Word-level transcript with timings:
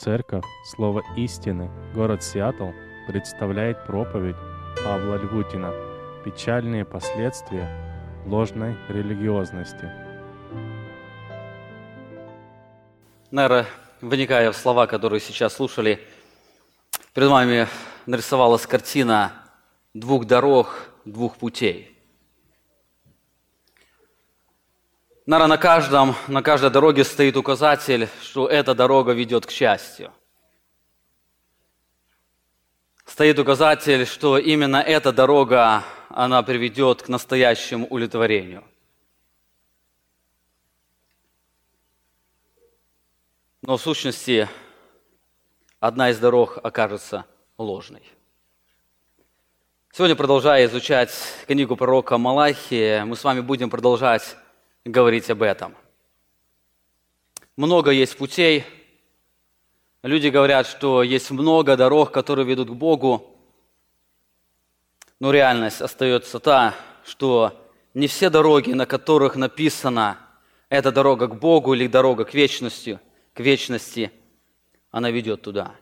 Церковь 0.00 0.44
Слово 0.64 1.02
истины, 1.16 1.68
город 1.92 2.22
Сиэтл, 2.22 2.68
представляет 3.08 3.84
проповедь 3.84 4.36
Павла 4.84 5.16
Львутина 5.16 5.72
«Печальные 6.24 6.84
последствия 6.84 7.68
ложной 8.24 8.76
религиозности». 8.88 9.90
Наверное, 13.32 13.66
вникая 14.00 14.52
в 14.52 14.56
слова, 14.56 14.86
которые 14.86 15.18
сейчас 15.18 15.54
слушали, 15.54 15.98
перед 17.12 17.28
вами 17.28 17.66
нарисовалась 18.06 18.68
картина 18.68 19.32
двух 19.94 20.26
дорог, 20.26 20.90
двух 21.06 21.38
путей. 21.38 21.97
Наверное, 25.28 25.56
на, 25.56 25.58
каждом, 25.58 26.16
на 26.26 26.42
каждой 26.42 26.70
дороге 26.70 27.04
стоит 27.04 27.36
указатель, 27.36 28.08
что 28.22 28.48
эта 28.48 28.74
дорога 28.74 29.12
ведет 29.12 29.44
к 29.44 29.50
счастью. 29.50 30.10
Стоит 33.04 33.38
указатель, 33.38 34.06
что 34.06 34.38
именно 34.38 34.78
эта 34.78 35.12
дорога, 35.12 35.84
она 36.08 36.42
приведет 36.42 37.02
к 37.02 37.08
настоящему 37.08 37.86
удовлетворению. 37.88 38.64
Но 43.60 43.76
в 43.76 43.82
сущности, 43.82 44.48
одна 45.78 46.08
из 46.08 46.18
дорог 46.18 46.58
окажется 46.62 47.26
ложной. 47.58 48.02
Сегодня, 49.92 50.16
продолжая 50.16 50.64
изучать 50.64 51.12
книгу 51.46 51.76
пророка 51.76 52.16
Малахии, 52.16 53.02
мы 53.02 53.14
с 53.14 53.22
вами 53.22 53.40
будем 53.40 53.68
продолжать 53.68 54.38
говорить 54.84 55.30
об 55.30 55.42
этом. 55.42 55.74
Много 57.56 57.90
есть 57.90 58.16
путей. 58.16 58.64
Люди 60.02 60.28
говорят, 60.28 60.66
что 60.66 61.02
есть 61.02 61.30
много 61.30 61.76
дорог, 61.76 62.12
которые 62.12 62.46
ведут 62.46 62.70
к 62.70 62.72
Богу. 62.72 63.36
Но 65.18 65.32
реальность 65.32 65.80
остается 65.80 66.38
та, 66.38 66.74
что 67.04 67.68
не 67.94 68.06
все 68.06 68.30
дороги, 68.30 68.72
на 68.72 68.86
которых 68.86 69.34
написано 69.34 70.18
«это 70.68 70.92
дорога 70.92 71.26
к 71.26 71.38
Богу» 71.38 71.74
или 71.74 71.88
«дорога 71.88 72.24
к 72.24 72.34
вечности», 72.34 73.00
к 73.34 73.40
вечности, 73.40 74.12
она 74.90 75.10
ведет 75.10 75.42
туда. 75.42 75.74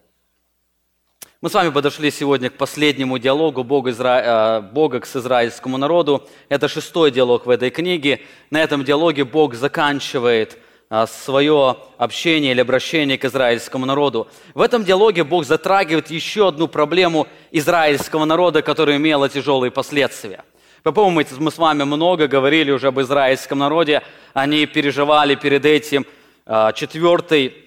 Мы 1.42 1.50
с 1.50 1.52
вами 1.54 1.68
подошли 1.68 2.10
сегодня 2.10 2.48
к 2.48 2.54
последнему 2.54 3.18
диалогу 3.18 3.62
Бога, 3.62 3.90
Изра... 3.90 4.22
Э, 4.24 4.60
Бога 4.62 5.02
с 5.04 5.16
израильскому 5.16 5.76
народу. 5.76 6.26
Это 6.48 6.66
шестой 6.66 7.10
диалог 7.10 7.44
в 7.44 7.50
этой 7.50 7.68
книге. 7.68 8.20
На 8.50 8.62
этом 8.62 8.84
диалоге 8.84 9.26
Бог 9.26 9.54
заканчивает 9.54 10.56
э, 10.88 11.04
свое 11.06 11.76
общение 11.98 12.52
или 12.52 12.62
обращение 12.62 13.18
к 13.18 13.26
израильскому 13.26 13.84
народу. 13.84 14.28
В 14.54 14.62
этом 14.62 14.82
диалоге 14.82 15.24
Бог 15.24 15.44
затрагивает 15.44 16.10
еще 16.10 16.48
одну 16.48 16.68
проблему 16.68 17.26
израильского 17.50 18.24
народа, 18.24 18.62
которая 18.62 18.96
имела 18.96 19.28
тяжелые 19.28 19.70
последствия. 19.70 20.42
Вы 20.84 20.92
помните, 20.94 21.34
мы 21.38 21.50
с 21.50 21.58
вами 21.58 21.84
много 21.84 22.28
говорили 22.28 22.70
уже 22.70 22.86
об 22.86 22.98
израильском 23.00 23.58
народе. 23.58 24.00
Они 24.32 24.64
переживали 24.64 25.34
перед 25.34 25.66
этим 25.66 26.06
э, 26.46 26.70
четвертый 26.74 27.65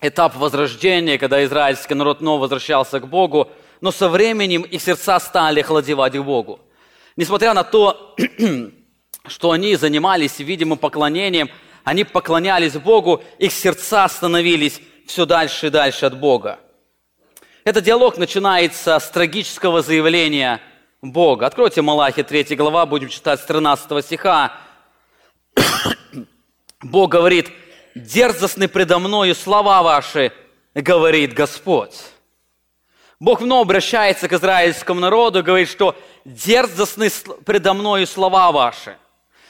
этап 0.00 0.36
возрождения, 0.36 1.18
когда 1.18 1.44
израильский 1.44 1.94
народ 1.94 2.18
снова 2.18 2.42
возвращался 2.42 3.00
к 3.00 3.08
Богу, 3.08 3.50
но 3.80 3.90
со 3.90 4.08
временем 4.08 4.62
их 4.62 4.80
сердца 4.82 5.18
стали 5.20 5.60
охладевать 5.60 6.14
к 6.14 6.22
Богу. 6.22 6.60
Несмотря 7.16 7.54
на 7.54 7.64
то, 7.64 8.16
что 9.26 9.50
они 9.50 9.76
занимались 9.76 10.38
видимым 10.38 10.78
поклонением, 10.78 11.50
они 11.84 12.04
поклонялись 12.04 12.74
Богу, 12.74 13.22
их 13.38 13.52
сердца 13.52 14.08
становились 14.08 14.80
все 15.06 15.26
дальше 15.26 15.68
и 15.68 15.70
дальше 15.70 16.06
от 16.06 16.18
Бога. 16.18 16.60
Этот 17.64 17.84
диалог 17.84 18.18
начинается 18.18 18.98
с 18.98 19.10
трагического 19.10 19.82
заявления 19.82 20.60
Бога. 21.02 21.46
Откройте 21.46 21.82
Малахи 21.82 22.22
3 22.22 22.56
глава, 22.56 22.86
будем 22.86 23.08
читать 23.08 23.40
с 23.40 23.44
13 23.44 24.04
стиха. 24.04 24.52
Бог 26.82 27.10
говорит– 27.10 27.50
дерзостны 27.98 28.68
предо 28.68 28.98
мною 28.98 29.34
слова 29.34 29.82
ваши, 29.82 30.32
говорит 30.74 31.34
Господь. 31.34 31.94
Бог 33.20 33.40
вновь 33.40 33.62
обращается 33.62 34.28
к 34.28 34.32
израильскому 34.32 35.00
народу 35.00 35.42
говорит, 35.42 35.68
что 35.68 35.96
дерзостны 36.24 37.10
предо 37.44 37.74
мною 37.74 38.06
слова 38.06 38.52
ваши. 38.52 38.96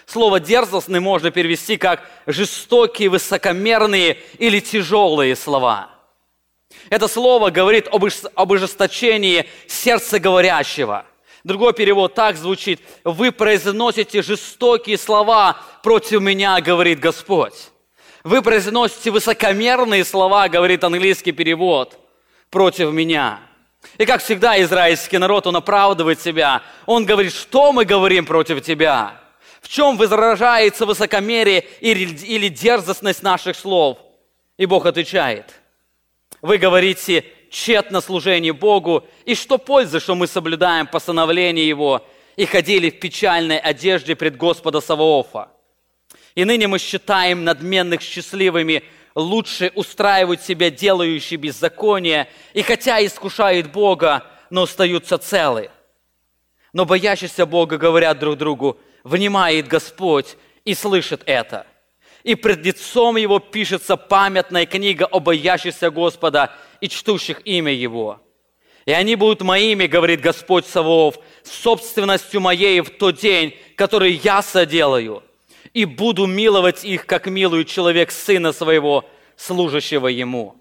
Слово 0.06 0.40
«дерзостный» 0.40 1.00
можно 1.00 1.30
перевести 1.30 1.76
как 1.76 2.00
жестокие, 2.26 3.10
высокомерные 3.10 4.18
или 4.38 4.58
тяжелые 4.58 5.36
слова. 5.36 5.90
Это 6.88 7.08
слово 7.08 7.50
говорит 7.50 7.88
об 7.88 8.52
ожесточении 8.52 9.46
сердца 9.66 10.18
говорящего. 10.18 11.04
Другой 11.44 11.74
перевод 11.74 12.14
так 12.14 12.36
звучит. 12.36 12.80
«Вы 13.04 13.32
произносите 13.32 14.22
жестокие 14.22 14.96
слова 14.96 15.58
против 15.82 16.22
меня, 16.22 16.58
говорит 16.62 17.00
Господь». 17.00 17.70
Вы 18.28 18.42
произносите 18.42 19.10
высокомерные 19.10 20.04
слова, 20.04 20.50
говорит 20.50 20.84
английский 20.84 21.32
перевод, 21.32 21.98
против 22.50 22.92
меня. 22.92 23.40
И 23.96 24.04
как 24.04 24.22
всегда 24.22 24.60
израильский 24.60 25.16
народ, 25.16 25.46
он 25.46 25.56
оправдывает 25.56 26.20
себя. 26.20 26.62
Он 26.84 27.06
говорит, 27.06 27.32
что 27.32 27.72
мы 27.72 27.86
говорим 27.86 28.26
против 28.26 28.62
тебя? 28.62 29.18
В 29.62 29.68
чем 29.68 29.96
выражается 29.96 30.84
высокомерие 30.84 31.64
или 31.80 32.48
дерзостность 32.48 33.22
наших 33.22 33.56
слов? 33.56 33.96
И 34.58 34.66
Бог 34.66 34.84
отвечает, 34.84 35.54
вы 36.42 36.58
говорите 36.58 37.24
тщетно 37.50 38.02
служение 38.02 38.52
Богу, 38.52 39.06
и 39.24 39.34
что 39.34 39.56
пользы, 39.56 40.00
что 40.00 40.14
мы 40.14 40.26
соблюдаем 40.26 40.86
постановление 40.86 41.66
Его 41.66 42.06
и 42.36 42.44
ходили 42.44 42.90
в 42.90 43.00
печальной 43.00 43.58
одежде 43.58 44.14
пред 44.14 44.36
Господа 44.36 44.82
Саваофа? 44.82 45.48
И 46.38 46.44
ныне 46.44 46.68
мы 46.68 46.78
считаем 46.78 47.42
надменных 47.42 48.00
счастливыми, 48.00 48.84
лучше 49.16 49.72
устраивают 49.74 50.40
себя 50.40 50.70
делающие 50.70 51.36
беззаконие, 51.36 52.28
и 52.54 52.62
хотя 52.62 53.04
искушают 53.04 53.72
Бога, 53.72 54.24
но 54.48 54.62
остаются 54.62 55.18
целы. 55.18 55.68
Но 56.72 56.84
боящиеся 56.84 57.44
Бога 57.44 57.76
говорят 57.76 58.20
друг 58.20 58.38
другу, 58.38 58.78
внимает 59.02 59.66
Господь 59.66 60.36
и 60.64 60.74
слышит 60.74 61.22
это. 61.26 61.66
И 62.22 62.36
пред 62.36 62.64
лицом 62.64 63.16
Его 63.16 63.40
пишется 63.40 63.96
памятная 63.96 64.64
книга 64.64 65.06
о 65.06 65.18
боящихся 65.18 65.90
Господа 65.90 66.54
и 66.80 66.88
чтущих 66.88 67.44
имя 67.46 67.72
Его. 67.72 68.20
И 68.86 68.92
они 68.92 69.16
будут 69.16 69.42
моими, 69.42 69.88
говорит 69.88 70.20
Господь 70.20 70.66
Савов, 70.66 71.18
собственностью 71.42 72.40
моей 72.40 72.80
в 72.80 72.90
тот 72.90 73.16
день, 73.16 73.56
который 73.74 74.12
я 74.22 74.40
соделаю– 74.40 75.24
и 75.80 75.84
буду 75.84 76.26
миловать 76.26 76.84
их, 76.84 77.06
как 77.06 77.26
милует 77.26 77.68
человек 77.68 78.10
сына 78.10 78.52
своего, 78.52 79.04
служащего 79.36 80.08
ему». 80.08 80.56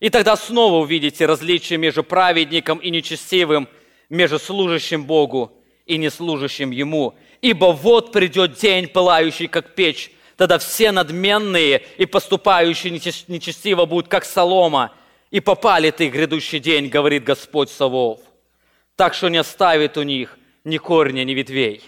И 0.00 0.10
тогда 0.10 0.36
снова 0.36 0.76
увидите 0.82 1.26
различие 1.26 1.78
между 1.78 2.04
праведником 2.04 2.78
и 2.78 2.90
нечестивым, 2.90 3.68
между 4.08 4.38
служащим 4.38 5.04
Богу 5.04 5.52
и 5.86 5.98
неслужащим 5.98 6.70
Ему. 6.70 7.14
Ибо 7.40 7.66
вот 7.66 8.12
придет 8.12 8.54
день, 8.54 8.86
пылающий, 8.88 9.48
как 9.48 9.74
печь, 9.74 10.10
тогда 10.36 10.58
все 10.58 10.92
надменные 10.92 11.82
и 11.96 12.06
поступающие 12.06 12.92
нечестиво 12.92 13.86
будут, 13.86 14.08
как 14.08 14.24
солома, 14.24 14.92
и 15.30 15.40
попали 15.40 15.90
ты 15.90 16.08
грядущий 16.08 16.58
день, 16.58 16.88
говорит 16.88 17.24
Господь 17.24 17.70
Савов. 17.70 18.20
Так 18.96 19.14
что 19.14 19.28
не 19.28 19.38
оставит 19.38 19.96
у 19.96 20.02
них 20.02 20.38
ни 20.64 20.78
корня, 20.78 21.24
ни 21.24 21.32
ветвей. 21.32 21.82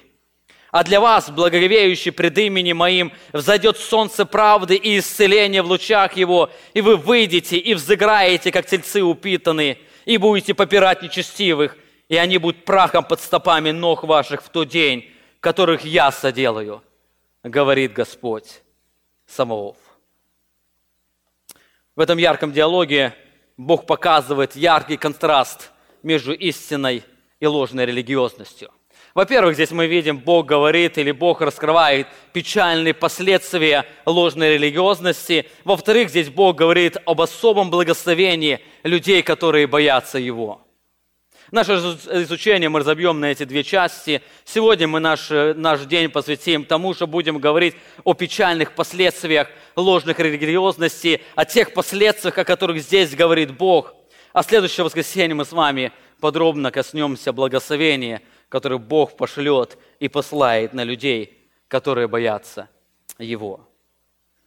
А 0.71 0.85
для 0.85 1.01
вас, 1.01 1.31
благоговеющий 1.31 2.13
пред 2.13 2.39
именем 2.39 2.77
моим, 2.77 3.13
взойдет 3.33 3.77
солнце 3.77 4.25
правды 4.25 4.77
и 4.77 4.99
исцеления 4.99 5.63
в 5.63 5.67
лучах 5.67 6.17
его, 6.17 6.51
и 6.75 6.81
вы 6.81 6.97
выйдете 6.97 7.57
и 7.57 7.75
взыграете, 7.75 8.53
как 8.53 8.67
тельцы 8.67 9.03
упитанные, 9.03 9.79
и 10.05 10.17
будете 10.17 10.55
попирать 10.55 11.03
нечестивых, 11.03 11.77
и 12.09 12.17
они 12.17 12.39
будут 12.39 12.65
прахом 12.65 13.05
под 13.05 13.21
стопами 13.21 13.73
ног 13.73 14.05
ваших 14.05 14.45
в 14.45 14.49
тот 14.49 14.69
день, 14.69 15.11
которых 15.41 15.85
я 15.85 16.13
соделаю, 16.13 16.83
говорит 17.43 17.93
Господь 17.93 18.63
Самоов. 19.27 19.77
В 21.97 22.01
этом 22.01 22.19
ярком 22.19 22.53
диалоге 22.53 23.15
Бог 23.57 23.87
показывает 23.87 24.55
яркий 24.55 24.97
контраст 24.97 25.73
между 26.05 26.33
истинной 26.33 27.03
и 27.41 27.47
ложной 27.47 27.87
религиозностью. 27.87 28.71
Во-первых, 29.15 29.55
здесь 29.55 29.73
мы 29.73 29.87
видим, 29.87 30.19
Бог 30.19 30.47
говорит 30.47 30.97
или 30.97 31.11
Бог 31.11 31.41
раскрывает 31.41 32.07
печальные 32.33 32.95
последствия 32.95 33.85
ложной 34.07 34.55
религиозности. 34.55 35.47
Во-вторых, 35.65 36.11
здесь 36.11 36.29
Бог 36.29 36.57
говорит 36.57 36.97
об 37.07 37.21
особом 37.21 37.71
благословении 37.71 38.61
людей, 38.85 39.23
которые 39.23 39.67
боятся 39.67 40.19
Его. 40.19 40.65
Наше 41.51 41.73
изучение 41.73 42.69
мы 42.69 42.79
разобьем 42.79 43.19
на 43.19 43.33
эти 43.33 43.43
две 43.43 43.65
части. 43.65 44.23
Сегодня 44.45 44.87
мы 44.87 45.01
наш, 45.01 45.31
наш 45.31 45.81
день 45.81 46.09
посвятим 46.09 46.65
тому, 46.65 46.95
что 46.95 47.09
будем 47.09 47.39
говорить 47.39 47.75
о 48.05 48.15
печальных 48.15 48.77
последствиях 48.77 49.49
ложных 49.75 50.21
религиозности, 50.21 51.21
о 51.35 51.45
тех 51.45 51.73
последствиях, 51.73 52.39
о 52.39 52.45
которых 52.45 52.81
здесь 52.81 53.17
говорит 53.17 53.57
Бог. 53.57 53.95
А 54.33 54.45
следующее 54.45 54.85
воскресенье 54.85 55.35
мы 55.35 55.45
с 55.45 55.51
вами 55.51 55.91
подробно 56.21 56.71
коснемся 56.71 57.33
благословения, 57.33 58.23
которое 58.51 58.79
Бог 58.79 59.17
пошлет 59.17 59.79
и 60.01 60.09
послает 60.09 60.75
на 60.75 60.85
людей, 60.85 61.49
которые 61.69 62.09
боятся 62.09 62.69
Его. 63.19 63.67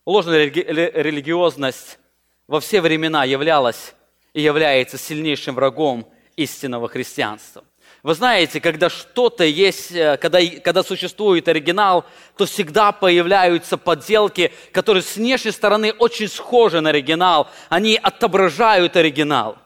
Ложная 0.05 0.43
религиозность 0.45 1.97
во 2.45 2.59
все 2.59 2.81
времена 2.81 3.23
являлась 3.23 3.95
и 4.33 4.41
является 4.41 4.97
сильнейшим 4.97 5.55
врагом 5.55 6.05
истинного 6.35 6.89
христианства. 6.89 7.63
Вы 8.03 8.15
знаете, 8.15 8.59
когда 8.59 8.89
что-то 8.89 9.45
есть, 9.45 9.93
э, 9.93 10.17
когда, 10.17 10.39
когда 10.61 10.83
существует 10.83 11.47
оригинал, 11.47 12.03
то 12.35 12.45
всегда 12.45 12.91
появляются 12.91 13.77
подделки, 13.77 14.51
которые 14.73 15.03
с 15.03 15.15
внешней 15.15 15.51
стороны 15.51 15.93
очень 15.93 16.27
схожи 16.27 16.81
на 16.81 16.89
оригинал. 16.89 17.49
Они 17.69 17.95
отображают 17.95 18.97
оригинал, 18.97 19.57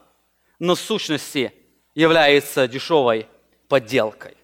но 0.60 0.76
в 0.76 0.80
сущности 0.80 1.52
является 1.96 2.68
дешевой 2.68 3.26
подделкой. 3.68 4.36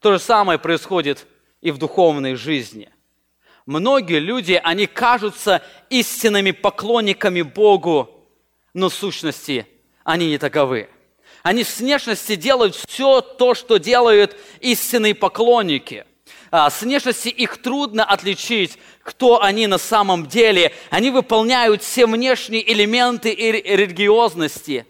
То 0.00 0.12
же 0.12 0.18
самое 0.18 0.58
происходит 0.58 1.26
и 1.60 1.70
в 1.70 1.78
духовной 1.78 2.34
жизни. 2.34 2.90
Многие 3.66 4.18
люди, 4.18 4.60
они 4.62 4.86
кажутся 4.86 5.62
истинными 5.88 6.50
поклонниками 6.50 7.42
Богу, 7.42 8.28
но 8.74 8.88
в 8.88 8.94
сущности 8.94 9.66
они 10.02 10.28
не 10.28 10.38
таковы. 10.38 10.88
Они 11.42 11.64
с 11.64 11.78
внешности 11.78 12.34
делают 12.34 12.74
все 12.74 13.20
то, 13.20 13.54
что 13.54 13.78
делают 13.78 14.36
истинные 14.60 15.14
поклонники. 15.14 16.04
А, 16.50 16.70
с 16.70 16.82
внешности 16.82 17.28
их 17.28 17.62
трудно 17.62 18.04
отличить, 18.04 18.78
кто 19.02 19.42
они 19.42 19.66
на 19.66 19.78
самом 19.78 20.26
деле. 20.26 20.72
Они 20.90 21.10
выполняют 21.10 21.82
все 21.82 22.06
внешние 22.06 22.70
элементы 22.72 23.34
религиозности, 23.34 24.86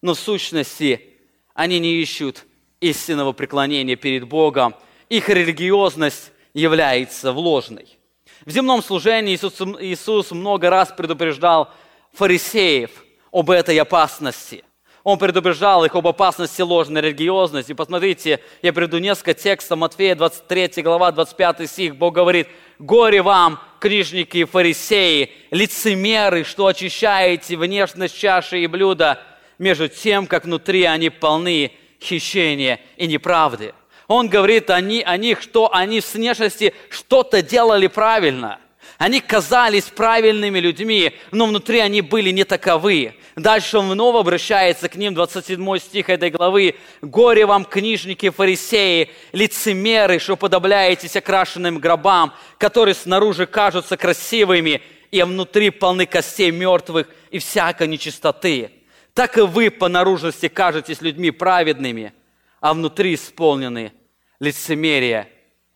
но 0.00 0.14
в 0.14 0.18
сущности 0.18 1.14
они 1.54 1.78
не 1.78 1.94
ищут 2.02 2.44
истинного 2.82 3.32
преклонения 3.32 3.96
перед 3.96 4.28
Богом. 4.28 4.74
Их 5.08 5.28
религиозность 5.28 6.32
является 6.52 7.32
вложной. 7.32 7.98
В 8.44 8.50
земном 8.50 8.82
служении 8.82 9.34
Иисус, 9.34 9.60
Иисус 9.80 10.32
много 10.32 10.68
раз 10.68 10.92
предупреждал 10.94 11.70
фарисеев 12.12 12.90
об 13.30 13.50
этой 13.50 13.78
опасности– 13.78 14.64
он 15.04 15.18
предупреждал 15.18 15.84
их 15.84 15.94
об 15.96 16.06
опасности 16.06 16.62
ложной 16.62 17.02
религиозности. 17.02 17.72
Посмотрите, 17.72 18.38
я 18.62 18.72
приведу 18.72 18.98
несколько 18.98 19.34
текстов. 19.34 19.78
Матфея 19.78 20.14
23 20.14 20.82
глава, 20.82 21.10
25 21.10 21.68
стих. 21.68 21.96
Бог 21.96 22.14
говорит, 22.14 22.46
«Горе 22.78 23.20
вам, 23.20 23.58
книжники 23.80 24.38
и 24.38 24.44
фарисеи, 24.44 25.32
лицемеры, 25.50 26.44
что 26.44 26.66
очищаете 26.66 27.56
внешность 27.56 28.16
чаши 28.16 28.60
и 28.60 28.68
блюда, 28.68 29.20
между 29.58 29.88
тем, 29.88 30.26
как 30.26 30.44
внутри 30.44 30.84
они 30.84 31.10
полны 31.10 31.72
хищения 32.02 32.80
и 32.96 33.06
неправды». 33.06 33.74
Он 34.08 34.28
говорит 34.28 34.68
о, 34.68 34.80
них, 34.80 35.40
что 35.40 35.72
они 35.74 36.00
с 36.00 36.14
внешности 36.14 36.74
что-то 36.90 37.40
делали 37.40 37.86
правильно– 37.86 38.58
они 39.02 39.20
казались 39.20 39.86
правильными 39.86 40.60
людьми, 40.60 41.12
но 41.32 41.46
внутри 41.46 41.80
они 41.80 42.02
были 42.02 42.30
не 42.30 42.44
таковы. 42.44 43.14
Дальше 43.34 43.78
он 43.78 43.90
вновь 43.90 44.14
обращается 44.14 44.88
к 44.88 44.94
ним, 44.94 45.12
27 45.12 45.78
стих 45.78 46.08
этой 46.08 46.30
главы. 46.30 46.76
«Горе 47.00 47.44
вам, 47.44 47.64
книжники, 47.64 48.30
фарисеи, 48.30 49.10
лицемеры, 49.32 50.20
что 50.20 50.36
подобляетесь 50.36 51.16
окрашенным 51.16 51.78
гробам, 51.78 52.32
которые 52.58 52.94
снаружи 52.94 53.46
кажутся 53.46 53.96
красивыми, 53.96 54.82
и 55.10 55.20
внутри 55.24 55.70
полны 55.70 56.06
костей 56.06 56.52
мертвых 56.52 57.08
и 57.32 57.40
всякой 57.40 57.88
нечистоты. 57.88 58.70
Так 59.14 59.38
и 59.38 59.42
вы 59.42 59.70
по 59.70 59.88
наружности 59.88 60.48
кажетесь 60.48 61.00
людьми 61.00 61.30
праведными, 61.30 62.12
а 62.60 62.74
внутри 62.74 63.14
исполнены 63.14 63.92
лицемерия 64.40 65.28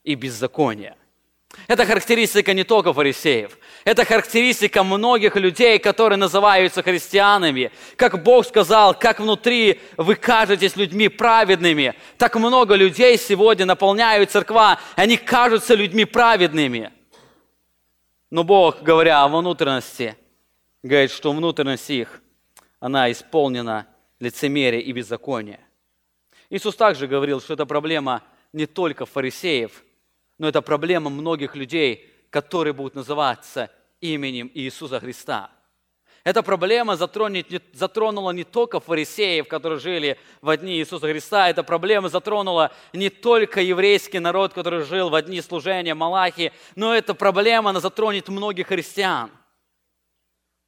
и 0.05 0.15
беззакония». 0.15 0.97
Это 1.69 1.85
характеристика 1.87 2.53
не 2.53 2.65
только 2.65 2.93
фарисеев. 2.93 3.59
Это 3.85 4.05
характеристика 4.05 4.83
многих 4.83 5.37
людей, 5.37 5.79
которые 5.79 6.17
называются 6.17 6.83
христианами. 6.83 7.73
Как 7.97 8.23
Бог 8.23 8.47
сказал, 8.47 8.95
как 8.95 9.21
внутри 9.21 9.81
вы 9.97 10.15
кажетесь 10.17 10.77
людьми 10.77 11.09
праведными, 11.09 11.95
так 12.19 12.37
много 12.37 12.75
людей 12.75 13.17
сегодня 13.17 13.65
наполняют 13.65 14.31
церква, 14.31 14.79
они 14.95 15.17
кажутся 15.17 15.75
людьми 15.75 16.05
праведными. 16.05 16.93
Но 18.31 18.45
Бог, 18.45 18.83
говоря 18.83 19.23
о 19.23 19.29
внутренности, 19.29 20.17
говорит, 20.83 21.11
что 21.11 21.33
внутренность 21.33 21.91
их, 21.91 22.21
она 22.87 23.11
исполнена 23.11 23.87
лицемерия 24.21 24.81
и 24.81 24.93
беззакония. 24.93 25.61
Иисус 26.51 26.77
также 26.77 27.07
говорил, 27.07 27.41
что 27.41 27.55
это 27.55 27.67
проблема 27.67 28.23
не 28.53 28.67
только 28.67 29.07
фарисеев– 29.07 29.83
но 30.39 30.49
это 30.49 30.63
проблема 30.63 31.11
многих 31.11 31.57
людей, 31.57 32.11
которые 32.31 32.73
будут 32.73 32.95
называться 32.95 33.71
именем 34.01 34.51
Иисуса 34.55 35.01
Христа. 35.01 35.51
Эта 36.25 36.43
проблема 36.43 36.97
затронет, 36.97 37.47
затронула 37.73 38.33
не 38.33 38.43
только 38.43 38.81
фарисеев, 38.81 39.47
которые 39.47 39.79
жили 39.79 40.19
в 40.43 40.55
дни 40.57 40.79
Иисуса 40.79 41.07
Христа, 41.07 41.49
эта 41.49 41.63
проблема 41.63 42.09
затронула 42.09 42.73
не 42.93 43.11
только 43.11 43.61
еврейский 43.61 44.19
народ, 44.19 44.53
который 44.53 44.83
жил 44.83 45.09
в 45.09 45.23
дни 45.23 45.41
служения 45.41 45.95
Малахи, 45.95 46.53
но 46.75 46.95
эта 46.95 47.15
проблема, 47.15 47.71
она 47.71 47.79
затронет 47.79 48.29
многих 48.29 48.67
христиан. 48.67 49.31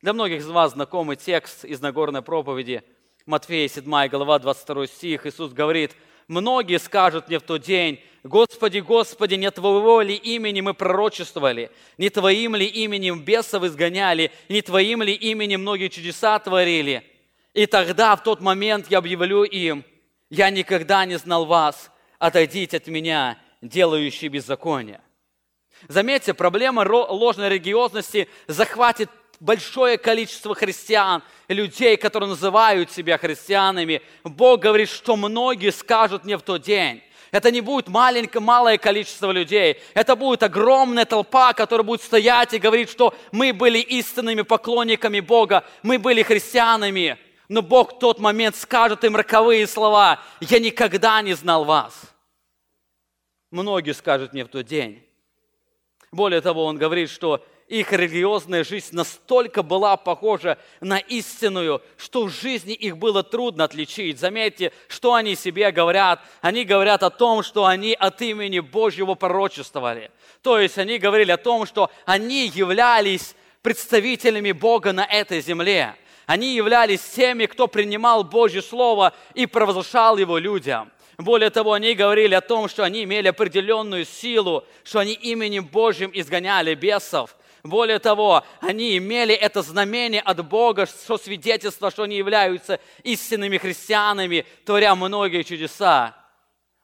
Для 0.00 0.12
многих 0.12 0.40
из 0.40 0.46
вас 0.46 0.72
знакомый 0.72 1.16
текст 1.16 1.64
из 1.64 1.80
Нагорной 1.80 2.22
проповеди, 2.22 2.82
Матфея 3.26 3.68
7 3.68 4.08
глава 4.08 4.38
22 4.38 4.86
стих. 4.86 5.26
Иисус 5.26 5.52
говорит– 5.52 5.96
Многие 6.28 6.78
скажут 6.78 7.28
мне 7.28 7.38
в 7.38 7.42
тот 7.42 7.62
день, 7.62 8.00
Господи, 8.22 8.80
Господи, 8.80 9.34
не 9.34 9.50
Твоего 9.50 10.02
ли 10.02 10.14
имени 10.14 10.60
мы 10.60 10.74
пророчествовали, 10.74 11.70
не 11.96 12.10
Твоим 12.10 12.54
ли 12.54 12.66
именем 12.66 13.22
бесов 13.22 13.64
изгоняли, 13.64 14.30
не 14.50 14.60
Твоим 14.60 15.02
ли 15.02 15.14
именем 15.14 15.62
многие 15.62 15.88
чудеса 15.88 16.38
творили? 16.38 17.02
И 17.54 17.64
тогда, 17.64 18.14
в 18.14 18.22
тот 18.22 18.42
момент, 18.42 18.88
я 18.90 18.98
объявлю 18.98 19.44
им, 19.44 19.86
я 20.28 20.50
никогда 20.50 21.06
не 21.06 21.16
знал 21.16 21.46
вас, 21.46 21.90
отойдите 22.18 22.76
от 22.76 22.88
меня, 22.88 23.38
делающие 23.62 24.28
беззаконие. 24.28 25.00
Заметьте, 25.88 26.34
проблема 26.34 26.80
ложной 26.80 27.48
религиозности 27.48 28.28
захватит 28.48 29.08
большое 29.40 29.98
количество 29.98 30.54
христиан, 30.54 31.22
людей, 31.48 31.96
которые 31.96 32.28
называют 32.28 32.90
себя 32.90 33.18
христианами. 33.18 34.02
Бог 34.24 34.60
говорит, 34.60 34.88
что 34.88 35.16
многие 35.16 35.72
скажут 35.72 36.24
мне 36.24 36.36
в 36.36 36.42
тот 36.42 36.62
день. 36.62 37.02
Это 37.30 37.50
не 37.50 37.60
будет 37.60 37.88
маленькое, 37.88 38.42
малое 38.42 38.78
количество 38.78 39.30
людей. 39.30 39.78
Это 39.94 40.16
будет 40.16 40.42
огромная 40.42 41.04
толпа, 41.04 41.52
которая 41.52 41.84
будет 41.84 42.02
стоять 42.02 42.54
и 42.54 42.58
говорить, 42.58 42.90
что 42.90 43.14
мы 43.32 43.52
были 43.52 43.78
истинными 43.78 44.42
поклонниками 44.42 45.20
Бога, 45.20 45.64
мы 45.82 45.98
были 45.98 46.22
христианами. 46.22 47.18
Но 47.48 47.62
Бог 47.62 47.96
в 47.96 47.98
тот 47.98 48.18
момент 48.18 48.56
скажет 48.56 49.04
им 49.04 49.16
роковые 49.16 49.66
слова. 49.66 50.20
Я 50.40 50.58
никогда 50.58 51.20
не 51.22 51.34
знал 51.34 51.64
вас. 51.64 51.94
Многие 53.50 53.92
скажут 53.92 54.32
мне 54.32 54.44
в 54.44 54.48
тот 54.48 54.66
день. 54.66 55.02
Более 56.12 56.40
того, 56.40 56.64
Он 56.64 56.76
говорит, 56.76 57.10
что 57.10 57.44
их 57.68 57.92
религиозная 57.92 58.64
жизнь 58.64 58.96
настолько 58.96 59.62
была 59.62 59.96
похожа 59.98 60.58
на 60.80 60.98
истинную, 60.98 61.82
что 61.98 62.24
в 62.24 62.30
жизни 62.30 62.72
их 62.72 62.96
было 62.96 63.22
трудно 63.22 63.64
отличить. 63.64 64.18
Заметьте, 64.18 64.72
что 64.88 65.12
они 65.12 65.36
себе 65.36 65.70
говорят. 65.70 66.20
Они 66.40 66.64
говорят 66.64 67.02
о 67.02 67.10
том, 67.10 67.42
что 67.42 67.66
они 67.66 67.92
от 67.92 68.22
имени 68.22 68.60
Божьего 68.60 69.14
пророчествовали. 69.14 70.10
То 70.42 70.58
есть 70.58 70.78
они 70.78 70.98
говорили 70.98 71.30
о 71.30 71.36
том, 71.36 71.66
что 71.66 71.90
они 72.06 72.46
являлись 72.46 73.34
представителями 73.60 74.52
Бога 74.52 74.92
на 74.92 75.04
этой 75.04 75.42
земле. 75.42 75.94
Они 76.24 76.54
являлись 76.54 77.02
теми, 77.02 77.46
кто 77.46 77.68
принимал 77.68 78.24
Божье 78.24 78.62
Слово 78.62 79.12
и 79.34 79.44
провозглашал 79.44 80.16
его 80.16 80.38
людям. 80.38 80.90
Более 81.18 81.50
того, 81.50 81.72
они 81.72 81.94
говорили 81.94 82.34
о 82.34 82.40
том, 82.40 82.68
что 82.68 82.84
они 82.84 83.02
имели 83.02 83.26
определенную 83.26 84.04
силу, 84.04 84.64
что 84.84 85.00
они 85.00 85.14
именем 85.14 85.66
Божьим 85.66 86.12
изгоняли 86.14 86.74
бесов. 86.76 87.34
Более 87.62 87.98
того, 87.98 88.44
они 88.60 88.96
имели 88.96 89.34
это 89.34 89.62
знамение 89.62 90.20
от 90.20 90.46
Бога, 90.46 90.86
что 90.86 91.18
свидетельство, 91.18 91.90
что 91.90 92.04
они 92.04 92.16
являются 92.16 92.80
истинными 93.02 93.58
христианами, 93.58 94.46
творя 94.64 94.94
многие 94.94 95.42
чудеса. 95.42 96.16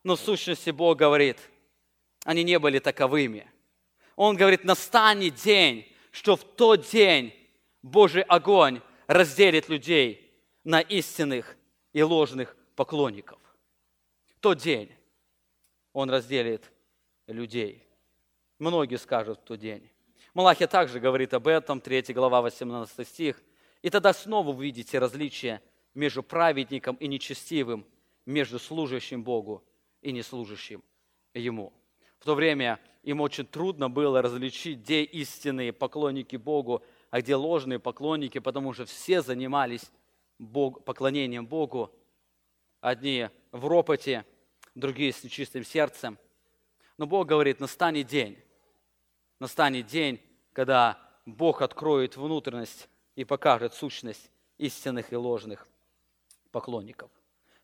Но 0.03 0.17
в 0.17 0.21
сущности 0.21 0.71
Бог 0.71 0.99
говорит, 0.99 1.39
они 2.25 2.43
не 2.43 2.59
были 2.59 2.79
таковыми. 2.79 3.51
Он 4.17 4.37
говорит, 4.37 4.65
настанет 4.65 5.35
день, 5.37 5.87
что 6.11 6.37
в 6.37 6.45
тот 6.45 6.89
день 6.89 7.35
Божий 7.83 8.23
огонь 8.23 8.81
разделит 9.07 9.69
людей 9.69 10.33
на 10.65 10.81
истинных 10.81 11.57
и 11.93 12.03
ложных 12.03 12.57
поклонников. 12.75 13.39
В 14.37 14.41
тот 14.41 14.59
день 14.59 14.91
Он 15.93 16.11
разделит 16.11 16.71
людей. 17.27 17.83
Многие 18.59 18.97
скажут 18.97 19.41
в 19.41 19.45
тот 19.45 19.61
день. 19.61 19.89
Малахия 20.35 20.67
также 20.67 20.99
говорит 20.99 21.33
об 21.33 21.47
этом, 21.47 21.81
3 21.81 22.13
глава, 22.13 22.43
18 22.43 23.07
стих. 23.07 23.41
«И 23.83 23.91
тогда 23.91 24.13
снова 24.13 24.51
увидите 24.51 24.99
различие 24.99 25.63
между 25.95 26.25
праведником 26.25 26.97
и 26.97 27.07
нечестивым, 27.07 27.87
между 28.27 28.59
служащим 28.59 29.23
Богу 29.23 29.63
и 30.03 30.11
неслужащим 30.11 30.83
Ему». 31.35 31.73
В 32.19 32.25
то 32.25 32.35
время 32.35 32.81
им 33.05 33.21
очень 33.21 33.47
трудно 33.47 33.89
было 33.89 34.23
различить, 34.23 34.81
где 34.81 35.05
истинные 35.05 35.73
поклонники 35.73 36.37
Богу, 36.37 36.83
а 37.11 37.21
где 37.21 37.37
ложные 37.37 37.79
поклонники, 37.79 38.39
потому 38.39 38.73
что 38.73 38.87
все 38.87 39.23
занимались 39.23 39.93
Бог, 40.39 40.85
поклонением 40.85 41.47
Богу. 41.47 41.93
Одни 42.81 43.29
в 43.53 43.67
ропоте, 43.69 44.25
другие 44.75 45.13
с 45.13 45.23
нечистым 45.23 45.65
сердцем. 45.65 46.19
Но 46.99 47.07
Бог 47.07 47.29
говорит, 47.29 47.61
настанет 47.61 48.07
день, 48.09 48.39
настанет 49.41 49.87
день, 49.87 50.21
когда 50.53 50.99
Бог 51.27 51.63
откроет 51.63 52.17
внутренность 52.17 52.89
и 53.17 53.25
покажет 53.25 53.75
сущность 53.75 54.31
истинных 54.59 55.13
и 55.13 55.17
ложных 55.17 55.67
поклонников. 56.51 57.11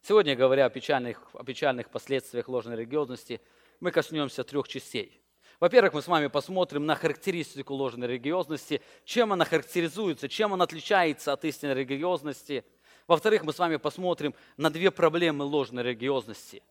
Сегодня, 0.02 0.34
говоря 0.34 0.66
о 0.66 0.70
печальных, 0.70 1.20
о 1.34 1.44
печальных 1.44 1.90
последствиях 1.90 2.48
ложной 2.48 2.76
религиозности, 2.76 3.40
мы 3.80 3.90
коснемся 3.90 4.44
трех 4.44 4.66
частей. 4.66 5.20
Во-первых, 5.60 5.92
мы 5.92 6.00
с 6.00 6.08
вами 6.08 6.28
посмотрим 6.28 6.86
на 6.86 6.94
характеристику 6.94 7.74
ложной 7.74 8.08
религиозности, 8.08 8.80
чем 9.04 9.34
она 9.34 9.44
характеризуется, 9.44 10.26
чем 10.26 10.54
она 10.54 10.64
отличается 10.64 11.34
от 11.34 11.44
истинной 11.44 11.74
религиозности. 11.74 12.64
Во-вторых, 13.06 13.44
мы 13.44 13.52
с 13.52 13.58
вами 13.58 13.76
посмотрим 13.76 14.34
на 14.56 14.70
две 14.70 14.90
проблемы 14.90 15.44
ложной 15.44 15.82
религиозности. 15.82 16.62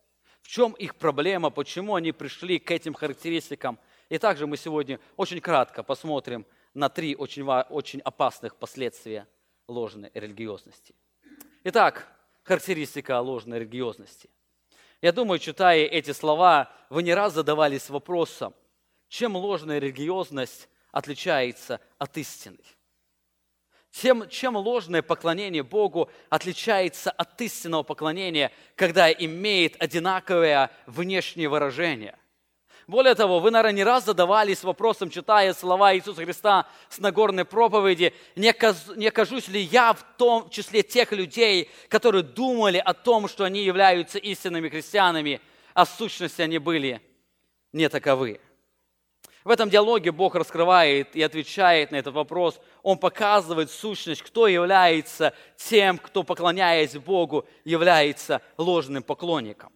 В 0.42 0.48
чем 0.48 0.72
их 0.72 0.96
проблема, 0.96 1.50
почему 1.50 1.94
они 1.94 2.10
пришли 2.10 2.58
к 2.58 2.70
этим 2.72 2.94
характеристикам. 2.94 3.78
И 4.10 4.18
также 4.18 4.46
мы 4.46 4.56
сегодня 4.56 5.00
очень 5.16 5.40
кратко 5.40 5.82
посмотрим 5.82 6.44
на 6.74 6.88
три 6.88 7.16
очень, 7.16 7.44
очень 7.44 8.00
опасных 8.00 8.56
последствия 8.56 9.26
ложной 9.68 10.10
религиозности. 10.12 10.94
Итак, 11.64 12.06
характеристика 12.42 13.20
ложной 13.20 13.60
религиозности. 13.60 14.28
Я 15.00 15.12
думаю, 15.12 15.38
читая 15.38 15.84
эти 15.84 16.10
слова, 16.10 16.70
вы 16.90 17.04
не 17.04 17.14
раз 17.14 17.34
задавались 17.34 17.88
вопросом, 17.88 18.52
чем 19.08 19.36
ложная 19.36 19.78
религиозность 19.78 20.68
отличается 20.90 21.80
от 21.98 22.18
истины? 22.18 22.58
Тем, 23.92 24.28
чем 24.28 24.56
ложное 24.56 25.02
поклонение 25.02 25.62
Богу 25.62 26.10
отличается 26.28 27.10
от 27.12 27.40
истинного 27.40 27.84
поклонения, 27.84 28.52
когда 28.74 29.10
имеет 29.10 29.80
одинаковое 29.80 30.70
внешнее 30.86 31.48
выражение. 31.48 32.16
Более 32.90 33.14
того, 33.14 33.38
вы, 33.38 33.52
наверное, 33.52 33.76
не 33.76 33.84
раз 33.84 34.04
задавались 34.04 34.64
вопросом, 34.64 35.10
читая 35.10 35.54
слова 35.54 35.94
Иисуса 35.94 36.24
Христа 36.24 36.66
с 36.88 36.98
Нагорной 36.98 37.44
проповеди, 37.44 38.12
не, 38.34 38.52
не 38.96 39.06
окажусь 39.06 39.46
ли 39.46 39.60
я 39.60 39.92
в 39.92 40.04
том 40.16 40.50
числе 40.50 40.82
тех 40.82 41.12
людей, 41.12 41.70
которые 41.88 42.24
думали 42.24 42.78
о 42.78 42.92
том, 42.92 43.28
что 43.28 43.44
они 43.44 43.62
являются 43.62 44.18
истинными 44.18 44.68
христианами, 44.68 45.40
а 45.72 45.84
в 45.84 45.90
сущности 45.90 46.42
они 46.42 46.58
были 46.58 47.00
не 47.72 47.88
таковы. 47.88 48.40
В 49.44 49.50
этом 49.50 49.70
диалоге 49.70 50.10
Бог 50.10 50.34
раскрывает 50.34 51.14
и 51.14 51.22
отвечает 51.22 51.92
на 51.92 51.96
этот 51.96 52.12
вопрос. 52.12 52.58
Он 52.82 52.98
показывает 52.98 53.70
сущность, 53.70 54.22
кто 54.22 54.48
является 54.48 55.32
тем, 55.56 55.96
кто, 55.96 56.24
поклоняясь 56.24 56.96
Богу, 56.96 57.46
является 57.64 58.42
ложным 58.58 59.04
поклонником. 59.04 59.72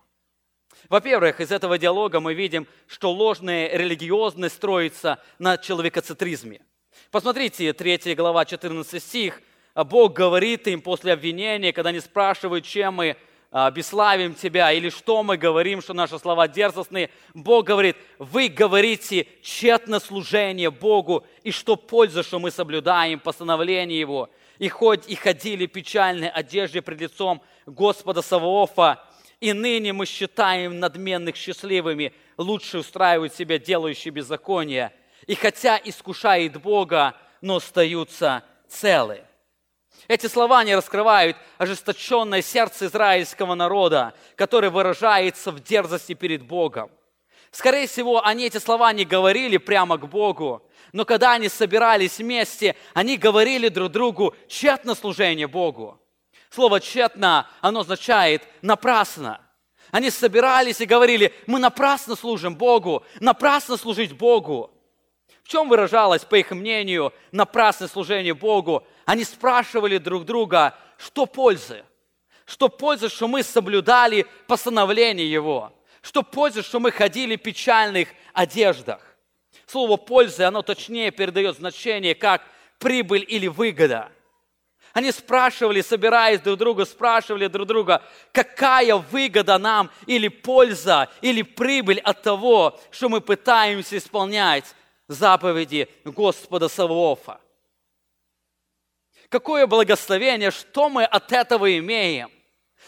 Во-первых, 0.88 1.40
из 1.40 1.50
этого 1.50 1.78
диалога 1.78 2.20
мы 2.20 2.34
видим, 2.34 2.66
что 2.86 3.12
ложная 3.12 3.76
религиозность 3.76 4.56
строится 4.56 5.22
на 5.38 5.56
человекоцентризме. 5.56 6.60
Посмотрите, 7.10 7.72
3 7.72 8.14
глава, 8.14 8.44
14 8.44 9.02
стих. 9.02 9.40
Бог 9.74 10.12
говорит 10.12 10.68
им 10.68 10.80
после 10.80 11.12
обвинения, 11.12 11.72
когда 11.72 11.90
они 11.90 12.00
спрашивают, 12.00 12.64
чем 12.64 12.94
мы 12.94 13.16
а, 13.50 13.70
бесславим 13.70 14.34
Тебя, 14.34 14.72
или 14.72 14.90
что 14.90 15.22
мы 15.22 15.36
говорим, 15.36 15.80
что 15.80 15.94
наши 15.94 16.18
слова 16.18 16.48
дерзостные. 16.48 17.10
Бог 17.34 17.66
говорит, 17.66 17.96
вы 18.18 18.48
говорите 18.48 19.28
тщетно 19.42 20.00
служение 20.00 20.72
Богу, 20.72 21.24
и 21.44 21.52
что 21.52 21.76
польза, 21.76 22.22
что 22.22 22.40
мы 22.40 22.50
соблюдаем 22.50 23.20
постановление 23.20 24.00
Его. 24.00 24.28
И 24.58 24.68
хоть 24.68 25.08
и 25.08 25.14
ходили 25.14 25.66
печальной 25.66 26.28
одежде 26.28 26.82
пред 26.82 27.00
лицом 27.00 27.42
Господа 27.66 28.22
Саваофа, 28.22 29.00
и 29.40 29.52
ныне 29.52 29.92
мы 29.92 30.06
считаем 30.06 30.80
надменных 30.80 31.36
счастливыми, 31.36 32.12
лучше 32.36 32.78
устраивают 32.78 33.34
себя 33.34 33.58
делающие 33.58 34.12
беззаконие. 34.12 34.92
И 35.26 35.34
хотя 35.34 35.80
искушает 35.82 36.60
Бога, 36.60 37.14
но 37.40 37.56
остаются 37.56 38.44
целы. 38.68 39.22
Эти 40.08 40.26
слова 40.26 40.64
не 40.64 40.74
раскрывают 40.74 41.36
ожесточенное 41.56 42.42
сердце 42.42 42.86
израильского 42.86 43.54
народа, 43.54 44.12
которое 44.36 44.70
выражается 44.70 45.50
в 45.50 45.62
дерзости 45.62 46.14
перед 46.14 46.42
Богом. 46.42 46.90
Скорее 47.50 47.86
всего, 47.86 48.24
они 48.24 48.46
эти 48.46 48.58
слова 48.58 48.92
не 48.92 49.04
говорили 49.04 49.58
прямо 49.58 49.96
к 49.96 50.08
Богу, 50.08 50.62
но 50.92 51.04
когда 51.04 51.34
они 51.34 51.48
собирались 51.48 52.18
вместе, 52.18 52.76
они 52.92 53.16
говорили 53.16 53.68
друг 53.68 53.92
другу 53.92 54.34
тщетно 54.48 54.94
служение 54.94 55.46
Богу. 55.46 56.00
Слово 56.54 56.80
«тщетно», 56.80 57.48
оно 57.60 57.80
означает 57.80 58.46
«напрасно». 58.62 59.40
Они 59.90 60.10
собирались 60.10 60.80
и 60.80 60.86
говорили, 60.86 61.32
мы 61.46 61.58
напрасно 61.58 62.14
служим 62.16 62.54
Богу, 62.54 63.04
напрасно 63.20 63.76
служить 63.76 64.12
Богу. 64.12 64.70
В 65.42 65.48
чем 65.48 65.68
выражалось, 65.68 66.24
по 66.24 66.36
их 66.36 66.50
мнению, 66.52 67.12
напрасное 67.32 67.88
служение 67.88 68.34
Богу? 68.34 68.86
Они 69.04 69.24
спрашивали 69.24 69.98
друг 69.98 70.24
друга, 70.24 70.76
что 70.96 71.26
пользы? 71.26 71.84
Что 72.44 72.68
пользы, 72.68 73.08
что 73.08 73.28
мы 73.28 73.42
соблюдали 73.42 74.26
постановление 74.46 75.30
Его? 75.30 75.72
Что 76.02 76.22
пользы, 76.22 76.62
что 76.62 76.80
мы 76.80 76.92
ходили 76.92 77.36
в 77.36 77.42
печальных 77.42 78.08
одеждах? 78.32 79.00
Слово 79.66 79.96
«пользы», 79.96 80.44
оно 80.44 80.62
точнее 80.62 81.10
передает 81.10 81.56
значение 81.56 82.14
как 82.14 82.42
прибыль 82.78 83.24
или 83.28 83.48
выгода– 83.48 84.12
они 84.94 85.10
спрашивали, 85.10 85.80
собираясь 85.80 86.40
друг 86.40 86.56
друга, 86.56 86.84
спрашивали 86.84 87.48
друг 87.48 87.66
друга, 87.66 88.00
какая 88.30 88.94
выгода 88.94 89.58
нам 89.58 89.90
или 90.06 90.28
польза, 90.28 91.10
или 91.20 91.42
прибыль 91.42 91.98
от 91.98 92.22
того, 92.22 92.80
что 92.92 93.08
мы 93.08 93.20
пытаемся 93.20 93.98
исполнять 93.98 94.72
заповеди 95.08 95.88
Господа 96.04 96.68
Савоофа. 96.68 97.40
Какое 99.28 99.66
благословение, 99.66 100.52
что 100.52 100.88
мы 100.88 101.04
от 101.04 101.32
этого 101.32 101.76
имеем? 101.76 102.30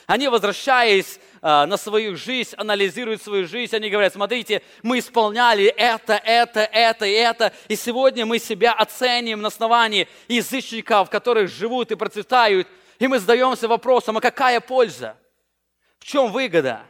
Они, 0.07 0.29
возвращаясь 0.29 1.19
на 1.47 1.76
свою 1.76 2.17
жизнь, 2.17 2.57
анализируют 2.57 3.23
свою 3.23 3.47
жизнь, 3.47 3.76
они 3.76 3.88
говорят, 3.88 4.12
смотрите, 4.12 4.62
мы 4.83 4.99
исполняли 4.99 5.67
это, 5.67 6.15
это, 6.15 6.61
это 6.61 7.07
и 7.07 7.12
это, 7.12 7.53
и 7.69 7.76
сегодня 7.76 8.26
мы 8.26 8.41
себя 8.41 8.73
оценим 8.73 9.43
на 9.43 9.47
основании 9.47 10.09
язычников, 10.26 11.09
которые 11.09 11.47
живут 11.47 11.93
и 11.93 11.95
процветают, 11.95 12.67
и 12.99 13.07
мы 13.07 13.21
задаемся 13.21 13.69
вопросом, 13.69 14.17
а 14.17 14.21
какая 14.21 14.59
польза? 14.59 15.17
В 16.00 16.05
чем 16.05 16.33
выгода? 16.33 16.83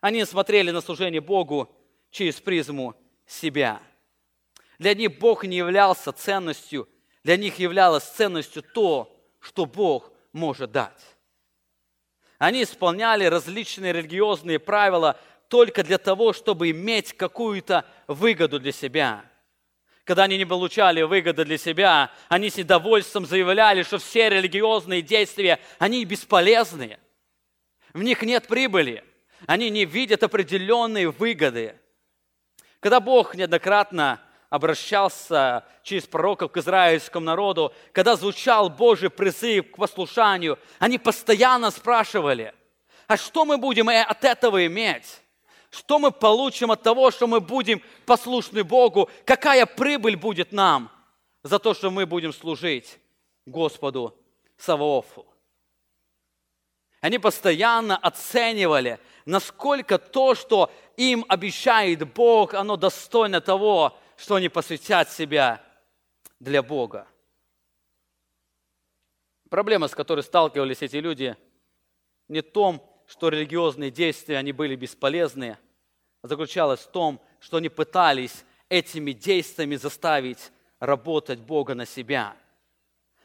Они 0.00 0.24
смотрели 0.24 0.72
на 0.72 0.80
служение 0.80 1.20
Богу 1.20 1.72
через 2.10 2.40
призму 2.40 2.96
себя. 3.24 3.80
Для 4.80 4.94
них 4.94 5.20
Бог 5.20 5.44
не 5.44 5.58
являлся 5.58 6.10
ценностью, 6.10 6.88
для 7.22 7.36
них 7.36 7.60
являлось 7.60 8.02
ценностью 8.02 8.64
то, 8.64 9.16
что 9.38 9.64
Бог 9.64 10.10
может 10.32 10.72
дать. 10.72 11.11
Они 12.42 12.64
исполняли 12.64 13.24
различные 13.26 13.92
религиозные 13.92 14.58
правила 14.58 15.16
только 15.46 15.84
для 15.84 15.96
того, 15.96 16.32
чтобы 16.32 16.72
иметь 16.72 17.12
какую-то 17.12 17.84
выгоду 18.08 18.58
для 18.58 18.72
себя. 18.72 19.24
Когда 20.02 20.24
они 20.24 20.36
не 20.36 20.44
получали 20.44 21.02
выгоды 21.02 21.44
для 21.44 21.56
себя, 21.56 22.10
они 22.28 22.50
с 22.50 22.56
недовольством 22.56 23.26
заявляли, 23.26 23.84
что 23.84 23.98
все 23.98 24.28
религиозные 24.28 25.02
действия, 25.02 25.60
они 25.78 26.04
бесполезны. 26.04 26.98
В 27.92 28.02
них 28.02 28.22
нет 28.22 28.48
прибыли. 28.48 29.04
Они 29.46 29.70
не 29.70 29.84
видят 29.84 30.24
определенные 30.24 31.12
выгоды. 31.12 31.76
Когда 32.80 32.98
Бог 32.98 33.36
неоднократно 33.36 34.20
обращался 34.52 35.64
через 35.82 36.06
пророков 36.06 36.52
к 36.52 36.58
израильскому 36.58 37.24
народу, 37.24 37.72
когда 37.92 38.16
звучал 38.16 38.68
Божий 38.68 39.08
призыв 39.08 39.70
к 39.70 39.76
послушанию, 39.76 40.58
они 40.78 40.98
постоянно 40.98 41.70
спрашивали, 41.70 42.52
а 43.06 43.16
что 43.16 43.46
мы 43.46 43.56
будем 43.56 43.88
э, 43.88 44.02
от 44.02 44.22
этого 44.24 44.66
иметь? 44.66 45.22
Что 45.70 45.98
мы 45.98 46.10
получим 46.10 46.70
от 46.70 46.82
того, 46.82 47.10
что 47.10 47.26
мы 47.26 47.40
будем 47.40 47.80
послушны 48.04 48.62
Богу? 48.62 49.08
Какая 49.24 49.64
прибыль 49.64 50.16
будет 50.16 50.52
нам 50.52 50.90
за 51.42 51.58
то, 51.58 51.72
что 51.72 51.90
мы 51.90 52.04
будем 52.04 52.34
служить 52.34 52.98
Господу 53.46 54.14
Саваофу? 54.58 55.24
Они 57.00 57.18
постоянно 57.18 57.96
оценивали, 57.96 59.00
насколько 59.24 59.96
то, 59.96 60.34
что 60.34 60.70
им 60.98 61.24
обещает 61.26 62.12
Бог, 62.12 62.52
оно 62.52 62.76
достойно 62.76 63.40
того, 63.40 63.96
что 64.22 64.36
они 64.36 64.48
посвятят 64.48 65.10
себя 65.10 65.60
для 66.38 66.62
Бога. 66.62 67.08
Проблема, 69.50 69.88
с 69.88 69.96
которой 69.96 70.20
сталкивались 70.20 70.80
эти 70.80 70.94
люди, 70.98 71.36
не 72.28 72.40
в 72.40 72.52
том, 72.52 72.88
что 73.08 73.30
религиозные 73.30 73.90
действия, 73.90 74.38
они 74.38 74.52
были 74.52 74.76
бесполезны, 74.76 75.58
а 76.22 76.28
заключалась 76.28 76.78
в 76.82 76.86
том, 76.92 77.20
что 77.40 77.56
они 77.56 77.68
пытались 77.68 78.44
этими 78.68 79.10
действиями 79.10 79.74
заставить 79.74 80.52
работать 80.78 81.40
Бога 81.40 81.74
на 81.74 81.84
себя. 81.84 82.36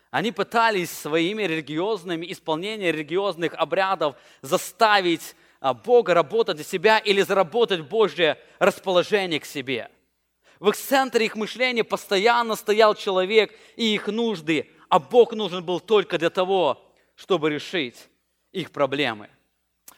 Они 0.09 0.31
пытались 0.31 0.91
своими 0.91 1.43
религиозными, 1.43 2.25
исполнением 2.31 2.95
религиозных 2.95 3.53
обрядов 3.53 4.15
заставить 4.41 5.35
а, 5.59 5.75
Бога 5.75 6.15
работать 6.15 6.55
для 6.55 6.65
себя 6.65 6.97
или 6.97 7.21
заработать 7.21 7.81
Божье 7.81 8.39
расположение 8.57 9.39
к 9.39 9.45
себе. 9.45 9.91
В 10.59 10.69
их 10.69 10.75
центре 10.75 11.25
их 11.25 11.35
мышления 11.35 11.83
постоянно 11.83 12.55
стоял 12.55 12.95
человек 12.95 13.53
и 13.75 13.93
их 13.93 14.07
нужды, 14.07 14.69
а 14.89 14.99
Бог 14.99 15.33
нужен 15.33 15.63
был 15.63 15.79
только 15.79 16.17
для 16.17 16.29
того, 16.29 16.83
чтобы 17.15 17.49
решить 17.49 18.07
их 18.51 18.71
проблемы. 18.71 19.29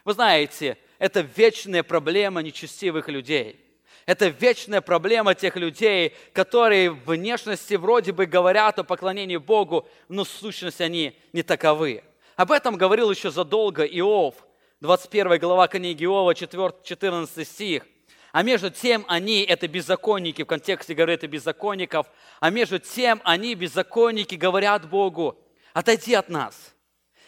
Вы 0.03 0.13
знаете, 0.13 0.77
это 0.97 1.21
вечная 1.21 1.83
проблема 1.83 2.41
нечестивых 2.41 3.07
людей. 3.07 3.65
Это 4.05 4.27
вечная 4.27 4.81
проблема 4.81 5.35
тех 5.35 5.55
людей, 5.55 6.15
которые 6.33 6.89
в 6.89 7.05
внешности 7.05 7.75
вроде 7.75 8.11
бы 8.11 8.25
говорят 8.25 8.79
о 8.79 8.83
поклонении 8.83 9.37
Богу, 9.37 9.87
но 10.07 10.23
в 10.23 10.29
сущности 10.29 10.81
они 10.81 11.15
не 11.31 11.43
таковы. 11.43 12.03
Об 12.35 12.51
этом 12.51 12.75
говорил 12.75 13.11
еще 13.11 13.29
задолго 13.29 13.83
Иов, 13.83 14.35
21 14.81 15.37
глава 15.39 15.67
книги 15.67 16.05
Иова, 16.05 16.33
14 16.33 17.47
стих. 17.47 17.85
А 18.31 18.43
между 18.43 18.69
тем 18.69 19.05
они, 19.07 19.41
это 19.41 19.67
беззаконники, 19.67 20.43
в 20.43 20.45
контексте 20.45 20.93
говорят 20.93 21.23
о 21.23 21.27
беззаконников, 21.27 22.07
а 22.39 22.49
между 22.49 22.79
тем 22.79 23.21
они, 23.23 23.55
беззаконники, 23.55 24.35
говорят 24.35 24.87
Богу, 24.87 25.37
отойди 25.73 26.13
от 26.13 26.29
нас. 26.29 26.75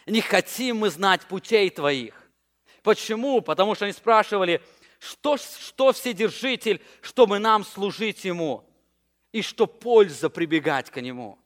Не 0.06 0.20
хотим 0.20 0.78
мы 0.78 0.90
знать 0.90 1.22
путей 1.22 1.70
твоих. 1.70 2.22
Почему? 2.82 3.40
Потому 3.40 3.74
что 3.74 3.84
они 3.84 3.92
спрашивали, 3.92 4.60
что, 4.98 5.36
что 5.36 5.92
Вседержитель, 5.92 6.80
чтобы 7.00 7.38
нам 7.38 7.64
служить 7.64 8.24
Ему, 8.24 8.64
и 9.32 9.42
что 9.42 9.66
польза 9.66 10.30
прибегать 10.30 10.90
к 10.90 11.00
Нему. 11.00 11.38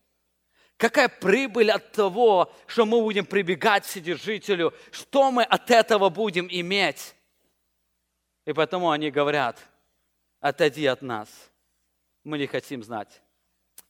Какая 0.77 1.09
прибыль 1.09 1.71
от 1.71 1.93
того, 1.93 2.53
что 2.67 2.85
мы 2.85 3.01
будем 3.01 3.25
прибегать 3.25 3.85
к 3.85 3.87
Вседержителю? 3.87 4.75
Что 4.91 5.31
мы 5.31 5.43
от 5.43 5.71
этого 5.71 6.11
будем 6.11 6.49
иметь? 6.51 7.16
И 8.47 8.53
поэтому 8.53 8.91
они 8.91 9.11
говорят, 9.11 9.61
отойди 10.41 10.87
от 10.87 11.03
нас, 11.03 11.29
мы 12.25 12.39
не 12.39 12.47
хотим 12.47 12.83
знать 12.83 13.21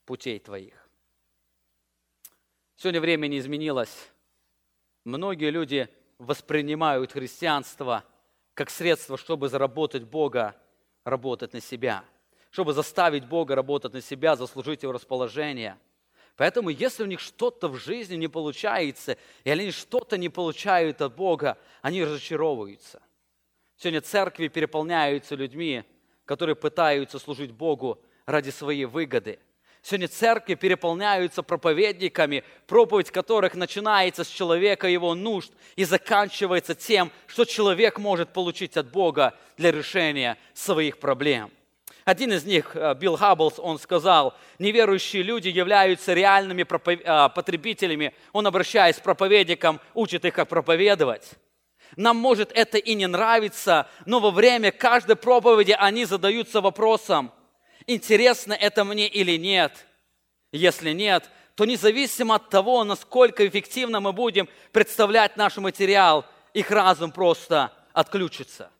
путей 0.06 0.38
твоих. 0.38 0.88
Сегодня 2.76 3.00
время 3.00 3.26
не 3.26 3.38
изменилось. 3.38 4.10
Многие 5.04 5.50
люди 5.50 5.88
воспринимают 6.18 7.12
христианство 7.12 8.04
как 8.54 8.70
средство, 8.70 9.18
чтобы 9.18 9.48
заработать 9.48 10.04
Бога, 10.04 10.56
работать 11.04 11.52
на 11.52 11.60
себя, 11.60 12.04
чтобы 12.50 12.72
заставить 12.72 13.26
Бога 13.26 13.54
работать 13.54 13.92
на 13.92 14.00
себя, 14.00 14.36
заслужить 14.36 14.82
Его 14.82 14.92
расположение. 14.92 15.78
Поэтому, 16.36 16.70
если 16.70 17.02
у 17.02 17.06
них 17.06 17.20
что-то 17.20 17.68
в 17.68 17.76
жизни 17.76 18.16
не 18.16 18.28
получается, 18.28 19.18
и 19.44 19.50
они 19.50 19.70
что-то 19.70 20.16
не 20.16 20.30
получают 20.30 21.02
от 21.02 21.14
Бога, 21.14 21.58
они 21.82 22.02
разочаровываются. 22.04 23.02
Сегодня 23.76 24.00
церкви 24.00 24.48
переполняются 24.48 25.34
людьми, 25.34 25.84
которые 26.24 26.56
пытаются 26.56 27.18
служить 27.18 27.52
Богу 27.52 28.00
ради 28.24 28.50
своей 28.50 28.86
выгоды. 28.86 29.38
Сегодня 29.82 30.08
церкви 30.08 30.54
переполняются 30.54 31.44
проповедниками, 31.44 32.42
проповедь 32.66 33.12
которых 33.12 33.54
начинается 33.54 34.24
с 34.24 34.28
человека 34.28 34.88
его 34.88 35.14
нужд 35.14 35.52
и 35.76 35.84
заканчивается 35.84 36.74
тем, 36.74 37.12
что 37.28 37.44
человек 37.44 37.98
может 37.98 38.32
получить 38.32 38.76
от 38.76 38.90
Бога 38.90 39.34
для 39.56 39.70
решения 39.70 40.38
своих 40.54 40.98
проблем. 40.98 41.52
Один 42.04 42.32
из 42.32 42.44
них, 42.44 42.74
э, 42.74 42.94
Билл 42.94 43.16
Хабблс, 43.16 43.58
он 43.58 43.78
сказал, 43.78 44.34
неверующие 44.58 45.22
люди 45.22 45.48
являются 45.48 46.14
реальными 46.14 46.62
э, 46.62 47.28
потребителями. 47.32 48.12
Он, 48.32 48.46
обращаясь 48.46 48.96
к 48.96 49.02
проповедникам, 49.02 49.80
учит 49.94 50.24
их, 50.24 50.34
как 50.34 50.48
проповедовать. 50.48 51.36
Нам 51.96 52.16
может 52.16 52.50
это 52.52 52.78
и 52.78 52.94
не 52.94 53.06
нравиться, 53.06 53.88
но 54.04 54.20
во 54.20 54.30
время 54.30 54.72
каждой 54.72 55.16
проповеди 55.16 55.76
они 55.78 56.04
задаются 56.04 56.60
вопросом, 56.60 57.32
интересно 57.86 58.52
это 58.52 58.84
мне 58.84 59.06
или 59.06 59.36
нет. 59.36 59.86
Если 60.52 60.92
нет, 60.92 61.30
то 61.54 61.64
независимо 61.64 62.36
от 62.36 62.50
того, 62.50 62.84
насколько 62.84 63.46
эффективно 63.46 64.00
мы 64.00 64.12
будем 64.12 64.48
представлять 64.72 65.36
наш 65.36 65.56
материал, 65.56 66.24
их 66.52 66.70
разум 66.70 67.12
просто 67.12 67.72
отключится. 67.92 68.70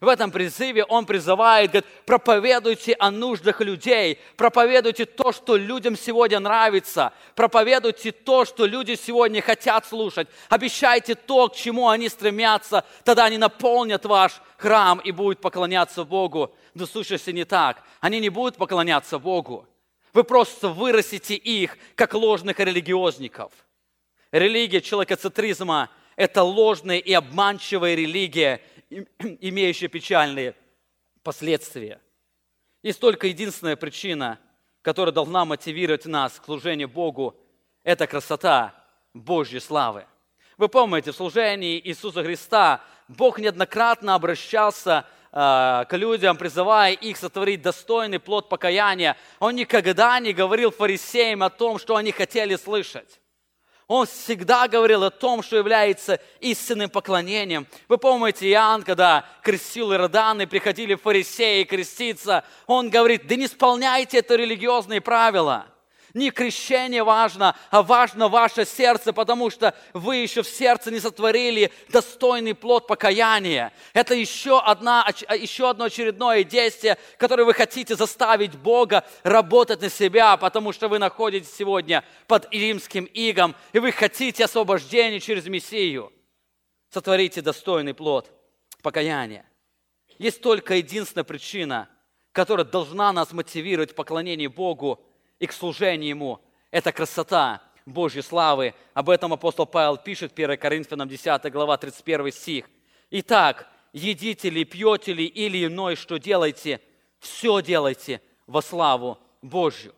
В 0.00 0.06
этом 0.06 0.30
призыве 0.30 0.84
он 0.84 1.06
призывает, 1.06 1.70
говорит, 1.70 1.90
проповедуйте 2.06 2.94
о 2.98 3.10
нуждах 3.10 3.60
людей, 3.60 4.20
проповедуйте 4.36 5.06
то, 5.06 5.32
что 5.32 5.56
людям 5.56 5.96
сегодня 5.96 6.38
нравится, 6.38 7.12
проповедуйте 7.34 8.12
то, 8.12 8.44
что 8.44 8.64
люди 8.64 8.94
сегодня 8.94 9.42
хотят 9.42 9.86
слушать, 9.86 10.28
обещайте 10.48 11.16
то, 11.16 11.48
к 11.48 11.56
чему 11.56 11.88
они 11.88 12.08
стремятся, 12.08 12.84
тогда 13.04 13.24
они 13.24 13.38
наполнят 13.38 14.04
ваш 14.04 14.40
храм 14.56 15.00
и 15.00 15.10
будут 15.10 15.40
поклоняться 15.40 16.04
Богу. 16.04 16.54
Но 16.74 16.86
слушайте, 16.86 17.32
не 17.32 17.44
так, 17.44 17.82
они 18.00 18.20
не 18.20 18.28
будут 18.28 18.56
поклоняться 18.56 19.18
Богу. 19.18 19.66
Вы 20.12 20.22
просто 20.22 20.68
вырастите 20.68 21.34
их, 21.34 21.76
как 21.96 22.14
ложных 22.14 22.60
религиозников. 22.60 23.52
Религия 24.30 24.80
человекоцентризма– 24.80 25.90
это 26.16 26.42
ложная 26.42 26.98
и 26.98 27.12
обманчивая 27.12 27.94
религия, 27.94 28.60
имеющие 29.20 29.88
печальные 29.88 30.54
последствия. 31.22 32.00
Есть 32.82 33.00
только 33.00 33.26
единственная 33.26 33.76
причина, 33.76 34.38
которая 34.82 35.12
должна 35.12 35.44
мотивировать 35.44 36.06
нас 36.06 36.38
к 36.38 36.44
служению 36.44 36.88
Богу, 36.88 37.36
это 37.82 38.06
красота 38.06 38.74
Божьей 39.12 39.60
славы. 39.60 40.06
Вы 40.56 40.68
помните, 40.68 41.12
в 41.12 41.16
служении 41.16 41.80
Иисуса 41.84 42.22
Христа 42.22 42.82
Бог 43.08 43.38
неоднократно 43.38 44.14
обращался 44.14 45.06
э, 45.32 45.84
к 45.88 45.88
людям, 45.92 46.36
призывая 46.36 46.92
их 46.92 47.16
сотворить 47.16 47.62
достойный 47.62 48.18
плод 48.18 48.48
покаяния. 48.48 49.16
Он 49.38 49.54
никогда 49.54 50.18
не 50.20 50.32
говорил 50.32 50.70
фарисеям 50.70 51.42
о 51.42 51.50
том, 51.50 51.78
что 51.78 51.96
они 51.96 52.12
хотели 52.12 52.56
слышать. 52.56 53.20
Он 53.88 54.06
всегда 54.06 54.68
говорил 54.68 55.02
о 55.02 55.10
том, 55.10 55.42
что 55.42 55.56
является 55.56 56.20
истинным 56.40 56.90
поклонением. 56.90 57.66
Вы 57.88 57.96
помните, 57.96 58.48
Иоанн, 58.50 58.82
когда 58.82 59.24
крестил 59.42 59.92
Иордан 59.92 60.42
и 60.42 60.46
приходили 60.46 60.94
фарисеи 60.94 61.64
креститься, 61.64 62.44
он 62.66 62.90
говорит, 62.90 63.26
да 63.26 63.34
не 63.34 63.46
исполняйте 63.46 64.18
это 64.18 64.36
религиозные 64.36 65.00
правила– 65.00 65.66
не 66.14 66.30
крещение 66.30 67.02
важно, 67.02 67.56
а 67.70 67.82
важно 67.82 68.28
ваше 68.28 68.64
сердце, 68.64 69.12
потому 69.12 69.50
что 69.50 69.74
вы 69.92 70.16
еще 70.16 70.42
в 70.42 70.48
сердце 70.48 70.90
не 70.90 71.00
сотворили 71.00 71.70
достойный 71.90 72.54
плод 72.54 72.86
покаяния. 72.86 73.72
Это 73.92 74.14
еще, 74.14 74.60
одна, 74.60 75.06
еще 75.38 75.68
одно 75.68 75.84
очередное 75.84 76.44
действие, 76.44 76.98
которое 77.18 77.44
вы 77.44 77.54
хотите 77.54 77.94
заставить 77.94 78.56
Бога 78.56 79.04
работать 79.22 79.80
на 79.82 79.90
себя, 79.90 80.36
потому 80.36 80.72
что 80.72 80.88
вы 80.88 80.98
находитесь 80.98 81.54
сегодня 81.54 82.04
под 82.26 82.52
римским 82.52 83.04
игом, 83.04 83.54
и 83.72 83.78
вы 83.78 83.92
хотите 83.92 84.44
освобождения 84.44 85.20
через 85.20 85.46
Мессию. 85.46 86.12
Сотворите 86.90 87.42
достойный 87.42 87.92
плод 87.92 88.30
покаяния. 88.82 89.44
Есть 90.18 90.40
только 90.40 90.76
единственная 90.76 91.24
причина, 91.24 91.88
которая 92.32 92.64
должна 92.64 93.12
нас 93.12 93.32
мотивировать 93.32 93.92
в 93.92 93.94
поклонении 93.94 94.46
Богу– 94.46 95.04
и 95.38 95.46
к 95.46 95.52
служению 95.52 96.08
Ему. 96.10 96.40
Это 96.70 96.92
красота 96.92 97.62
Божьей 97.86 98.22
славы. 98.22 98.74
Об 98.94 99.10
этом 99.10 99.32
апостол 99.32 99.66
Павел 99.66 99.96
пишет, 99.96 100.32
1 100.34 100.58
Коринфянам 100.58 101.08
10 101.08 101.50
глава, 101.52 101.76
31 101.76 102.32
стих. 102.32 102.70
Итак, 103.10 103.68
едите 103.92 104.50
ли, 104.50 104.64
пьете 104.64 105.12
ли 105.12 105.24
или 105.24 105.66
иное, 105.66 105.96
что 105.96 106.18
делайте, 106.18 106.80
все 107.18 107.60
делайте 107.62 108.20
во 108.46 108.62
славу 108.62 109.18
Божью. 109.42 109.94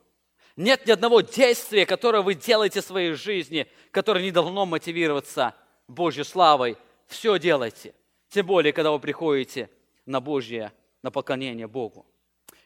Нет 0.56 0.86
ни 0.86 0.92
одного 0.92 1.20
действия, 1.22 1.86
которое 1.86 2.22
вы 2.22 2.34
делаете 2.34 2.80
в 2.80 2.84
своей 2.84 3.14
жизни, 3.14 3.66
которое 3.90 4.22
не 4.22 4.30
должно 4.30 4.66
мотивироваться 4.66 5.54
Божьей 5.88 6.24
славой. 6.24 6.76
Все 7.06 7.38
делайте. 7.38 7.94
Тем 8.28 8.46
более, 8.46 8.72
когда 8.72 8.92
вы 8.92 9.00
приходите 9.00 9.70
на 10.06 10.20
Божье, 10.20 10.72
на 11.02 11.10
поклонение 11.10 11.66
Богу. 11.66 12.06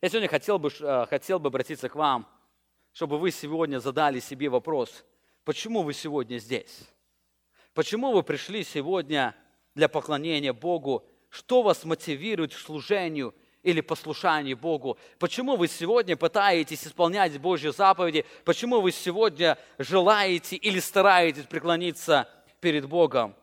Я 0.03 0.09
сегодня 0.09 0.29
хотел 0.29 0.59
бы, 0.59 0.71
э, 0.81 1.07
хотел 1.09 1.39
бы 1.39 1.49
обратиться 1.49 1.89
к 1.89 1.95
вам 1.95 2.27
чтобы 2.95 3.19
вы 3.19 3.33
сегодня 3.33 3.81
задали 3.81 4.21
себе 4.21 4.49
вопрос, 4.49 5.05
почему 5.45 5.83
вы 5.83 5.93
сегодня 5.93 6.39
здесь? 6.39 6.79
Почему 7.75 8.13
вы 8.13 8.23
пришли 8.23 8.63
сегодня 8.63 9.35
для 9.75 9.89
поклонения 9.89 10.53
Богу? 10.53 11.05
Что 11.29 11.63
вас 11.63 11.85
мотивирует 11.85 12.55
к 12.55 12.59
служению 12.59 13.35
или 13.65 13.81
послушанию 13.81 14.57
Богу? 14.57 14.97
Почему 15.19 15.57
вы 15.57 15.67
сегодня 15.67 16.17
пытаетесь 16.17 16.87
исполнять 16.87 17.37
Божьи 17.41 17.71
заповеди? 17.71 18.25
Почему 18.45 18.81
вы 18.81 18.93
сегодня 18.93 19.59
желаете 19.77 20.55
или 20.55 20.79
стараетесь 20.79 21.47
преклониться 21.47 22.29
перед 22.61 22.87
Богом? 22.87 23.35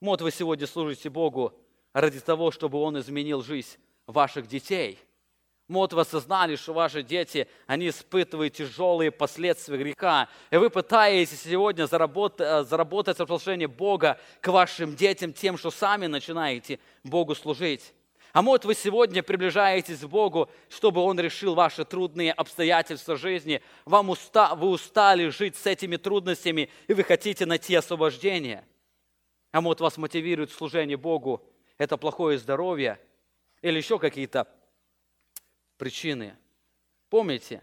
Вот 0.00 0.22
вы 0.22 0.32
сегодня 0.32 0.66
служите 0.66 1.08
Богу 1.08 1.54
ради 1.92 2.18
того, 2.18 2.50
чтобы 2.50 2.78
Он 2.78 2.98
изменил 2.98 3.44
жизнь 3.44 3.78
ваших 4.08 4.48
детей– 4.48 4.98
вот 5.80 5.92
вы 5.92 6.00
осознали, 6.00 6.56
что 6.56 6.72
ваши 6.72 7.02
дети, 7.02 7.48
они 7.66 7.88
испытывают 7.88 8.54
тяжелые 8.54 9.10
последствия 9.10 9.78
греха. 9.78 10.28
И 10.50 10.56
вы 10.56 10.70
пытаетесь 10.70 11.42
сегодня 11.42 11.86
заработать, 11.86 12.46
э, 12.46 12.64
заработать 12.64 13.18
расположение 13.20 13.68
Бога 13.68 14.18
к 14.40 14.48
вашим 14.48 14.96
детям 14.96 15.32
тем, 15.32 15.56
что 15.56 15.70
сами 15.70 16.06
начинаете 16.06 16.78
Богу 17.04 17.34
служить. 17.34 17.94
А 18.32 18.40
может, 18.40 18.64
вы 18.64 18.74
сегодня 18.74 19.22
приближаетесь 19.22 20.00
к 20.00 20.06
Богу, 20.06 20.50
чтобы 20.70 21.02
Он 21.02 21.20
решил 21.20 21.54
ваши 21.54 21.84
трудные 21.84 22.32
обстоятельства 22.32 23.16
жизни. 23.16 23.62
Вам 23.84 24.10
уста, 24.10 24.54
вы 24.54 24.68
устали 24.68 25.28
жить 25.28 25.56
с 25.56 25.66
этими 25.66 25.96
трудностями, 25.96 26.70
и 26.88 26.94
вы 26.94 27.04
хотите 27.04 27.44
найти 27.44 27.74
освобождение. 27.74 28.64
А 29.52 29.60
может, 29.60 29.80
вас 29.80 29.98
мотивирует 29.98 30.50
служение 30.50 30.96
Богу, 30.96 31.42
это 31.76 31.98
плохое 31.98 32.38
здоровье 32.38 32.98
или 33.60 33.76
еще 33.76 33.98
какие-то 33.98 34.48
причины. 35.82 36.36
Помните, 37.10 37.60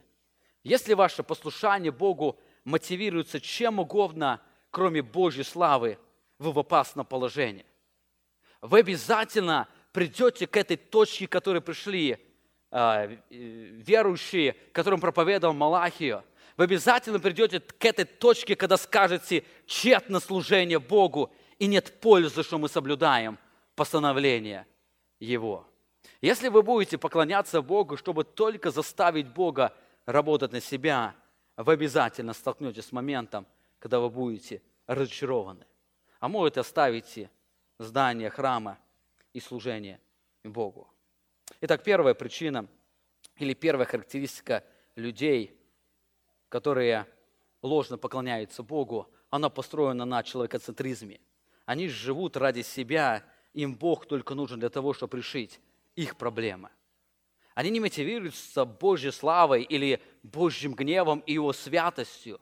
если 0.61 0.93
ваше 0.93 1.23
послушание 1.23 1.89
Богу 1.89 2.37
мотивируется 2.65 3.39
чем 3.39 3.79
угодно, 3.79 4.41
кроме 4.71 5.01
Божьей 5.01 5.45
славы, 5.45 5.97
вы 6.37 6.51
в 6.51 6.59
опасном 6.59 7.05
положении. 7.05 7.65
Вы 8.59 8.79
обязательно 8.79 9.69
придете 9.93 10.47
к 10.47 10.57
этой 10.57 10.75
точке, 10.75 11.27
к 11.27 11.31
которой 11.31 11.61
пришли 11.61 12.17
э, 12.71 13.17
верующие, 13.29 14.51
которым 14.73 14.99
проповедовал 14.99 15.53
Малахию. 15.53 16.25
Вы 16.57 16.65
обязательно 16.65 17.21
придете 17.21 17.61
к 17.61 17.85
этой 17.85 18.03
точке, 18.03 18.57
когда 18.57 18.75
скажете 18.75 19.45
тщетно 19.65 20.19
служение 20.19 20.79
Богу, 20.79 21.31
и 21.57 21.67
нет 21.67 22.01
пользы, 22.01 22.43
что 22.43 22.57
мы 22.57 22.67
соблюдаем 22.67 23.39
постановление 23.75 24.67
Его. 25.21 25.68
Если 26.21 26.49
вы 26.49 26.63
будете 26.63 26.97
поклоняться 26.97 27.61
Богу, 27.61 27.95
чтобы 27.95 28.23
только 28.23 28.71
заставить 28.71 29.27
Бога 29.27 29.73
работать 30.05 30.51
на 30.51 30.59
себя, 30.59 31.15
вы 31.55 31.73
обязательно 31.73 32.33
столкнетесь 32.33 32.85
с 32.85 32.91
моментом, 32.91 33.47
когда 33.79 33.99
вы 33.99 34.09
будете 34.09 34.61
разочарованы. 34.85 35.65
А 36.19 36.27
может, 36.27 36.57
оставите 36.57 37.31
здание 37.77 38.29
храма 38.29 38.77
и 39.33 39.39
служение 39.39 40.01
Богу. 40.43 40.89
Итак, 41.61 41.83
первая 41.83 42.13
причина 42.13 42.67
или 43.37 43.53
первая 43.53 43.85
характеристика 43.85 44.63
людей, 44.95 45.57
которые 46.49 47.05
ложно 47.61 47.97
поклоняются 47.97 48.63
Богу, 48.63 49.09
она 49.29 49.49
построена 49.49 50.03
на 50.03 50.23
человекоцентризме. 50.23 51.21
Они 51.65 51.87
живут 51.87 52.35
ради 52.35 52.61
себя, 52.61 53.23
им 53.53 53.75
Бог 53.75 54.05
только 54.05 54.35
нужен 54.35 54.59
для 54.59 54.69
того, 54.69 54.93
чтобы 54.93 55.17
решить 55.17 55.61
их 55.99 56.15
проблемы. 56.15 56.69
Они 57.55 57.69
не 57.69 57.79
мотивируются 57.79 58.63
Божьей 58.63 59.11
славой 59.11 59.63
или 59.63 60.01
Божьим 60.23 60.73
гневом 60.73 61.19
и 61.25 61.33
Его 61.33 61.51
святостью. 61.51 62.39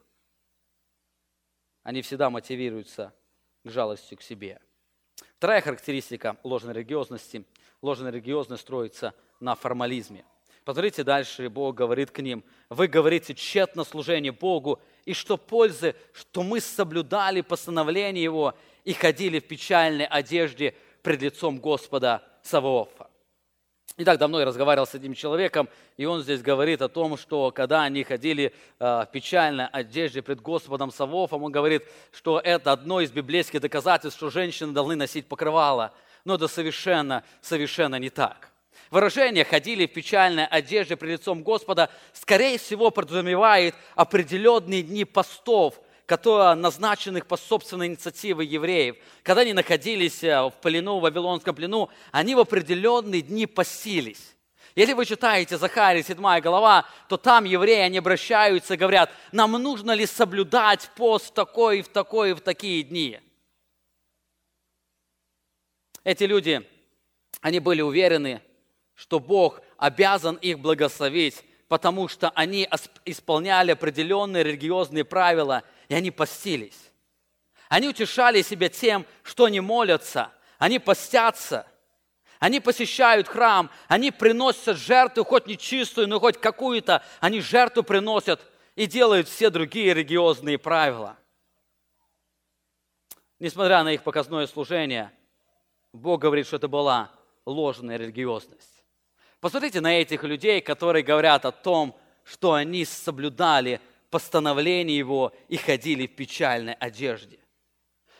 Они 1.82 2.02
всегда 2.02 2.30
мотивируются 2.30 3.16
к 3.64 3.70
жалости 3.70 4.16
к 4.16 4.22
себе. 4.22 4.60
Вторая 5.38 5.62
характеристика 5.62 6.38
ложной 6.44 6.76
религиозности. 6.76 7.46
Ложная 7.82 8.12
религиозность 8.12 8.62
строится 8.62 9.14
на 9.40 9.56
формализме. 9.56 10.26
Посмотрите 10.64 11.04
дальше, 11.04 11.50
Бог 11.50 11.76
говорит 11.76 12.12
к 12.12 12.20
ним, 12.20 12.44
вы 12.70 12.88
говорите 12.88 13.34
тщетно 13.34 13.86
служение 13.86 14.34
Богу, 14.34 14.82
и 15.06 15.14
что 15.14 15.38
пользы, 15.38 15.96
что 16.12 16.44
мы 16.44 16.60
соблюдали 16.60 17.40
постановление 17.40 18.24
Его 18.24 18.54
и 18.84 18.92
ходили 18.94 19.40
в 19.40 19.48
печальной 19.48 20.06
одежде 20.06 20.76
пред 21.02 21.22
лицом 21.22 21.60
Господа 21.60 22.22
Саваофа. 22.44 22.97
Не 23.96 24.06
так 24.06 24.20
давно 24.20 24.40
я 24.40 24.46
разговаривал 24.46 24.86
с 24.86 24.94
этим 24.94 25.16
человеком, 25.16 25.70
и 25.96 26.06
он 26.06 26.22
здесь 26.22 26.42
говорит 26.42 26.82
о 26.82 26.90
том, 26.90 27.18
что 27.18 27.52
когда 27.52 27.84
они 27.84 28.04
ходили 28.04 28.54
э, 28.80 28.86
в 28.86 29.10
печальной 29.12 29.68
одежде 29.68 30.22
пред 30.22 30.40
Господом 30.42 30.92
Савофом, 30.92 31.44
он 31.44 31.52
говорит, 31.52 31.84
что 32.12 32.40
это 32.40 32.74
одно 32.74 33.02
из 33.02 33.12
библейских 33.12 33.60
доказательств, 33.60 34.20
что 34.20 34.30
женщины 34.30 34.72
должны 34.72 34.96
носить 34.96 35.28
покрывало. 35.28 35.94
Но 36.26 36.36
это 36.36 36.48
совершенно, 36.48 37.24
совершенно 37.42 37.96
не 37.96 38.10
так. 38.10 38.52
Выражение 38.92 39.44
«ходили 39.44 39.88
в 39.88 39.94
печальной 39.94 40.46
одежде 40.46 40.96
пред 40.96 41.20
лицом 41.20 41.42
Господа» 41.42 41.90
скорее 42.14 42.60
всего 42.60 42.92
подразумевает 42.92 43.74
определенные 43.96 44.84
дни 44.84 45.06
постов– 45.06 45.80
которые, 46.08 46.56
назначенных 46.56 47.28
по 47.28 47.36
собственной 47.36 47.88
инициативе 47.88 48.46
евреев. 48.46 48.96
Когда 49.24 49.42
они 49.42 49.52
находились 49.52 50.24
э, 50.24 50.42
в 50.42 50.54
плену, 50.62 51.00
в 51.00 51.02
Вавилонском 51.02 51.54
плену, 51.54 51.90
они 52.14 52.34
в 52.34 52.40
определенные 52.40 53.22
дни 53.22 53.46
постились. 53.46 54.36
Если 54.74 54.94
вы 54.94 55.06
читаете 55.06 55.58
Захария, 55.58 56.02
7 56.02 56.40
глава, 56.40 56.86
то 57.10 57.18
там 57.18 57.44
евреи, 57.44 57.82
они 57.82 57.98
обращаются 57.98 58.76
и 58.76 58.78
говорят, 58.78 59.12
нам 59.34 59.52
нужно 59.52 59.92
ли 59.92 60.06
соблюдать 60.06 60.90
пост 60.96 61.28
в 61.28 61.34
такой, 61.34 61.82
в 61.82 61.90
такой, 61.90 62.34
в 62.34 62.40
такие 62.40 62.84
дни. 62.84 63.20
Эти 66.06 66.24
люди, 66.24 66.66
они 67.42 67.60
были 67.60 67.82
уверены, 67.82 68.42
что 68.96 69.20
Бог 69.20 69.60
обязан 69.76 70.36
их 70.36 70.60
благословить, 70.60 71.44
потому 71.68 72.08
что 72.08 72.30
они 72.30 72.66
исполняли 73.04 73.72
определенные 73.72 74.46
религиозные 74.46 75.04
правила– 75.04 75.64
и 75.90 75.94
они 75.94 76.12
постились. 76.12 76.92
Они 77.70 77.88
утешали 77.88 78.42
себя 78.42 78.70
тем, 78.70 79.06
что 79.24 79.46
они 79.46 79.60
молятся, 79.60 80.32
они 80.58 80.80
постятся, 80.80 81.68
они 82.40 82.60
посещают 82.60 83.28
храм, 83.28 83.70
они 83.88 84.12
приносят 84.12 84.78
жертву, 84.78 85.24
хоть 85.24 85.48
нечистую, 85.48 86.08
но 86.08 86.20
хоть 86.20 86.40
какую-то, 86.40 87.04
они 87.20 87.42
жертву 87.42 87.84
приносят 87.84 88.42
и 88.76 88.86
делают 88.86 89.28
все 89.28 89.50
другие 89.50 89.94
религиозные 89.94 90.58
правила. 90.58 91.18
Несмотря 93.40 93.84
на 93.84 93.94
их 93.94 94.04
показное 94.04 94.48
служение, 94.48 95.12
Бог 95.94 96.22
говорит, 96.22 96.48
что 96.48 96.58
это 96.58 96.68
была 96.68 97.12
ложная 97.46 97.98
религиозность. 97.98 98.84
Посмотрите 99.40 99.82
на 99.82 100.00
этих 100.00 100.24
людей, 100.24 100.62
которые 100.62 101.04
говорят 101.04 101.46
о 101.46 101.52
том, 101.52 102.00
что 102.24 102.54
они 102.54 102.86
соблюдали 102.86 103.80
постановление 104.10 104.98
Его 104.98 105.34
и 105.48 105.58
ходили 105.58 106.08
в 106.08 106.16
печальной 106.16 106.74
одежде. 106.74 107.40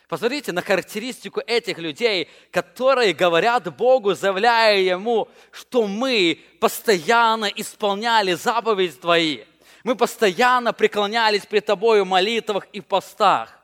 Посмотрите 0.08 0.52
на 0.52 0.62
характеристику 0.62 1.40
этих 1.46 1.78
людей, 1.78 2.28
которые 2.50 3.12
говорят 3.12 3.76
Богу, 3.76 4.14
заявляя 4.14 4.78
Ему, 4.78 5.28
что 5.52 5.86
мы 5.86 6.40
постоянно 6.60 7.44
исполняли 7.44 8.32
заповеди 8.32 8.94
Твои. 8.94 9.44
Мы 9.84 9.96
постоянно 9.96 10.72
преклонялись 10.72 11.44
пред 11.44 11.66
Тобою 11.66 12.04
в 12.04 12.08
молитвах 12.08 12.66
и 12.72 12.80
постах. 12.80 13.58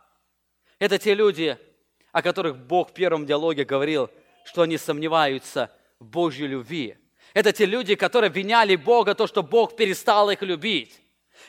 Это 0.78 0.98
те 0.98 1.14
люди, 1.14 1.58
о 2.12 2.20
которых 2.20 2.58
Бог 2.58 2.90
в 2.90 2.92
первом 2.92 3.24
диалоге 3.24 3.64
говорил, 3.64 4.10
что 4.44 4.62
они 4.62 4.76
сомневаются 4.76 5.70
в 5.98 6.04
Божьей 6.04 6.46
любви. 6.46 6.98
Это 7.32 7.52
те 7.52 7.64
люди, 7.64 7.94
которые 7.94 8.28
обвиняли 8.28 8.76
Бога, 8.76 9.14
то, 9.14 9.26
что 9.26 9.42
Бог 9.42 9.76
перестал 9.76 10.28
их 10.30 10.42
любить. 10.42 11.00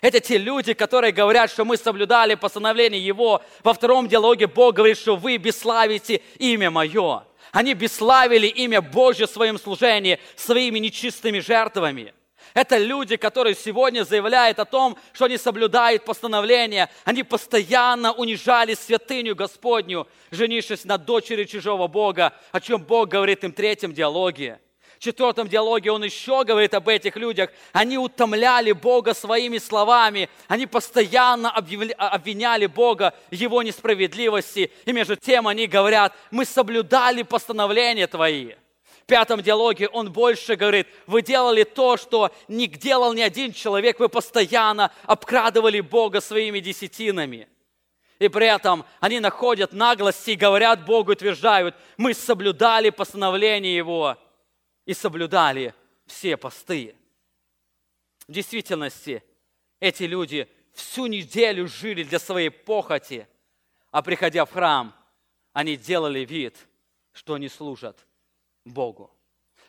Это 0.01 0.19
те 0.19 0.37
люди, 0.37 0.73
которые 0.73 1.11
говорят, 1.11 1.51
что 1.51 1.65
мы 1.65 1.77
соблюдали 1.77 2.35
постановление 2.35 3.03
Его. 3.03 3.41
Во 3.63 3.73
втором 3.73 4.07
диалоге 4.07 4.47
Бог 4.47 4.75
говорит, 4.75 4.97
что 4.97 5.15
вы 5.15 5.37
бесславите 5.37 6.21
имя 6.37 6.69
Мое. 6.69 7.23
Они 7.51 7.73
бесславили 7.73 8.47
имя 8.47 8.81
Божье 8.81 9.27
в 9.27 9.31
своем 9.31 9.57
служении 9.57 10.19
своими 10.35 10.79
нечистыми 10.79 11.39
жертвами. 11.39 12.13
Это 12.53 12.77
люди, 12.77 13.17
которые 13.17 13.55
сегодня 13.55 14.03
заявляют 14.03 14.59
о 14.59 14.65
том, 14.65 14.97
что 15.13 15.25
они 15.25 15.37
соблюдают 15.37 16.05
постановление. 16.05 16.89
Они 17.03 17.23
постоянно 17.23 18.13
унижали 18.13 18.73
святыню 18.73 19.35
Господню, 19.35 20.07
женившись 20.31 20.85
на 20.85 20.97
дочери 20.97 21.43
чужого 21.43 21.87
Бога, 21.87 22.33
о 22.51 22.61
чем 22.61 22.81
Бог 22.81 23.09
говорит 23.09 23.43
им 23.43 23.51
в 23.51 23.55
третьем 23.55 23.93
диалоге 23.93 24.59
четвертом 25.05 25.47
диалоге 25.47 25.91
он 25.91 26.03
еще 26.03 26.43
говорит 26.43 26.73
об 26.73 26.89
этих 26.89 27.15
людях. 27.15 27.49
Они 27.71 27.97
утомляли 27.97 28.71
Бога 28.71 29.13
своими 29.13 29.57
словами. 29.59 30.29
Они 30.47 30.65
постоянно 30.65 31.51
обвиняли 31.51 32.65
Бога 32.65 33.13
Его 33.31 33.61
несправедливости. 33.63 34.71
И 34.85 34.91
между 34.91 35.15
тем 35.15 35.47
они 35.47 35.67
говорят, 35.67 36.13
мы 36.31 36.43
соблюдали 36.45 37.23
постановления 37.23 38.07
Твои. 38.07 38.53
В 39.03 39.07
пятом 39.07 39.41
диалоге 39.41 39.87
он 39.87 40.11
больше 40.11 40.55
говорит, 40.55 40.87
вы 41.05 41.21
делали 41.21 41.63
то, 41.63 41.95
что 41.95 42.31
не 42.47 42.65
делал 42.65 43.13
ни 43.13 43.21
один 43.21 43.53
человек, 43.53 43.99
вы 43.99 44.09
постоянно 44.09 44.91
обкрадывали 45.03 45.79
Бога 45.79 46.21
своими 46.21 46.59
десятинами. 46.59 47.47
И 48.17 48.27
при 48.29 48.47
этом 48.47 48.83
они 49.01 49.19
находят 49.19 49.73
наглости 49.73 50.31
и 50.31 50.35
говорят 50.35 50.85
Богу, 50.85 51.11
утверждают, 51.11 51.75
мы 51.97 52.15
соблюдали 52.15 52.89
постановление 52.89 53.75
Его 53.75 54.17
и 54.85 54.93
соблюдали 54.93 55.73
все 56.05 56.37
посты. 56.37 56.95
В 58.27 58.31
действительности 58.31 59.23
эти 59.79 60.03
люди 60.03 60.47
всю 60.73 61.07
неделю 61.07 61.67
жили 61.67 62.03
для 62.03 62.19
своей 62.19 62.49
похоти, 62.49 63.27
а 63.91 64.01
приходя 64.01 64.45
в 64.45 64.51
храм, 64.51 64.95
они 65.53 65.77
делали 65.77 66.25
вид, 66.25 66.67
что 67.13 67.35
они 67.35 67.47
служат 67.47 68.05
Богу. 68.65 69.14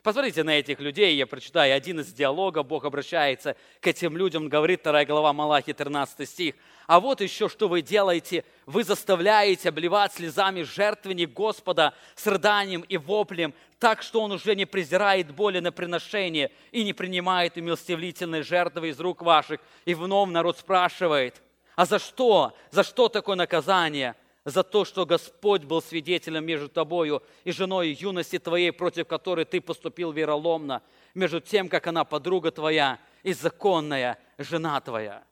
Посмотрите 0.06 0.44
на 0.44 0.56
этих 0.56 0.78
людей, 0.78 1.16
я 1.16 1.26
прочитаю 1.26 1.74
один 1.74 1.98
из 1.98 2.12
диалогов, 2.12 2.64
Бог 2.64 2.84
обращается 2.84 3.56
к 3.80 3.88
этим 3.88 4.16
людям, 4.16 4.48
говорит 4.48 4.84
2 4.84 5.04
глава 5.04 5.32
Малахи, 5.32 5.72
13 5.72 6.28
стих. 6.28 6.54
«А 6.86 7.00
вот 7.00 7.20
еще, 7.20 7.48
что 7.48 7.66
вы 7.66 7.82
делаете, 7.82 8.44
вы 8.66 8.84
заставляете 8.84 9.70
обливать 9.70 10.12
слезами 10.12 10.62
жертвенник 10.62 11.32
Господа 11.32 11.92
с 12.14 12.24
рыданием 12.28 12.82
и 12.82 12.96
воплем, 12.96 13.52
так 13.80 14.00
что 14.00 14.20
Он 14.22 14.30
уже 14.30 14.54
не 14.54 14.64
презирает 14.64 15.34
боли 15.34 15.58
на 15.58 15.72
приношение 15.72 16.52
и 16.70 16.84
не 16.84 16.92
принимает 16.92 17.56
умилостивительные 17.56 18.44
жертвы 18.44 18.90
из 18.90 19.00
рук 19.00 19.22
ваших». 19.22 19.58
И 19.86 19.94
вновь 19.94 20.30
народ 20.30 20.56
спрашивает, 20.56 21.42
а 21.74 21.84
за 21.84 21.98
что? 21.98 22.56
За 22.70 22.84
что 22.84 23.08
такое 23.08 23.34
наказание? 23.34 24.14
За 24.46 24.62
то, 24.62 24.85
что 24.85 25.04
Господь 25.04 25.64
был 25.64 25.82
свидетелем 25.82 26.46
между 26.46 26.68
тобою 26.68 27.20
и 27.42 27.50
женой 27.50 27.98
юности 28.00 28.38
твоей, 28.38 28.70
против 28.70 29.09
которой 29.09 29.44
ты 29.44 29.61
поступил 29.61 30.12
вероломно, 30.12 30.82
между 31.14 31.40
тем, 31.40 31.68
как 31.68 31.88
она 31.88 32.04
подруга 32.04 32.52
твоя 32.52 33.00
и 33.24 33.32
законная 33.32 34.18
жена 34.38 34.80
твоя. 34.80 35.24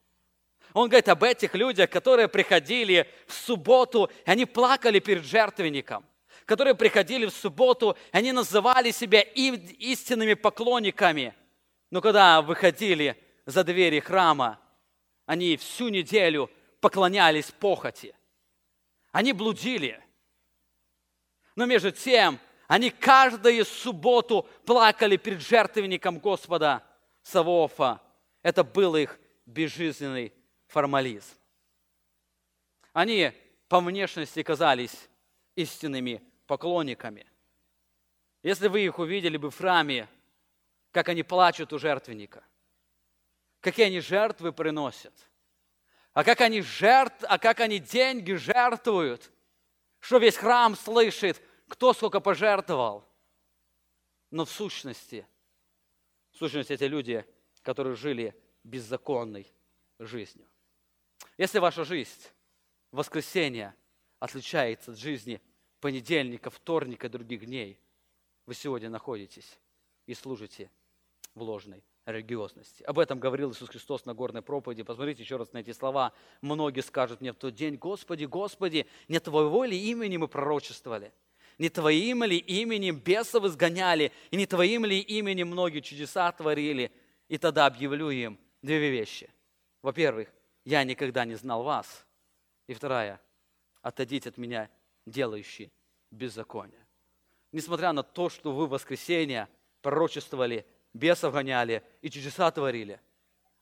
Он 0.72 0.88
говорит 0.88 1.08
об 1.08 1.22
этих 1.22 1.54
людях, 1.54 1.90
которые 1.90 2.26
приходили 2.26 3.08
в 3.28 3.34
субботу, 3.34 4.10
и 4.26 4.30
они 4.30 4.46
плакали 4.46 4.98
перед 4.98 5.24
жертвенником, 5.24 6.04
которые 6.44 6.74
приходили 6.74 7.26
в 7.26 7.30
субботу, 7.30 7.96
они 8.10 8.32
называли 8.32 8.90
себя 8.90 9.20
истинными 9.20 10.34
поклонниками. 10.34 11.34
Но 11.92 12.00
когда 12.00 12.42
выходили 12.42 13.16
за 13.46 13.62
двери 13.62 14.00
храма, 14.00 14.58
они 15.24 15.56
всю 15.56 15.88
неделю 15.88 16.50
поклонялись 16.80 17.52
похоти– 17.52 18.12
они 19.14 19.32
блудили. 19.32 20.02
Но 21.54 21.66
между 21.66 21.92
тем, 21.92 22.40
они 22.66 22.90
каждую 22.90 23.64
субботу 23.64 24.42
плакали 24.66 25.16
перед 25.16 25.40
жертвенником 25.40 26.18
Господа 26.18 26.84
Савофа. 27.22 28.02
Это 28.42 28.64
был 28.64 28.96
их 28.96 29.20
безжизненный 29.46 30.32
формализм. 30.66 31.36
Они 32.92 33.32
по 33.68 33.78
внешности 33.78 34.42
казались 34.42 35.08
истинными 35.54 36.20
поклонниками. 36.48 37.24
Если 38.42 38.66
вы 38.66 38.80
их 38.80 38.98
увидели 38.98 39.36
бы 39.36 39.52
в 39.52 39.56
храме, 39.56 40.08
как 40.90 41.08
они 41.08 41.22
плачут 41.22 41.72
у 41.72 41.78
жертвенника, 41.78 42.42
какие 43.60 43.86
они 43.86 44.00
жертвы 44.00 44.52
приносят– 44.52 45.14
а 46.14 46.22
как 46.22 46.40
они 46.40 46.62
жертв, 46.62 47.24
а 47.28 47.38
как 47.38 47.60
они 47.60 47.80
деньги 47.80 48.32
жертвуют, 48.32 49.30
что 49.98 50.18
весь 50.18 50.36
храм 50.36 50.76
слышит, 50.76 51.42
кто 51.68 51.92
сколько 51.92 52.20
пожертвовал. 52.20 53.04
Но 54.30 54.44
в 54.44 54.50
сущности, 54.50 55.26
в 56.30 56.38
сущности, 56.38 56.72
эти 56.72 56.84
люди, 56.84 57.26
которые 57.62 57.96
жили 57.96 58.40
беззаконной 58.62 59.52
жизнью. 59.98 60.48
Если 61.36 61.58
ваша 61.58 61.84
жизнь 61.84 62.22
воскресенья 62.92 63.74
отличается 64.20 64.92
от 64.92 64.98
жизни 64.98 65.42
понедельника, 65.80 66.48
вторника, 66.48 67.08
других 67.08 67.44
дней, 67.44 67.80
вы 68.46 68.54
сегодня 68.54 68.88
находитесь 68.88 69.58
и 70.06 70.14
служите 70.14 70.70
в 71.34 71.42
ложной 71.42 71.82
религиозности. 72.06 72.82
Об 72.84 72.98
этом 72.98 73.18
говорил 73.18 73.52
Иисус 73.52 73.68
Христос 73.68 74.04
на 74.04 74.14
горной 74.14 74.42
проповеди. 74.42 74.82
Посмотрите 74.82 75.22
еще 75.22 75.36
раз 75.36 75.52
на 75.52 75.58
эти 75.58 75.72
слова. 75.72 76.12
Многие 76.40 76.82
скажут 76.82 77.20
мне 77.20 77.32
в 77.32 77.36
тот 77.36 77.54
день, 77.54 77.76
Господи, 77.76 78.24
Господи, 78.24 78.86
не 79.08 79.20
Твоего 79.20 79.64
ли 79.64 79.76
имени 79.76 80.16
мы 80.16 80.28
пророчествовали? 80.28 81.12
Не 81.58 81.68
Твоим 81.68 82.24
ли 82.24 82.36
именем 82.36 82.98
бесов 82.98 83.44
изгоняли? 83.44 84.12
И 84.30 84.36
не 84.36 84.46
Твоим 84.46 84.84
ли 84.84 84.98
именем 85.00 85.48
многие 85.48 85.80
чудеса 85.80 86.30
творили? 86.32 86.92
И 87.28 87.38
тогда 87.38 87.66
объявлю 87.66 88.10
им 88.10 88.38
две 88.60 88.90
вещи. 88.90 89.30
Во-первых, 89.80 90.28
я 90.64 90.84
никогда 90.84 91.24
не 91.24 91.34
знал 91.34 91.62
вас. 91.62 92.06
И 92.66 92.74
вторая, 92.74 93.20
отойдите 93.82 94.30
от 94.30 94.38
меня, 94.38 94.70
делающие 95.06 95.70
беззаконие. 96.10 96.86
Несмотря 97.52 97.92
на 97.92 98.02
то, 98.02 98.28
что 98.28 98.52
вы 98.52 98.66
в 98.66 98.70
воскресенье 98.70 99.48
пророчествовали 99.80 100.66
бесов 100.94 101.34
гоняли 101.34 101.82
и 102.00 102.08
чудеса 102.08 102.50
творили. 102.50 103.00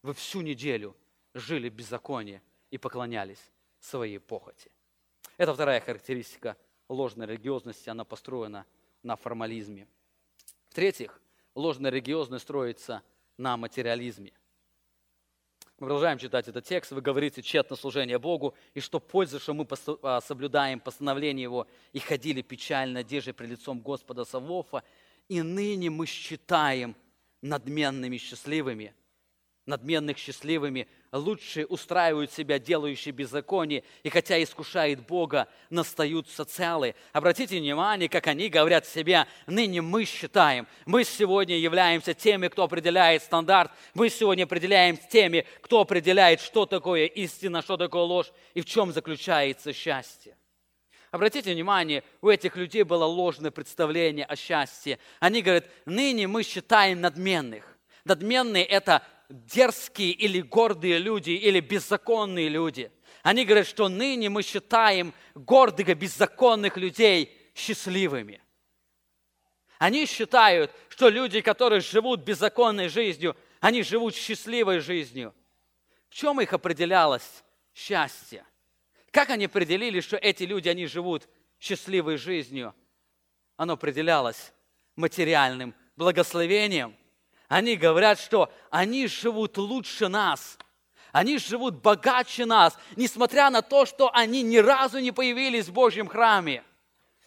Вы 0.02 0.14
всю 0.14 0.42
неделю 0.42 0.96
жили 1.34 1.68
в 1.68 1.74
беззаконии 1.74 2.42
и 2.70 2.78
поклонялись 2.78 3.50
своей 3.80 4.18
похоти. 4.18 4.70
Это 5.36 5.54
вторая 5.54 5.80
характеристика 5.80 6.56
ложной 6.88 7.26
религиозности, 7.26 7.88
она 7.88 8.04
построена 8.04 8.66
на 9.02 9.16
формализме. 9.16 9.88
В-третьих, 10.68 11.20
ложная 11.54 11.90
религиозность 11.90 12.44
строится 12.44 13.02
на 13.36 13.56
материализме. 13.56 14.32
Мы 15.78 15.86
продолжаем 15.86 16.18
читать 16.18 16.46
этот 16.46 16.64
текст. 16.64 16.92
Вы 16.92 17.00
говорите 17.00 17.42
тщетно 17.42 17.74
служение 17.74 18.18
Богу, 18.18 18.54
и 18.72 18.80
что 18.80 19.00
польза, 19.00 19.40
что 19.40 19.52
мы 19.52 19.66
а, 20.02 20.20
соблюдаем 20.20 20.78
постановление 20.78 21.42
Его 21.42 21.66
и 21.92 21.98
ходили 21.98 22.40
печально 22.40 23.00
одежде 23.00 23.32
пред 23.32 23.50
лицом 23.50 23.80
Господа 23.80 24.24
Савофа, 24.24 24.84
и 25.28 25.42
ныне 25.42 25.90
мы 25.90 26.06
считаем 26.06 26.94
надменными 27.42 28.16
счастливыми. 28.16 28.94
Надменных 29.64 30.18
счастливыми 30.18 30.88
лучше 31.12 31.66
устраивают 31.66 32.32
себя 32.32 32.58
делающие 32.58 33.12
беззаконие, 33.12 33.84
и 34.02 34.08
хотя 34.08 34.42
искушает 34.42 35.06
Бога, 35.06 35.46
настаются 35.70 36.44
целы. 36.44 36.96
Обратите 37.12 37.60
внимание, 37.60 38.08
как 38.08 38.26
они 38.26 38.48
говорят 38.48 38.86
себе, 38.86 39.26
ныне 39.46 39.80
мы 39.80 40.04
считаем, 40.04 40.66
мы 40.84 41.04
сегодня 41.04 41.56
являемся 41.56 42.12
теми, 42.12 42.48
кто 42.48 42.64
определяет 42.64 43.22
стандарт, 43.22 43.70
мы 43.94 44.08
сегодня 44.08 44.44
определяем 44.44 44.96
теми, 44.96 45.46
кто 45.60 45.82
определяет, 45.82 46.40
что 46.40 46.66
такое 46.66 47.04
истина, 47.04 47.62
что 47.62 47.76
такое 47.76 48.02
ложь 48.02 48.32
и 48.54 48.62
в 48.62 48.64
чем 48.64 48.92
заключается 48.92 49.72
счастье. 49.72 50.36
Обратите 51.12 51.52
внимание, 51.52 52.02
у 52.22 52.30
этих 52.30 52.56
людей 52.56 52.84
было 52.84 53.04
ложное 53.04 53.50
представление 53.50 54.24
о 54.24 54.34
счастье. 54.34 54.98
Они 55.20 55.42
говорят, 55.42 55.66
ныне 55.84 56.26
мы 56.26 56.42
считаем 56.42 57.02
надменных. 57.02 57.76
Надменные– 58.04 58.64
это 58.66 59.02
дерзкие 59.28 60.12
или 60.12 60.40
гордые 60.40 60.98
люди, 60.98 61.32
или 61.32 61.60
беззаконные 61.60 62.48
люди. 62.48 62.90
Они 63.22 63.44
говорят, 63.44 63.66
что 63.66 63.90
ныне 63.90 64.30
мы 64.30 64.42
считаем 64.42 65.12
гордых, 65.34 65.86
беззаконных 65.98 66.78
людей 66.78 67.38
счастливыми. 67.54 68.40
Они 69.78 70.06
считают, 70.06 70.70
что 70.88 71.10
люди, 71.10 71.42
которые 71.42 71.82
живут 71.82 72.20
беззаконной 72.20 72.88
жизнью, 72.88 73.36
они 73.60 73.82
живут 73.82 74.14
счастливой 74.14 74.80
жизнью. 74.80 75.34
В 76.08 76.14
чем 76.14 76.40
их 76.40 76.54
определялось 76.54 77.44
счастье? 77.74 78.46
Как 79.12 79.28
они 79.28 79.44
определили, 79.44 80.00
что 80.00 80.16
эти 80.16 80.42
люди, 80.44 80.68
они 80.68 80.86
живут 80.86 81.28
счастливой 81.60 82.16
жизнью? 82.16 82.74
Оно 83.56 83.74
определялось 83.74 84.52
материальным 84.96 85.74
благословением. 85.96 86.96
Они 87.46 87.76
говорят, 87.76 88.18
что 88.18 88.50
они 88.70 89.06
живут 89.06 89.58
лучше 89.58 90.08
нас. 90.08 90.58
Они 91.12 91.36
живут 91.36 91.82
богаче 91.82 92.46
нас, 92.46 92.78
несмотря 92.96 93.50
на 93.50 93.60
то, 93.60 93.84
что 93.84 94.10
они 94.14 94.42
ни 94.42 94.56
разу 94.56 94.98
не 94.98 95.12
появились 95.12 95.68
в 95.68 95.72
Божьем 95.74 96.08
храме. 96.08 96.64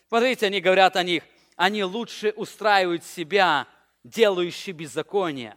Смотрите, 0.07 0.47
они 0.47 0.61
говорят 0.61 0.95
о 0.95 1.03
них, 1.03 1.23
они 1.55 1.83
лучше 1.83 2.33
устраивают 2.35 3.03
себя, 3.03 3.67
делающие 4.03 4.73
беззаконие. 4.73 5.55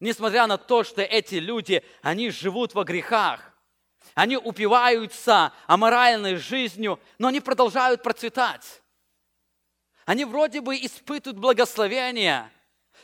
Несмотря 0.00 0.48
на 0.48 0.58
то, 0.58 0.82
что 0.82 1.02
эти 1.02 1.36
люди, 1.36 1.84
они 2.02 2.30
живут 2.30 2.74
во 2.74 2.82
грехах, 2.82 3.55
они 4.14 4.36
упиваются 4.36 5.52
аморальной 5.66 6.36
жизнью, 6.36 6.98
но 7.18 7.28
они 7.28 7.40
продолжают 7.40 8.02
процветать. 8.02 8.82
Они 10.04 10.24
вроде 10.24 10.60
бы 10.60 10.76
испытывают 10.76 11.38
благословение. 11.38 12.50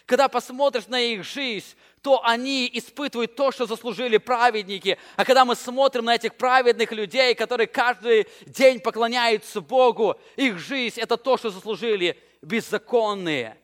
Когда 0.06 0.28
посмотришь 0.28 0.86
на 0.86 1.00
их 1.00 1.24
жизнь, 1.24 1.76
то 2.00 2.24
они 2.24 2.68
испытывают 2.72 3.36
то, 3.36 3.52
что 3.52 3.66
заслужили 3.66 4.18
праведники. 4.18 4.98
А 5.16 5.24
когда 5.24 5.44
мы 5.44 5.54
смотрим 5.54 6.04
на 6.04 6.14
этих 6.14 6.34
праведных 6.36 6.90
людей, 6.92 7.34
которые 7.34 7.68
каждый 7.68 8.26
день 8.46 8.80
поклоняются 8.80 9.60
Богу, 9.60 10.20
их 10.36 10.58
жизнь– 10.58 11.00
это 11.02 11.16
то, 11.16 11.36
что 11.36 11.50
заслужили 11.50 12.20
беззаконные. 12.42 13.56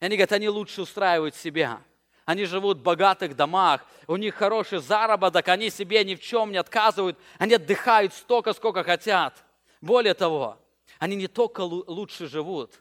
И 0.00 0.04
они 0.04 0.16
говорят, 0.16 0.32
они 0.32 0.48
лучше 0.48 0.82
устраивают 0.82 1.34
себя. 1.34 1.82
Они 2.28 2.44
живут 2.44 2.76
в 2.76 2.82
богатых 2.82 3.34
домах, 3.34 3.86
у 4.06 4.16
них 4.16 4.34
хороший 4.34 4.80
заработок, 4.80 5.48
они 5.48 5.70
себе 5.70 6.04
ни 6.04 6.14
в 6.14 6.20
чем 6.20 6.52
не 6.52 6.58
отказывают, 6.58 7.18
они 7.38 7.54
отдыхают 7.54 8.12
столько, 8.12 8.52
сколько 8.52 8.84
хотят. 8.84 9.42
Более 9.80 10.12
того, 10.12 10.58
они 10.98 11.16
не 11.16 11.26
только 11.26 11.62
лучше 11.62 12.28
живут, 12.28 12.74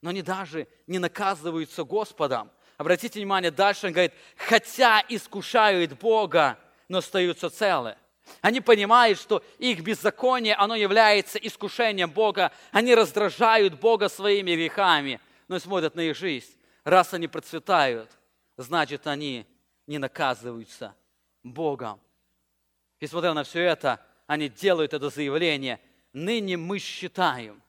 но 0.00 0.08
они 0.08 0.22
даже 0.22 0.68
не 0.86 0.98
наказываются 0.98 1.84
Господом. 1.84 2.50
Обратите 2.78 3.20
внимание, 3.20 3.50
дальше 3.50 3.88
он 3.88 3.92
говорит, 3.92 4.14
хотя 4.38 5.04
искушают 5.06 5.92
Бога, 6.00 6.58
но 6.88 6.98
остаются 6.98 7.50
целы. 7.50 7.94
Они 8.40 8.62
понимают, 8.62 9.20
что 9.20 9.44
их 9.58 9.82
беззаконие, 9.82 10.54
оно 10.54 10.76
является 10.76 11.38
искушением 11.38 12.10
Бога. 12.10 12.52
Они 12.70 12.94
раздражают 12.94 13.78
Бога 13.78 14.08
своими 14.08 14.54
грехами, 14.54 15.20
но 15.46 15.58
смотрят 15.58 15.94
на 15.94 16.00
их 16.00 16.16
жизнь. 16.16 16.56
Раз 16.84 17.12
они 17.12 17.28
процветают, 17.28 18.08
значит, 18.56 19.06
они 19.06 19.46
не 19.86 19.98
наказываются 19.98 20.94
Богом. 21.42 22.00
И 23.00 23.06
смотря 23.06 23.34
на 23.34 23.44
все 23.44 23.60
это, 23.60 24.04
они 24.26 24.48
делают 24.48 24.94
это 24.94 25.10
заявление. 25.10 25.80
Ныне 26.12 26.56
мы 26.56 26.78
считаем. 26.78 27.62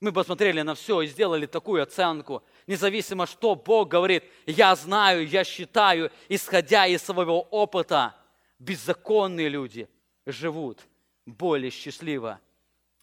Мы 0.00 0.12
посмотрели 0.12 0.62
на 0.62 0.74
все 0.74 1.02
и 1.02 1.06
сделали 1.06 1.46
такую 1.46 1.82
оценку. 1.82 2.42
Независимо, 2.66 3.26
что 3.26 3.54
Бог 3.54 3.88
говорит, 3.88 4.24
я 4.46 4.74
знаю, 4.76 5.26
я 5.26 5.44
считаю, 5.44 6.10
исходя 6.28 6.86
из 6.86 7.02
своего 7.02 7.42
опыта– 7.42 8.14
беззаконные 8.58 9.48
люди 9.48 9.88
живут 10.24 10.86
более 11.24 11.70
счастливо, 11.70 12.40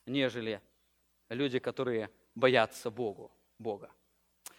нежели 0.06 0.62
люди, 1.30 1.60
которые 1.60 2.10
боятся 2.36 2.90
Богу, 2.90 3.32
Бога. 3.60 3.92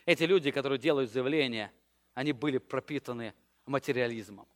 Эти 0.06 0.24
люди, 0.24 0.50
которые 0.50 0.78
делают 0.78 1.10
заявления, 1.10 1.72
они 2.14 2.32
были 2.32 2.58
пропитаны 2.58 3.34
материализмом. 3.66 4.46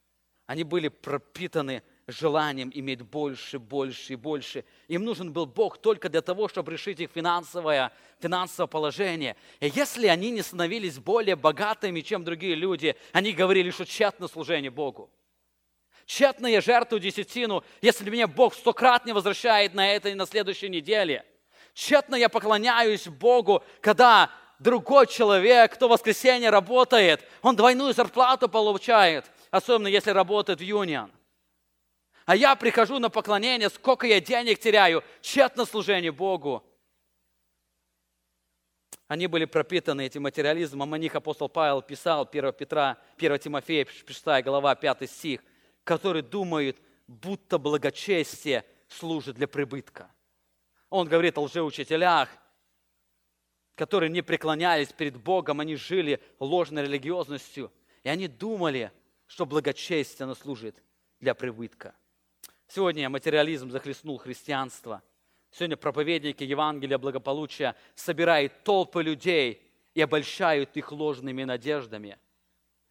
Они 0.47 0.64
были 0.64 0.88
пропитаны 0.88 1.83
желанием 2.07 2.71
иметь 2.75 3.03
больше, 3.03 3.59
больше 3.59 4.14
и 4.14 4.16
больше. 4.16 4.64
Им 4.88 5.05
нужен 5.05 5.31
был 5.33 5.44
Бог 5.44 5.77
только 5.77 6.09
для 6.09 6.23
того, 6.23 6.49
чтобы 6.49 6.73
решить 6.73 7.01
их 7.01 7.11
финансовое, 7.11 7.92
финансовое 8.18 8.66
положение. 8.66 9.37
И 9.61 9.68
если 9.68 10.07
они 10.07 10.31
не 10.31 10.40
становились 10.40 10.99
более 10.99 11.37
богатыми, 11.37 12.01
чем 12.01 12.25
другие 12.25 12.55
люди, 12.55 12.97
они 13.12 13.33
говорили, 13.33 13.71
что 13.71 13.85
тщетно 13.85 14.27
служение 14.27 14.71
Богу 14.71 15.11
тщетно 16.09 16.47
я 16.47 16.61
жертвую 16.61 17.01
десятину, 17.01 17.62
если 17.83 18.11
мне 18.11 18.27
Бог 18.27 18.55
стократно 18.55 19.14
возвращает 19.14 19.75
на 19.75 19.92
это 19.92 20.09
и 20.09 20.14
на 20.14 20.27
следующей 20.27 20.68
неделе. 20.68 21.25
Тщетно 21.75 22.16
я 22.16 22.29
поклоняюсь 22.29 23.07
Богу, 23.07 23.62
когда 23.81 24.31
другой 24.59 25.07
человек, 25.07 25.75
кто 25.75 25.88
в 25.88 25.92
воскресенье 25.92 26.51
работает, 26.51 27.25
он 27.42 27.57
двойную 27.57 27.94
зарплату 27.94 28.49
получает, 28.49 29.31
особенно 29.51 29.88
если 29.88 30.11
работает 30.11 30.61
в 30.61 30.62
юнион. 30.62 31.11
А 32.27 32.37
я 32.37 32.57
прихожу 32.57 32.99
на 32.99 33.09
поклонение, 33.09 33.71
сколько 33.71 34.07
я 34.07 34.21
денег 34.21 34.59
теряю, 34.59 35.03
тщетно 35.21 35.64
служение 35.64 36.12
Богу. 36.12 36.64
Они 39.07 39.27
были 39.27 39.47
пропитаны 39.47 40.05
этим 40.05 40.23
материализмом, 40.25 40.92
о 40.92 40.99
них 40.99 41.14
апостол 41.14 41.49
Павел 41.49 41.81
писал, 41.81 42.29
1 42.31 42.53
Петра, 42.53 42.99
1 43.16 43.38
Тимофея, 43.38 43.87
6 44.07 44.44
глава, 44.44 44.75
5 44.75 45.11
стих 45.11 45.40
который 45.88 46.21
думает, 46.21 46.77
будто 47.07 47.57
благочестие 47.57 48.62
служит 48.88 49.37
для 49.37 49.49
прибытка. 49.49 50.11
Он 50.90 51.09
говорит 51.09 51.38
о 51.38 51.40
лжеучителях, 51.40 52.29
которые 53.79 54.11
не 54.11 54.23
преклонялись 54.23 54.93
перед 54.93 55.17
Богом, 55.17 55.61
они 55.61 55.77
жили 55.77 56.21
ложной 56.41 56.83
религиозностью, 56.83 57.73
и 58.03 58.09
они 58.09 58.27
думали, 58.27 58.91
что 59.29 59.47
благочестие 59.47 60.25
оно 60.25 60.35
служит 60.35 60.83
для 61.21 61.33
прибытка. 61.33 61.95
Сегодня 62.67 63.09
материализм 63.09 63.71
захлестнул 63.71 64.19
христианство. 64.19 65.01
Сегодня 65.53 65.77
проповедники 65.77 66.43
Евангелия 66.43 66.99
благополучия 66.99 67.77
собирают 67.95 68.64
толпы 68.64 69.01
людей 69.01 69.62
и 69.95 70.03
обольщают 70.03 70.77
их 70.77 70.91
ложными 70.91 71.45
надеждами. 71.45 72.19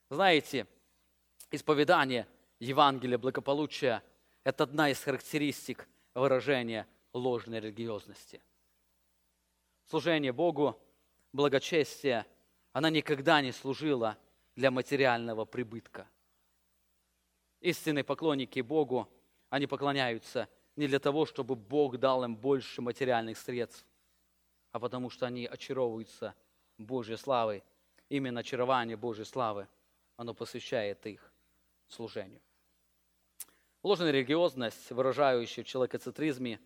Знаете, 0.10 0.67
исповедание– 1.52 2.28
Евангелие 2.60 3.17
благополучия– 3.17 4.02
это 4.45 4.63
одна 4.63 4.89
из 4.89 5.00
характеристик 5.00 5.86
выражения 6.15 6.88
ложной 7.12 7.60
религиозности. 7.60 8.41
Служение 9.89 10.34
Богу, 10.34 10.78
благочестие, 11.32 12.26
она 12.73 12.89
никогда 12.89 13.41
не 13.41 13.54
служила 13.54 14.17
для 14.56 14.69
материального 14.69 15.45
прибытка. 15.45 16.10
Истинные 17.62 18.04
поклонники 18.04 18.60
Богу, 18.60 19.08
они 19.50 19.65
поклоняются 19.65 20.50
не 20.76 20.88
для 20.88 21.00
того, 21.00 21.26
чтобы 21.26 21.56
Бог 21.56 21.97
дал 22.00 22.26
им 22.26 22.36
больше 22.36 22.82
материальных 22.82 23.38
средств, 23.38 23.86
а 24.73 24.80
потому 24.80 25.10
что 25.10 25.26
они 25.26 25.45
очаровываются 25.45 26.36
Божьей 26.78 27.15
славой. 27.15 27.63
Именно 28.10 28.41
очарование 28.41 28.97
Божьей 28.97 29.26
славы, 29.26 29.69
оно 30.17 30.34
посвящает 30.34 31.06
их 31.06 31.32
служению. 31.88 32.41
Ложная 33.84 34.12
религиозность, 34.12 34.91
выражающая 34.91 35.63
в 35.63 35.67
человекоцентризме, 35.67 36.60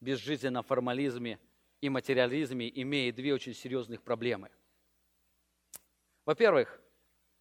безжизненном 0.00 0.62
формализме 0.62 1.38
и 1.86 1.88
материализме, 1.88 2.70
имеет 2.82 3.16
две 3.16 3.34
очень 3.34 3.54
серьезных 3.54 4.02
проблемы. 4.02 4.50
Во-первых, 6.24 6.80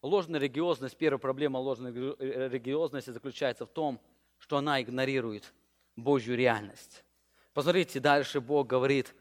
ложная 0.01 0.39
религиозность, 0.39 0.97
первая 0.97 1.19
проблема 1.19 1.58
ложной 1.58 1.91
религиозности 1.91 3.10
заключается 3.10 3.65
в 3.65 3.69
том, 3.69 3.99
что 4.38 4.58
она 4.58 4.81
игнорирует 4.81 5.53
Божью 5.95 6.36
реальность. 6.36 7.03
Посмотрите, 7.53 7.99
дальше 7.99 8.41
Бог 8.41 8.67
говорит, 8.67 9.13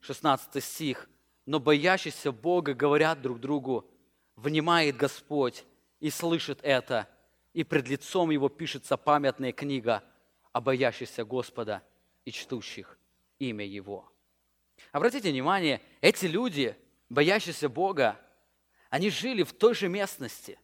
16 0.00 0.62
стих, 0.62 1.08
«Но 1.46 1.60
боящиеся 1.60 2.32
Бога 2.32 2.74
говорят 2.74 3.22
друг 3.22 3.38
другу, 3.40 3.88
внимает 4.34 4.96
Господь 4.96 5.64
и 6.00 6.10
слышит 6.10 6.58
это, 6.62 7.08
и 7.52 7.64
пред 7.64 7.88
лицом 7.88 8.30
его 8.30 8.48
пишется 8.48 8.96
памятная 8.96 9.52
книга 9.52 10.02
о 10.52 10.60
боящихся 10.60 11.24
Господа 11.24 11.82
и 12.24 12.32
чтущих 12.32 12.98
имя 13.38 13.64
Его. 13.64 14.10
Обратите 14.92 15.30
внимание, 15.30 15.80
эти 16.00 16.26
люди, 16.26 16.76
боящиеся 17.08 17.68
Бога, 17.68 18.18
они 18.90 19.10
жили 19.10 19.42
в 19.42 19.52
той 19.52 19.74
же 19.74 19.88
местности. 19.88 20.58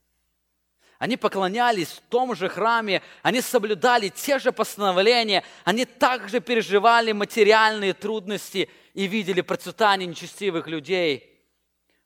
Они 0.98 1.16
поклонялись 1.16 1.88
в 1.88 2.00
том 2.02 2.34
же 2.36 2.48
храме, 2.48 3.02
они 3.22 3.40
соблюдали 3.40 4.08
те 4.08 4.38
же 4.38 4.52
постановления, 4.52 5.42
они 5.64 5.84
также 5.84 6.40
переживали 6.40 7.10
материальные 7.10 7.92
трудности 7.92 8.70
и 8.94 9.08
видели 9.08 9.40
процветание 9.40 10.06
нечестивых 10.06 10.68
людей. 10.68 11.44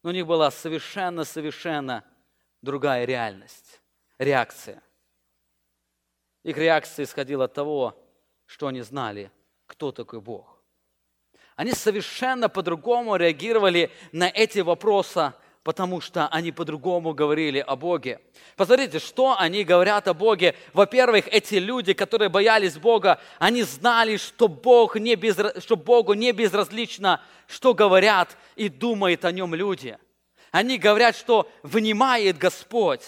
Но 0.03 0.11
у 0.11 0.13
них 0.15 0.27
была 0.27 0.51
совершенно-совершенно 0.51 2.05
другая 2.63 3.05
реальность 3.05 3.83
реакция. 4.19 4.83
Их 6.43 6.57
реакция 6.57 7.05
исходила 7.05 7.45
от 7.45 7.55
того, 7.55 8.03
что 8.47 8.69
они 8.69 8.81
знали, 8.81 9.31
кто 9.67 9.93
такой 9.93 10.21
Бог. 10.21 10.56
Они 11.57 11.73
совершенно 11.73 12.51
по-другому 12.51 13.17
реагировали 13.17 13.91
на 14.13 14.29
эти 14.29 14.61
вопросы, 14.61 15.33
потому 15.63 16.03
что 16.03 16.29
они 16.29 16.53
по-другому 16.53 17.15
говорили 17.15 17.59
о 17.59 17.77
Боге. 17.77 18.21
Посмотрите, 18.57 18.99
что 18.99 19.35
они 19.39 19.65
говорят 19.65 20.07
о 20.07 20.15
Боге. 20.15 20.55
Во-первых, 20.75 21.27
эти 21.29 21.55
люди, 21.55 21.95
которые 21.95 22.29
боялись 22.29 22.77
Бога, 22.77 23.19
они 23.39 23.63
знали, 23.63 24.19
что, 24.19 24.49
Бог 24.49 24.97
не 24.97 25.17
без, 25.17 25.37
что 25.59 25.77
Богу 25.77 26.13
не 26.13 26.31
безразлично, 26.33 27.23
что 27.49 27.73
говорят 27.73 28.37
и 28.55 28.69
думают 28.69 29.25
о 29.25 29.33
нем 29.33 29.55
люди. 29.55 29.99
Они 30.53 30.77
говорят, 30.79 31.17
что 31.17 31.51
внимает 31.63 32.37
Господь. 32.39 33.03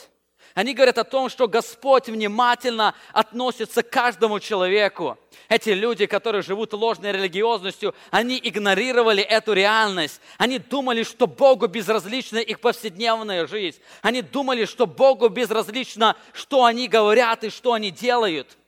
Они 0.58 0.74
говорят 0.74 0.98
о 0.98 1.04
том, 1.04 1.28
что 1.28 1.46
Господь 1.46 2.08
внимательно 2.08 2.92
относится 3.12 3.84
к 3.84 3.90
каждому 3.90 4.40
человеку. 4.40 5.16
Эти 5.48 5.70
люди, 5.70 6.06
которые 6.06 6.42
живут 6.42 6.72
ложной 6.72 7.12
религиозностью, 7.12 7.94
они 8.10 8.40
игнорировали 8.42 9.22
эту 9.22 9.52
реальность. 9.52 10.20
Они 10.36 10.58
думали, 10.58 11.04
что 11.04 11.28
Богу 11.28 11.68
безразлична 11.68 12.38
их 12.38 12.58
повседневная 12.58 13.46
жизнь. 13.46 13.78
Они 14.02 14.20
думали, 14.20 14.64
что 14.64 14.86
Богу 14.86 15.28
безразлично, 15.28 16.16
что 16.32 16.64
они 16.64 16.88
говорят 16.88 17.44
и 17.44 17.50
что 17.50 17.74
они 17.74 17.92
делают. 17.92 18.58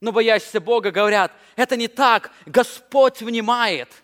Но 0.00 0.10
боящиеся 0.10 0.60
Бога 0.60 0.90
говорят, 0.90 1.30
это 1.54 1.76
не 1.76 1.86
так, 1.86 2.32
Господь 2.46 3.22
внимает. 3.22 4.02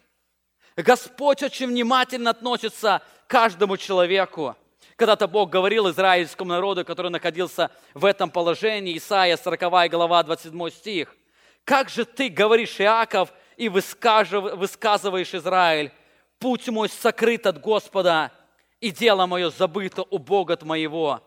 Господь 0.77 1.43
очень 1.43 1.67
внимательно 1.67 2.31
относится 2.31 3.03
к 3.27 3.31
каждому 3.31 3.77
человеку. 3.77 4.55
Когда-то 4.97 5.27
Бог 5.27 5.51
говорил 5.51 5.91
израильскому 5.91 6.51
народу, 6.51 6.85
который 6.85 7.11
находился 7.11 7.71
в 7.95 8.05
этом 8.05 8.31
положении, 8.31 8.97
Исаия 8.97 9.37
40 9.37 9.91
глава 9.91 10.23
27 10.23 10.71
стих. 10.71 11.17
«Как 11.65 11.89
же 11.89 12.05
ты 12.05 12.29
говоришь, 12.29 12.81
Иаков, 12.81 13.33
и 13.57 13.69
высказываешь 13.69 15.35
Израиль, 15.35 15.93
путь 16.39 16.69
мой 16.69 16.89
сокрыт 16.89 17.47
от 17.47 17.61
Господа, 17.61 18.33
и 18.81 18.91
дело 18.91 19.27
мое 19.27 19.51
забыто 19.51 20.03
у 20.03 20.19
Бога 20.19 20.59
моего. 20.63 21.23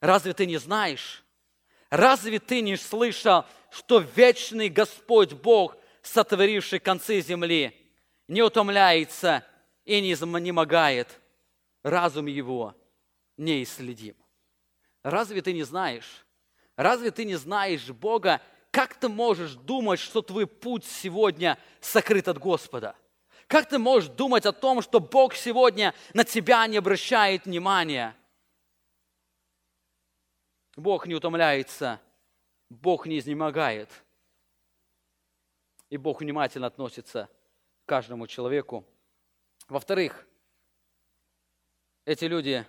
Разве 0.00 0.34
ты 0.34 0.46
не 0.46 0.58
знаешь? 0.58 1.24
Разве 1.88 2.38
ты 2.38 2.60
не 2.60 2.76
слышал, 2.76 3.44
что 3.70 3.98
вечный 3.98 4.68
Господь 4.68 5.32
Бог, 5.32 5.76
сотворивший 6.02 6.80
концы 6.80 7.20
земли, 7.20 7.74
не 8.28 8.42
утомляется 8.42 9.44
и 9.84 10.00
не 10.00 10.12
изнемогает? 10.12 11.08
Разум 11.82 12.26
его 12.26 12.74
неисследим. 13.36 14.16
Разве 15.02 15.42
ты 15.42 15.52
не 15.52 15.62
знаешь? 15.62 16.26
Разве 16.76 17.10
ты 17.10 17.24
не 17.24 17.34
знаешь 17.34 17.88
Бога? 17.90 18.40
Как 18.70 18.94
ты 18.94 19.08
можешь 19.08 19.54
думать, 19.54 20.00
что 20.00 20.22
твой 20.22 20.46
путь 20.46 20.84
сегодня 20.84 21.58
сокрыт 21.80 22.28
от 22.28 22.38
Господа? 22.38 22.96
Как 23.46 23.68
ты 23.68 23.78
можешь 23.78 24.08
думать 24.08 24.46
о 24.46 24.52
том, 24.52 24.80
что 24.80 24.98
Бог 24.98 25.34
сегодня 25.34 25.94
на 26.14 26.24
тебя 26.24 26.66
не 26.66 26.78
обращает 26.78 27.44
внимания? 27.44 28.16
Бог 30.76 31.06
не 31.06 31.14
утомляется, 31.14 32.00
Бог 32.70 33.06
не 33.06 33.18
изнемогает. 33.18 33.90
И 35.90 35.98
Бог 35.98 36.22
внимательно 36.22 36.68
относится 36.68 37.28
к 37.84 37.88
каждому 37.88 38.26
человеку. 38.26 38.86
Во-вторых, 39.68 40.26
эти 42.06 42.24
люди, 42.24 42.66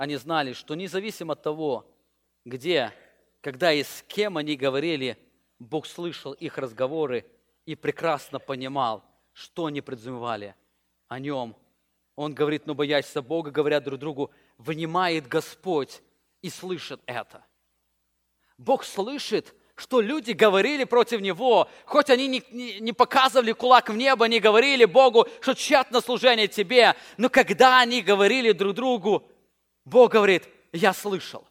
они 0.00 0.16
знали, 0.16 0.54
что 0.54 0.74
независимо 0.76 1.34
от 1.34 1.42
того, 1.42 1.86
где, 2.46 2.90
когда 3.42 3.70
и 3.70 3.82
с 3.82 4.02
кем 4.08 4.38
они 4.38 4.56
говорили, 4.56 5.18
Бог 5.58 5.84
слышал 5.84 6.32
их 6.32 6.56
разговоры 6.56 7.26
и 7.66 7.74
прекрасно 7.74 8.38
понимал, 8.38 9.04
что 9.34 9.66
они 9.66 9.82
предзумевали 9.82 10.54
о 11.08 11.18
нем. 11.18 11.54
Он 12.16 12.32
говорит, 12.32 12.64
но 12.64 12.74
боящийся 12.74 13.20
Бога, 13.20 13.50
говорят 13.50 13.84
друг 13.84 14.00
другу, 14.00 14.30
внимает 14.56 15.28
Господь 15.28 16.00
и 16.40 16.48
слышит 16.48 17.02
это. 17.04 17.44
Бог 18.56 18.84
слышит, 18.84 19.54
что 19.74 20.00
люди 20.00 20.32
говорили 20.32 20.84
против 20.84 21.20
Него, 21.20 21.68
хоть 21.84 22.08
они 22.08 22.26
не, 22.26 22.42
не, 22.52 22.80
не 22.80 22.94
показывали 22.94 23.52
кулак 23.52 23.90
в 23.90 23.96
небо, 23.96 24.24
не 24.28 24.40
говорили 24.40 24.86
Богу, 24.86 25.28
что 25.42 25.52
тщетно 25.52 26.00
служение 26.00 26.48
Тебе, 26.48 26.96
но 27.18 27.28
когда 27.28 27.80
они 27.80 28.00
говорили 28.00 28.52
друг 28.52 28.74
другу, 28.74 29.30
Бог 29.84 30.12
говорит, 30.12 30.48
я 30.72 30.92
слышал. 30.92 31.46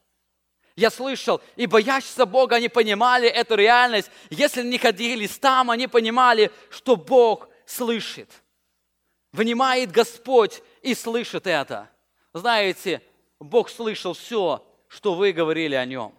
Я 0.75 0.89
слышал, 0.89 1.41
и 1.57 1.65
боящиеся 1.65 2.25
Бога, 2.25 2.55
они 2.55 2.69
понимали 2.69 3.27
эту 3.27 3.55
реальность. 3.55 4.09
Если 4.29 4.63
не 4.63 4.77
ходили 4.77 5.27
там, 5.27 5.71
они 5.71 5.87
понимали, 5.87 6.51
что 6.69 6.95
Бог 6.95 7.49
слышит. 7.65 8.29
Внимает 9.33 9.91
Господь 9.91 10.63
и 10.81 10.95
слышит 10.95 11.47
это. 11.47 11.89
Знаете, 12.33 13.01
Бог 13.39 13.69
слышал 13.69 14.13
все, 14.13 14.65
что 14.87 15.15
вы 15.15 15.33
говорили 15.33 15.75
о 15.75 15.85
Нем. 15.85 16.13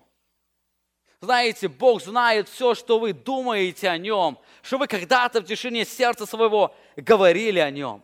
Знаете, 1.22 1.68
Бог 1.68 2.02
знает 2.02 2.48
все, 2.48 2.74
что 2.74 2.98
вы 2.98 3.12
думаете 3.12 3.88
о 3.88 3.98
Нем, 3.98 4.38
что 4.62 4.78
вы 4.78 4.86
когда-то 4.86 5.40
в 5.40 5.44
тишине 5.44 5.84
сердца 5.84 6.24
своего 6.24 6.74
говорили 6.96 7.58
о 7.58 7.70
Нем. 7.70 8.02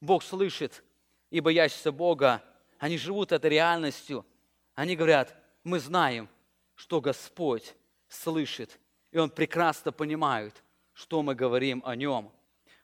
Бог 0.00 0.22
слышит, 0.22 0.82
и 1.30 1.40
боящиеся 1.40 1.92
Бога, 1.92 2.42
они 2.80 2.96
живут 2.96 3.30
этой 3.30 3.50
реальностью. 3.50 4.26
Они 4.74 4.96
говорят, 4.96 5.36
мы 5.62 5.78
знаем, 5.78 6.28
что 6.74 7.00
Господь 7.02 7.74
слышит, 8.08 8.80
и 9.12 9.18
Он 9.18 9.28
прекрасно 9.28 9.92
понимает, 9.92 10.64
что 10.94 11.22
мы 11.22 11.34
говорим 11.34 11.82
о 11.84 11.94
Нем. 11.94 12.32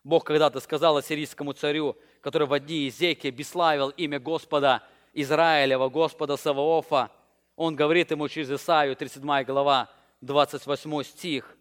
Бог 0.05 0.25
когда-то 0.25 0.61
сказал 0.61 0.99
ассирийскому 0.99 1.55
царю, 1.55 1.97
который 2.21 2.47
в 2.47 2.61
дни 2.61 2.89
Изекия 2.89 3.31
бесславил 3.31 3.89
имя 3.89 4.21
Господа 4.21 4.83
Израилева, 5.15 5.89
Господа 5.89 6.37
Саваофа, 6.37 7.11
он 7.57 7.75
говорит 7.75 8.11
ему 8.11 8.29
через 8.29 8.51
Исаию, 8.51 8.95
37 8.95 9.45
глава, 9.45 9.91
28 10.21 11.03
стих, 11.05 11.57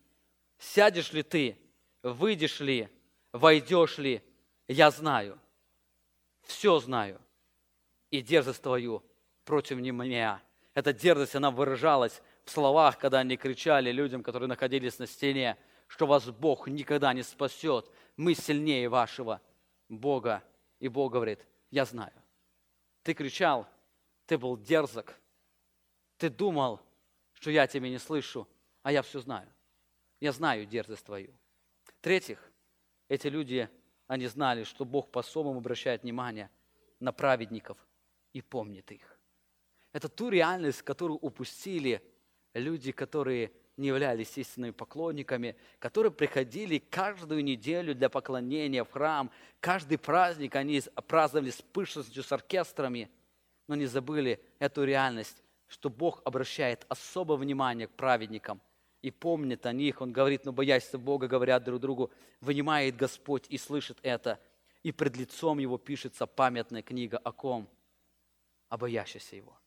«Сядешь 0.59 1.13
ли 1.13 1.23
ты, 1.23 1.57
выйдешь 2.03 2.59
ли, 2.59 2.89
войдешь 3.31 3.97
ли, 3.97 4.21
я 4.67 4.91
знаю, 4.91 5.39
все 6.43 6.79
знаю, 6.79 7.21
и 8.19 8.21
дерзость 8.21 8.61
твою 8.61 9.03
против 9.43 9.77
меня». 9.77 10.41
Эта 10.73 10.91
дерзость, 10.91 11.35
она 11.35 11.51
выражалась 11.51 12.21
в 12.43 12.51
словах, 12.51 12.97
когда 12.97 13.19
они 13.19 13.37
кричали 13.37 13.91
людям, 13.91 14.21
которые 14.21 14.49
находились 14.49 14.99
на 14.99 15.07
стене, 15.07 15.57
что 15.87 16.05
вас 16.05 16.25
Бог 16.25 16.67
никогда 16.67 17.13
не 17.13 17.23
спасет, 17.23 17.89
мы 18.17 18.33
сильнее 18.33 18.89
вашего 18.89 19.41
Бога. 19.87 20.43
И 20.79 20.89
Бог 20.89 21.13
говорит, 21.13 21.47
я 21.71 21.85
знаю. 21.85 22.13
Ты 23.03 23.13
кричал, 23.13 23.67
ты 24.25 24.37
был 24.37 24.57
дерзок, 24.57 25.15
ты 26.17 26.29
думал, 26.29 26.81
что 27.33 27.51
я 27.51 27.67
тебя 27.67 27.89
не 27.89 27.99
слышу, 27.99 28.47
а 28.83 28.91
я 28.91 29.01
все 29.01 29.19
знаю. 29.19 29.47
Я 30.19 30.31
знаю 30.31 30.65
дерзость 30.65 31.05
твою. 31.05 31.33
В-третьих, 31.83 32.51
эти 33.07 33.27
люди, 33.27 33.69
они 34.07 34.27
знали, 34.27 34.63
что 34.63 34.85
Бог 34.85 35.11
по-особому 35.11 35.59
обращает 35.59 36.03
внимание 36.03 36.49
на 36.99 37.11
праведников 37.11 37.77
и 38.35 38.41
помнит 38.41 38.91
их. 38.91 39.17
Это 39.93 40.09
ту 40.09 40.27
реальность, 40.27 40.81
которую 40.81 41.17
упустили 41.19 42.01
люди, 42.53 42.91
которые 42.91 43.53
не 43.77 43.87
являлись 43.87 44.37
истинными 44.37 44.71
поклонниками, 44.71 45.55
которые 45.79 46.11
приходили 46.11 46.79
каждую 46.79 47.45
неделю 47.45 47.95
для 47.95 48.09
поклонения 48.09 48.83
в 48.83 48.91
храм. 48.91 49.31
Каждый 49.61 49.97
праздник 49.97 50.57
они 50.57 50.81
праздновали 51.07 51.49
с 51.49 51.61
пышностью, 51.61 52.23
с 52.23 52.31
оркестрами, 52.33 53.09
но 53.69 53.75
не 53.75 53.85
забыли 53.85 54.41
эту 54.59 54.83
реальность, 54.83 55.41
что 55.67 55.89
Бог 55.89 56.21
обращает 56.25 56.85
особое 56.89 57.37
внимание 57.37 57.87
к 57.87 57.91
праведникам 57.91 58.59
и 59.01 59.11
помнит 59.11 59.65
о 59.65 59.71
них. 59.71 60.01
Он 60.01 60.11
говорит, 60.11 60.43
но 60.43 60.51
боясь 60.51 60.91
Бога, 60.91 61.29
говорят 61.29 61.63
друг 61.63 61.79
другу, 61.79 62.11
вынимает 62.41 62.97
Господь 62.97 63.45
и 63.47 63.57
слышит 63.57 63.97
это. 64.01 64.41
И 64.83 64.91
пред 64.91 65.15
лицом 65.15 65.57
Его 65.57 65.77
пишется 65.77 66.27
памятная 66.27 66.81
книга 66.81 67.17
о 67.17 67.31
ком? 67.31 67.69
О 68.69 68.77
боящихся 68.77 69.35
Его. 69.35 69.57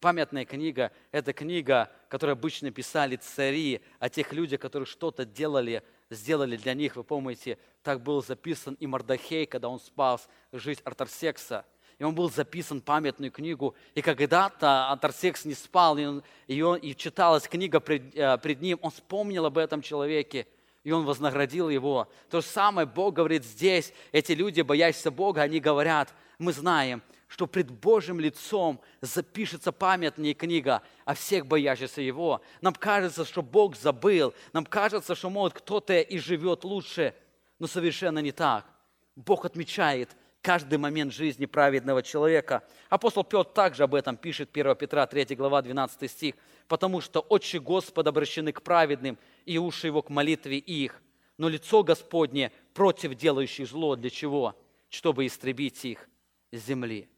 Памятная 0.00 0.44
книга– 0.46 0.92
это 1.12 1.32
книга, 1.32 1.90
которую 2.08 2.32
обычно 2.32 2.70
писали 2.70 3.16
цари, 3.16 3.82
о 3.98 4.08
тех 4.08 4.32
людях, 4.32 4.60
которые 4.60 4.86
что-то 4.86 5.26
делали, 5.26 5.82
сделали 6.08 6.56
для 6.56 6.72
них. 6.72 6.96
Вы 6.96 7.04
помните, 7.04 7.58
так 7.82 8.02
был 8.02 8.22
записан 8.22 8.74
и 8.74 8.86
Мардахей, 8.86 9.44
когда 9.44 9.68
он 9.68 9.78
спас 9.78 10.28
жизнь 10.52 10.80
Артарсекса– 10.84 11.66
и 12.00 12.02
он 12.02 12.14
был 12.14 12.30
записан 12.30 12.80
в 12.80 12.84
памятную 12.84 13.30
книгу. 13.30 13.74
И 13.94 14.00
когда-то 14.00 14.88
Антарсекс 14.88 15.44
не 15.44 15.52
спал, 15.52 15.98
и, 15.98 16.06
он, 16.06 16.22
и, 16.46 16.62
он, 16.62 16.78
и 16.78 16.96
читалась 16.96 17.46
книга 17.46 17.78
пред, 17.78 18.16
э, 18.16 18.38
пред 18.38 18.62
ним, 18.62 18.78
он 18.80 18.90
вспомнил 18.90 19.44
об 19.44 19.58
этом 19.58 19.82
человеке, 19.82 20.46
и 20.82 20.92
он 20.92 21.04
вознаградил 21.04 21.68
его. 21.68 22.10
То 22.30 22.40
же 22.40 22.46
самое 22.46 22.86
Бог 22.86 23.16
говорит 23.16 23.44
здесь. 23.44 23.92
Эти 24.12 24.32
люди, 24.32 24.62
боящиеся 24.62 25.10
Бога, 25.10 25.42
они 25.42 25.60
говорят, 25.60 26.14
мы 26.38 26.54
знаем, 26.54 27.02
что 27.30 27.46
пред 27.46 27.70
Божьим 27.70 28.18
лицом 28.18 28.80
запишется 29.00 29.70
памятная 29.70 30.34
книга 30.34 30.82
о 31.04 31.14
всех 31.14 31.46
боящихся 31.46 32.00
Его. 32.00 32.42
Нам 32.60 32.74
кажется, 32.74 33.24
что 33.24 33.40
Бог 33.40 33.76
забыл. 33.76 34.34
Нам 34.52 34.66
кажется, 34.66 35.14
что, 35.14 35.30
может, 35.30 35.58
кто-то 35.58 36.00
и 36.00 36.18
живет 36.18 36.64
лучше. 36.64 37.14
Но 37.60 37.68
совершенно 37.68 38.18
не 38.18 38.32
так. 38.32 38.66
Бог 39.14 39.44
отмечает 39.44 40.10
каждый 40.42 40.78
момент 40.78 41.12
жизни 41.12 41.46
праведного 41.46 42.02
человека. 42.02 42.64
Апостол 42.88 43.22
Петр 43.22 43.48
также 43.48 43.84
об 43.84 43.94
этом 43.94 44.16
пишет, 44.16 44.50
1 44.52 44.74
Петра 44.74 45.06
3 45.06 45.36
глава 45.36 45.62
12 45.62 46.10
стих. 46.10 46.34
«Потому 46.66 47.00
что 47.00 47.20
очи 47.20 47.58
Господа 47.58 48.10
обращены 48.10 48.50
к 48.50 48.62
праведным, 48.62 49.16
и 49.46 49.56
уши 49.56 49.86
его 49.86 50.02
к 50.02 50.10
молитве 50.10 50.58
их, 50.58 51.00
но 51.38 51.48
лицо 51.48 51.84
Господне 51.84 52.50
против 52.74 53.14
делающих 53.14 53.68
зло. 53.68 53.94
Для 53.94 54.10
чего? 54.10 54.60
Чтобы 54.88 55.26
истребить 55.26 55.84
их 55.84 56.08
земли». 56.50 57.08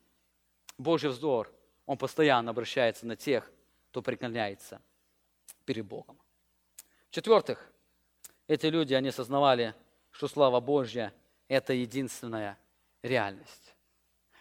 Божий 0.79 1.11
взор, 1.11 1.53
он 1.87 1.99
постоянно 1.99 2.51
обращается 2.51 3.07
на 3.07 3.16
тех, 3.16 3.51
кто 3.91 4.03
преклоняется 4.03 4.81
перед 5.64 5.85
Богом. 5.85 6.18
В-четвертых, 7.11 7.70
эти 8.47 8.66
люди, 8.66 8.95
они 8.95 9.09
осознавали, 9.09 9.75
что 10.11 10.29
слава 10.29 10.61
Божья– 10.61 11.12
это 11.49 11.73
единственная 11.73 12.59
реальность. 13.03 13.75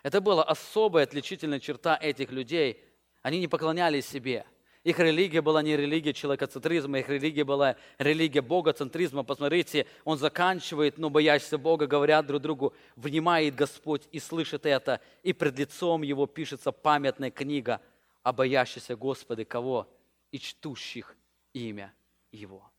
Это 0.04 0.22
была 0.22 0.44
особая 0.44 1.04
отличительная 1.04 1.60
черта 1.60 1.98
этих 2.02 2.32
людей. 2.32 2.84
Они 3.22 3.40
не 3.40 3.48
поклонялись 3.48 4.08
себе. 4.08 4.46
Их 4.84 4.98
религия 4.98 5.42
была 5.42 5.62
не 5.62 5.78
религия 5.78 6.12
человекоцентризма, 6.12 7.00
их 7.00 7.10
религия 7.10 7.44
была 7.44 7.76
религия 8.00 8.42
богоцентризма. 8.42 9.24
Посмотрите, 9.24 9.86
он 10.06 10.18
заканчивает, 10.18 10.98
но 10.98 11.12
боящийся 11.12 11.60
Бога, 11.60 11.86
говорят 11.86 12.26
друг 12.26 12.42
другу, 12.42 12.74
внимает 12.96 13.54
Господь 13.54 14.08
и 14.12 14.20
слышит 14.20 14.66
это, 14.66 15.00
и 15.22 15.34
пред 15.34 15.60
лицом 15.60 16.02
его 16.02 16.26
пишется 16.26 16.72
памятная 16.72 17.30
книга 17.30 17.80
о 18.24 18.34
боящихся 18.34 18.96
Господа 18.96 19.46
кого? 19.46 19.88
И 20.32 20.40
чтущих 20.40 21.16
имя 21.54 21.94
Его. 22.32 22.72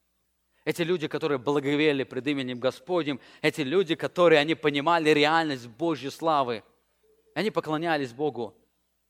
Эти 0.64 0.82
люди, 0.82 1.06
которые 1.06 1.38
благовели 1.38 2.02
пред 2.02 2.26
именем 2.26 2.58
Господним, 2.58 3.20
эти 3.42 3.60
люди, 3.60 3.94
которые 3.94 4.40
они 4.40 4.54
понимали 4.54 5.10
реальность 5.10 5.68
Божьей 5.68 6.10
славы, 6.10 6.64
они 7.34 7.50
поклонялись 7.50 8.12
Богу 8.12 8.56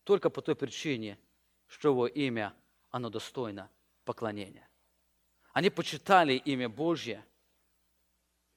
только 0.05 0.29
по 0.29 0.43
той 0.43 0.57
причине, 0.57 1.19
что 1.67 1.89
его 1.89 2.07
имя, 2.07 2.55
оно 2.93 3.11
достойно 3.11 3.69
поклонения. 4.05 4.69
Они 5.53 5.69
почитали 5.71 6.35
имя 6.35 6.69
Божье, 6.69 7.25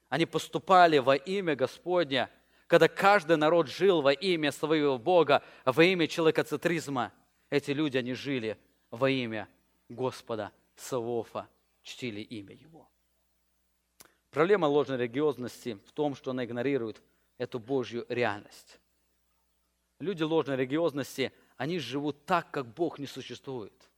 они 0.10 0.28
поступали 0.28 1.00
во 1.00 1.16
имя 1.16 1.56
Господня, 1.56 2.30
когда 2.68 2.88
каждый 2.88 3.38
народ 3.38 3.68
жил 3.68 4.02
во 4.02 4.14
имя 4.14 4.52
своего 4.52 5.00
Бога, 5.00 5.44
во 5.66 5.84
имя 5.84 6.08
человекоцентризма. 6.08 7.12
Эти 7.50 7.72
люди, 7.72 7.98
они 7.98 8.14
жили 8.14 8.58
во 8.92 9.10
имя 9.10 9.50
Господа 9.90 10.52
Савофа, 10.76 11.50
чтили 11.82 12.22
имя 12.22 12.54
Его. 12.54 12.88
Проблема 14.30 14.66
ложной 14.66 14.98
религиозности 14.98 15.80
в 15.86 15.92
том, 15.92 16.16
что 16.16 16.32
она 16.32 16.46
игнорирует 16.46 17.02
эту 17.38 17.60
Божью 17.60 18.06
реальность. 18.10 18.80
Люди 20.00 20.24
ложной 20.24 20.58
религиозности, 20.58 21.32
они 21.58 21.80
живут 21.80 22.26
так, 22.26 22.52
как 22.52 22.68
Бог 22.68 23.00
не 23.00 23.08
существует. 23.08 23.90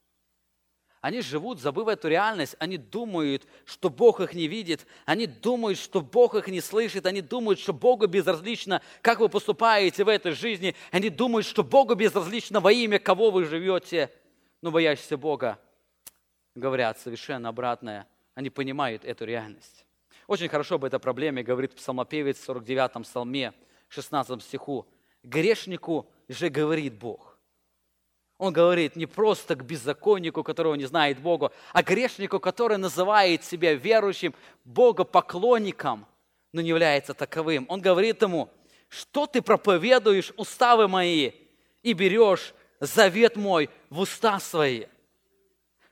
Они 1.08 1.22
живут, 1.22 1.62
забыв 1.62 1.88
эту 1.88 2.10
реальность, 2.10 2.58
они 2.60 2.76
думают, 2.76 3.48
что 3.64 3.90
Бог 3.90 4.20
их 4.20 4.34
не 4.34 4.50
видит, 4.50 4.86
они 5.06 5.26
думают, 5.26 5.80
что 5.80 6.02
Бог 6.02 6.36
их 6.36 6.50
не 6.50 6.60
слышит, 6.60 7.06
они 7.06 7.22
думают, 7.22 7.62
что 7.62 7.72
Богу 7.72 8.08
безразлично, 8.08 8.82
как 9.02 9.22
вы 9.22 9.30
поступаете 9.30 10.04
в 10.04 10.10
этой 10.10 10.34
жизни, 10.34 10.76
они 10.92 11.10
думают, 11.10 11.46
что 11.46 11.64
Богу 11.64 11.96
безразлично 11.96 12.60
во 12.60 12.74
имя 12.74 13.00
кого 13.00 13.32
вы 13.32 13.46
живете, 13.46 14.12
но 14.62 14.70
боящиеся 14.70 15.16
Бога 15.16 15.58
говорят 16.56 17.00
совершенно 17.00 17.48
обратное, 17.48 18.06
они 18.34 18.50
понимают 18.50 19.06
эту 19.06 19.24
реальность. 19.24 19.86
Очень 20.28 20.50
хорошо 20.50 20.76
об 20.76 20.84
этой 20.84 21.00
проблеме 21.00 21.42
говорит 21.42 21.74
псалмопевец 21.74 22.38
в 22.38 22.50
49-м 22.50 23.04
псалме, 23.04 23.54
16 23.88 24.44
стиху. 24.44 24.86
«Грешнику 25.24 26.06
же 26.28 26.50
говорит 26.50 26.96
Бог». 26.96 27.27
Он 28.38 28.54
говорит 28.54 28.96
не 28.96 29.08
просто 29.08 29.56
к 29.56 29.66
беззаконнику, 29.66 30.44
которого 30.44 30.76
не 30.76 30.86
знает 30.86 31.20
Бога, 31.20 31.52
а 31.74 31.82
грешнику, 31.82 32.40
который 32.40 32.78
называет 32.78 33.44
себя 33.44 33.74
верующим, 33.74 34.36
богопоклонником, 34.64 36.06
но 36.54 36.62
не 36.62 36.70
является 36.70 37.14
таковым. 37.16 37.66
Он 37.68 37.82
говорит 37.82 38.22
ему, 38.22 38.50
что 38.90 39.26
ты 39.26 39.42
проповедуешь 39.42 40.34
уставы 40.38 40.88
мои 40.88 41.32
и 41.82 41.94
берешь 41.94 42.54
завет 42.80 43.36
мой 43.36 43.70
в 43.90 44.00
уста 44.00 44.40
свои. 44.40 44.86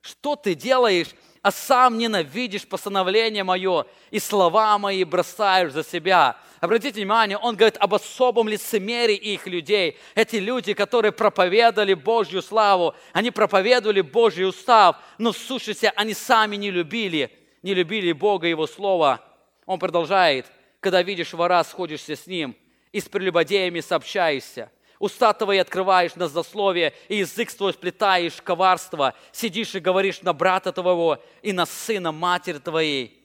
Что 0.01 0.35
ты 0.35 0.53
делаешь 0.53 1.15
а 1.45 1.51
сам 1.51 1.99
ненавидишь 1.99 2.67
постановление 2.67 3.43
мое 3.43 3.85
и 4.09 4.17
слова 4.17 4.79
мои 4.79 5.03
бросаешь 5.03 5.73
за 5.73 5.83
себя. 5.83 6.37
Обратите 6.59 6.95
внимание, 6.95 7.37
он 7.37 7.55
говорит 7.55 7.77
об 7.79 7.93
особом 7.93 8.49
лицемерии 8.49 9.15
их 9.15 9.45
людей. 9.45 9.95
Эти 10.15 10.37
люди, 10.37 10.73
которые 10.73 11.11
проповедовали 11.11 11.93
Божью 11.93 12.41
славу, 12.41 12.95
они 13.13 13.29
проповедовали 13.29 14.01
Божий 14.01 14.49
устав, 14.49 14.95
но 15.19 15.33
в 15.33 15.37
сущности 15.37 15.93
они 15.95 16.15
сами 16.15 16.55
не 16.55 16.71
любили, 16.71 17.29
не 17.61 17.75
любили 17.75 18.11
Бога 18.11 18.47
и 18.47 18.49
Его 18.49 18.65
Слово. 18.65 19.21
Он 19.67 19.77
продолжает, 19.77 20.47
когда 20.79 21.03
видишь 21.03 21.33
вора, 21.33 21.63
сходишься 21.63 22.15
с 22.15 22.25
ним, 22.25 22.55
и 22.91 22.99
с 22.99 23.07
прелюбодеями 23.07 23.81
сообщаешься. 23.81 24.71
Уста 24.99 25.33
твои 25.33 25.57
открываешь 25.57 26.15
на 26.15 26.27
злословие, 26.27 26.93
и 27.09 27.17
язык 27.17 27.51
твой 27.51 27.73
сплетаешь 27.73 28.41
коварство. 28.41 29.13
Сидишь 29.31 29.75
и 29.75 29.79
говоришь 29.79 30.21
на 30.21 30.33
брата 30.33 30.71
твоего 30.71 31.21
и 31.41 31.51
на 31.51 31.65
сына 31.65 32.11
матери 32.11 32.59
твоей 32.59 33.21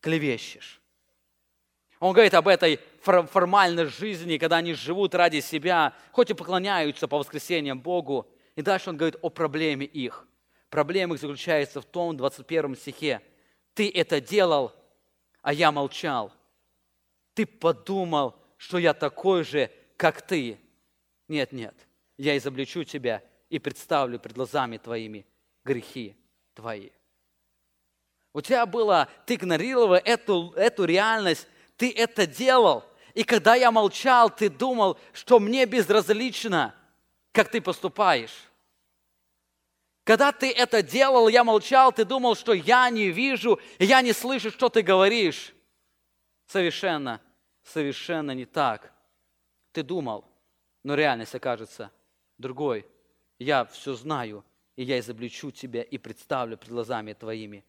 клевещешь. 0.00 0.80
Он 2.00 2.12
говорит 2.12 2.34
об 2.34 2.48
этой 2.48 2.80
формальной 3.00 3.86
жизни, 3.86 4.38
когда 4.38 4.56
они 4.56 4.74
живут 4.74 5.14
ради 5.14 5.40
себя, 5.40 5.94
хоть 6.12 6.30
и 6.30 6.34
поклоняются 6.34 7.08
по 7.08 7.18
воскресеньям 7.18 7.80
Богу. 7.80 8.28
И 8.56 8.62
дальше 8.62 8.90
он 8.90 8.96
говорит 8.96 9.16
о 9.22 9.30
проблеме 9.30 9.86
их. 9.86 10.26
Проблема 10.68 11.14
их 11.14 11.20
заключается 11.20 11.80
в 11.80 11.84
том, 11.84 12.16
21 12.16 12.76
стихе. 12.76 13.22
Ты 13.74 13.90
это 13.90 14.20
делал, 14.20 14.72
а 15.40 15.52
я 15.52 15.70
молчал. 15.70 16.32
Ты 17.34 17.46
подумал, 17.46 18.34
что 18.56 18.78
я 18.78 18.92
такой 18.92 19.44
же, 19.44 19.70
как 19.96 20.22
ты. 20.22 20.58
Нет, 21.28 21.52
нет, 21.52 21.74
я 22.16 22.36
изобличу 22.36 22.84
тебя 22.84 23.22
и 23.48 23.58
представлю 23.58 24.18
пред 24.18 24.34
глазами 24.34 24.78
твоими 24.78 25.26
грехи 25.64 26.16
твои. 26.54 26.90
У 28.32 28.40
тебя 28.40 28.66
было, 28.66 29.08
ты 29.26 29.34
игнорировал 29.34 29.94
эту, 29.94 30.52
эту 30.56 30.84
реальность, 30.84 31.46
ты 31.76 31.92
это 31.92 32.26
делал. 32.26 32.84
И 33.14 33.22
когда 33.22 33.54
я 33.54 33.70
молчал, 33.70 34.28
ты 34.28 34.50
думал, 34.50 34.98
что 35.12 35.38
мне 35.38 35.66
безразлично, 35.66 36.74
как 37.32 37.48
ты 37.48 37.60
поступаешь. 37.60 38.50
Когда 40.02 40.32
ты 40.32 40.50
это 40.52 40.82
делал, 40.82 41.28
я 41.28 41.44
молчал, 41.44 41.92
ты 41.92 42.04
думал, 42.04 42.34
что 42.34 42.52
я 42.52 42.90
не 42.90 43.08
вижу, 43.08 43.58
я 43.78 44.02
не 44.02 44.12
слышу, 44.12 44.50
что 44.50 44.68
ты 44.68 44.82
говоришь. 44.82 45.54
Совершенно, 46.46 47.20
совершенно 47.62 48.32
не 48.32 48.44
так. 48.44 48.92
Ты 49.72 49.82
думал, 49.82 50.24
но 50.84 50.94
реальность 50.94 51.34
окажется 51.34 51.90
другой. 52.38 52.86
Я 53.38 53.64
все 53.64 53.94
знаю, 53.94 54.44
и 54.76 54.84
я 54.84 55.00
изобличу 55.00 55.50
тебя 55.50 55.82
и 55.82 55.98
представлю 55.98 56.56
пред 56.56 56.70
глазами 56.70 57.12
твоими 57.14 57.64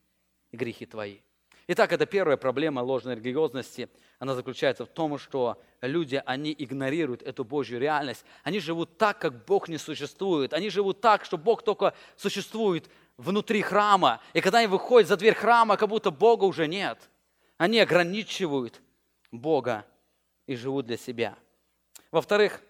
грехи 0.51 0.86
твои. 0.86 1.20
Итак, 1.68 1.91
это 1.93 2.05
первая 2.05 2.38
проблема 2.38 2.82
ложной 2.82 3.16
религиозности. 3.16 3.89
Она 4.20 4.36
заключается 4.36 4.86
в 4.86 4.89
том, 4.89 5.18
что 5.18 5.59
люди, 5.82 6.22
они 6.26 6.55
игнорируют 6.55 7.24
эту 7.24 7.43
Божью 7.43 7.80
реальность. 7.80 8.24
Они 8.43 8.59
живут 8.59 8.99
так, 8.99 9.18
как 9.18 9.45
Бог 9.45 9.68
не 9.68 9.80
существует. 9.80 10.53
Они 10.53 10.70
живут 10.70 11.01
так, 11.01 11.26
что 11.26 11.39
Бог 11.39 11.63
только 11.63 11.95
существует 12.16 12.88
внутри 13.18 13.63
храма. 13.63 14.22
И 14.34 14.41
когда 14.41 14.59
они 14.59 14.68
выходят 14.68 15.09
за 15.09 15.18
дверь 15.18 15.34
храма, 15.34 15.76
как 15.76 15.89
будто 15.89 16.11
Бога 16.11 16.43
уже 16.43 16.68
нет. 16.68 17.09
Они 17.57 17.80
ограничивают 17.80 18.80
Бога 19.32 19.86
и 20.45 20.55
живут 20.55 20.86
для 20.86 20.97
себя. 20.97 21.36
Во-вторых, 22.11 22.61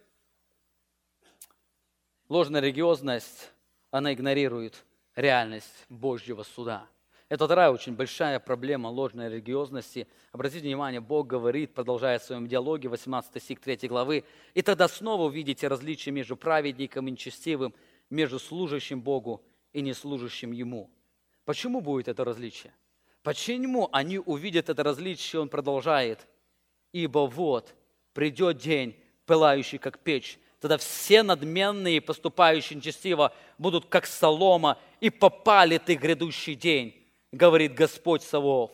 Ложная 2.27 2.59
религиозность, 2.59 3.51
она 3.91 4.11
игнорирует 4.11 4.83
реальность 5.15 5.85
Божьего 5.89 6.41
суда. 6.41 6.87
Это 7.29 7.45
вторая 7.45 7.69
очень 7.69 7.93
большая 7.93 8.39
проблема 8.39 8.87
ложной 8.87 9.29
религиозности. 9.29 10.07
Обратите 10.31 10.61
внимание, 10.61 11.01
Бог 11.01 11.27
говорит, 11.27 11.75
продолжая 11.75 12.17
в 12.17 12.23
своем 12.23 12.47
диалоге, 12.47 12.89
18 12.89 13.43
стих 13.43 13.59
3 13.59 13.87
главы, 13.87 14.23
«И 14.55 14.63
тогда 14.63 14.87
снова 14.87 15.25
увидите 15.25 15.67
различие 15.67 16.13
между 16.13 16.35
праведником 16.35 17.07
и 17.07 17.11
нечестивым, 17.11 17.75
между 18.09 18.39
служащим 18.39 19.01
Богу 19.01 19.43
и 19.71 19.81
неслужащим 19.81 20.51
Ему». 20.51 20.89
Почему 21.45 21.79
будет 21.79 22.07
это 22.07 22.23
различие? 22.23 22.73
Почему 23.21 23.87
они 23.91 24.17
увидят 24.17 24.69
это 24.69 24.81
различие? 24.81 25.43
Он 25.43 25.49
продолжает. 25.49 26.27
«Ибо 26.91 27.27
вот 27.27 27.75
придет 28.13 28.57
день, 28.57 28.95
пылающий, 29.27 29.77
как 29.77 29.99
печь, 29.99 30.39
тогда 30.65 30.79
все 30.79 31.21
надменные, 31.21 32.01
поступающие 32.01 32.75
нечестиво, 32.75 33.31
будут 33.59 33.85
как 33.85 34.07
солома, 34.07 34.79
и 34.99 35.11
попали 35.11 35.77
ты 35.77 35.93
грядущий 35.93 36.55
день, 36.55 37.05
говорит 37.31 37.75
Господь 37.75 38.23
Савов, 38.23 38.71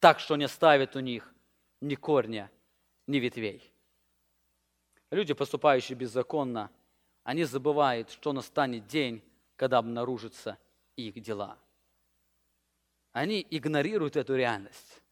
так 0.00 0.20
что 0.20 0.36
не 0.36 0.44
оставит 0.44 0.96
у 0.96 1.00
них 1.00 1.34
ни 1.82 1.96
корня, 1.96 2.50
ни 3.06 3.18
ветвей. 3.18 3.60
Люди, 5.10 5.34
поступающие 5.34 5.98
беззаконно, 5.98 6.70
они 7.24 7.44
забывают, 7.44 8.10
что 8.10 8.32
настанет 8.32 8.86
день, 8.86 9.22
когда 9.56 9.76
обнаружатся 9.76 10.56
их 10.96 11.20
дела. 11.20 11.58
Они 13.12 13.46
игнорируют 13.50 14.16
эту 14.16 14.34
реальность. 14.34 15.02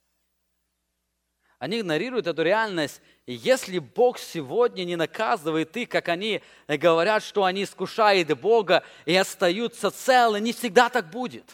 Они 1.63 1.79
игнорируют 1.79 2.27
эту 2.27 2.43
реальность. 2.43 3.01
Если 3.25 3.79
Бог 3.79 4.19
сегодня 4.19 4.83
не 4.83 4.97
наказывает 4.97 5.77
их, 5.77 5.89
как 5.91 6.09
они 6.09 6.43
говорят, 6.67 7.23
что 7.23 7.45
они 7.45 7.63
искушают 7.63 8.37
Бога 8.41 8.83
и 9.07 9.15
остаются 9.15 9.93
целы, 9.93 10.41
не 10.41 10.53
всегда 10.53 10.89
так 10.89 11.11
будет. 11.11 11.45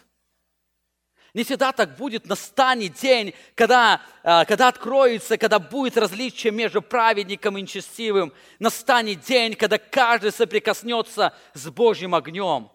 Не 1.34 1.44
всегда 1.44 1.72
так 1.72 1.96
будет. 1.96 2.26
Настанет 2.26 2.94
день, 2.94 3.34
когда, 3.54 4.00
а, 4.22 4.46
когда 4.46 4.68
откроется, 4.68 5.36
когда 5.36 5.59
будет 5.59 5.98
различие 5.98 6.54
между 6.54 6.80
праведником 6.80 7.59
и 7.59 7.61
нечестивым. 7.61 8.32
Настанет 8.59 9.20
день, 9.20 9.56
когда 9.56 9.76
каждый 9.76 10.32
соприкоснется 10.32 11.36
с 11.52 11.68
Божьим 11.68 12.14
огнем. 12.14 12.70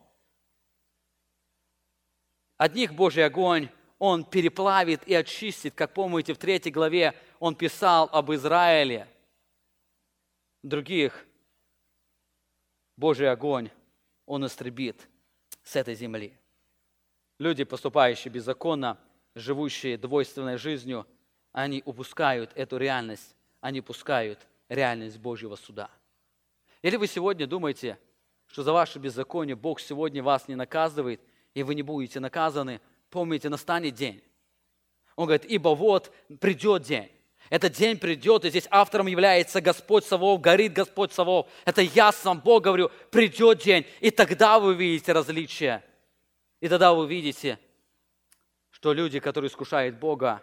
Одних 2.58 2.94
Божий 2.94 3.26
огонь 3.26 3.70
он 4.06 4.26
переплавит 4.26 5.08
и 5.08 5.16
очистит. 5.16 5.76
Как 5.76 5.94
помните, 5.94 6.34
в 6.34 6.38
третьей 6.38 6.74
главе 6.74 7.14
он 7.40 7.56
писал 7.56 8.10
об 8.12 8.34
Израиле. 8.34 9.08
Других 10.62 11.26
Божий 12.98 13.32
огонь 13.32 13.70
он 14.26 14.46
истребит 14.46 15.08
с 15.64 15.78
этой 15.78 15.96
земли. 15.96 16.38
Люди, 17.40 17.64
поступающие 17.64 18.30
беззаконно, 18.30 18.98
живущие 19.36 19.98
двойственной 19.98 20.58
жизнью, 20.58 21.08
они 21.54 21.82
упускают 21.86 22.52
эту 22.56 22.76
реальность, 22.76 23.38
они 23.62 23.80
пускают 23.80 24.46
реальность 24.68 25.18
Божьего 25.18 25.56
суда. 25.56 25.90
Или 26.82 26.98
вы 26.98 27.08
сегодня 27.08 27.48
думаете, 27.48 27.98
что 28.48 28.64
за 28.64 28.74
ваше 28.74 29.00
беззаконие 29.00 29.56
Бог 29.56 29.80
сегодня 29.80 30.22
вас 30.22 30.50
не 30.50 30.56
наказывает, 30.56 31.22
и 31.54 31.64
вы 31.64 31.74
не 31.74 31.84
будете 31.84 32.20
наказаны, 32.20 32.82
помните, 33.14 33.48
настанет 33.48 33.94
день. 33.94 34.24
Он 35.16 35.28
говорит, 35.28 35.46
ибо 35.46 35.70
вот 35.70 36.12
придет 36.42 36.82
день. 36.82 37.12
Этот 37.52 37.74
день 37.74 38.00
придет, 38.00 38.46
и 38.46 38.50
здесь 38.50 38.68
автором 38.72 39.06
является 39.06 39.62
Господь 39.62 40.04
Савов, 40.06 40.42
горит 40.42 40.74
Господь 40.74 41.14
Савов. 41.14 41.48
Это 41.66 41.84
я 41.84 42.12
сам 42.12 42.40
Бог 42.40 42.64
говорю, 42.64 42.90
придет 43.12 43.60
день, 43.60 43.86
и 44.00 44.10
тогда 44.10 44.60
вы 44.60 44.70
увидите 44.70 45.12
различия. 45.14 45.84
И 46.60 46.68
тогда 46.68 46.94
вы 46.94 47.04
увидите, 47.04 47.60
что 48.72 48.92
люди, 48.92 49.20
которые 49.20 49.50
искушают 49.50 49.98
Бога, 49.98 50.42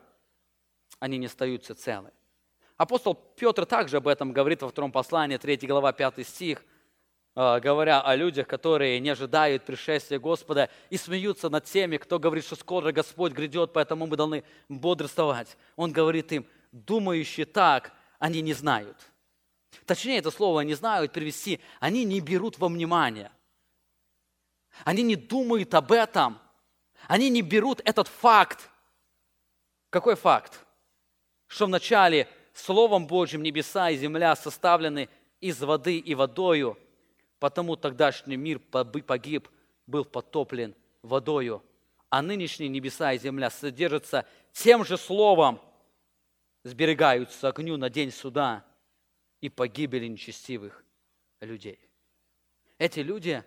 они 1.01 1.18
не 1.18 1.27
остаются 1.27 1.75
целы. 1.75 2.12
Апостол 2.77 3.14
Петр 3.14 3.66
также 3.66 3.97
об 3.97 4.07
этом 4.07 4.33
говорит 4.33 4.62
во 4.62 4.68
втором 4.68 4.93
послании, 4.93 5.39
3 5.39 5.57
глава, 5.66 5.93
5 5.93 6.25
стих, 6.25 6.64
говоря 7.35 8.01
о 8.01 8.16
людях, 8.16 8.47
которые 8.47 9.01
не 9.01 9.11
ожидают 9.11 9.64
пришествия 9.64 10.18
Господа 10.18 10.68
и 10.91 10.97
смеются 10.97 11.49
над 11.49 11.64
теми, 11.64 11.97
кто 11.97 12.18
говорит, 12.18 12.45
что 12.45 12.57
скоро 12.57 12.93
Господь 12.93 13.33
грядет, 13.33 13.72
поэтому 13.72 14.07
мы 14.07 14.16
должны 14.16 14.45
бодрствовать. 14.68 15.57
Он 15.76 15.93
говорит 15.93 16.33
им, 16.33 16.47
думающие 16.72 17.47
так, 17.47 17.93
они 18.18 18.41
не 18.41 18.53
знают. 18.53 18.97
Точнее, 19.87 20.18
это 20.18 20.31
слово 20.31 20.61
«не 20.61 20.74
знают» 20.74 21.12
перевести, 21.12 21.61
они 21.78 22.05
не 22.05 22.20
берут 22.20 22.59
во 22.59 22.68
внимание. 22.68 23.31
Они 24.85 25.03
не 25.03 25.16
думают 25.16 25.74
об 25.74 25.93
этом. 25.93 26.39
Они 27.07 27.31
не 27.31 27.43
берут 27.43 27.81
этот 27.85 28.09
факт. 28.09 28.70
Какой 29.91 30.14
факт? 30.14 30.64
Что 31.47 31.66
вначале 31.66 32.28
Словом 32.53 33.07
Божьим 33.07 33.43
небеса 33.43 33.91
и 33.91 33.97
земля 33.97 34.37
составлены 34.37 35.09
из 35.41 35.61
воды 35.61 35.99
и 35.99 36.14
водою, 36.14 36.78
потому 37.41 37.74
тогдашний 37.74 38.36
мир 38.36 38.61
погиб, 38.61 39.49
был 39.86 40.05
потоплен 40.05 40.76
водою, 41.03 41.64
а 42.09 42.22
нынешние 42.22 42.68
небеса 42.68 43.12
и 43.12 43.18
земля 43.18 43.51
содержатся 43.51 44.26
тем 44.53 44.84
же 44.84 44.97
Словом, 44.97 45.61
сберегаются 46.62 47.49
огню 47.49 47.76
на 47.76 47.91
день 47.91 48.12
суда 48.12 48.64
и 49.41 49.49
погибели 49.49 50.07
нечестивых 50.07 50.84
людей. 51.41 51.80
Эти 52.78 53.01
люди, 53.01 53.43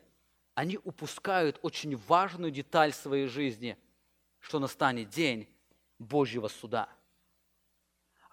они 0.56 0.78
упускают 0.84 1.60
очень 1.62 1.96
важную 1.96 2.52
деталь 2.52 2.92
своей 2.92 3.28
жизни, 3.28 3.78
что 4.40 4.60
настанет 4.60 5.10
день 5.10 5.48
Божьего 5.98 6.50
суда– 6.50 6.90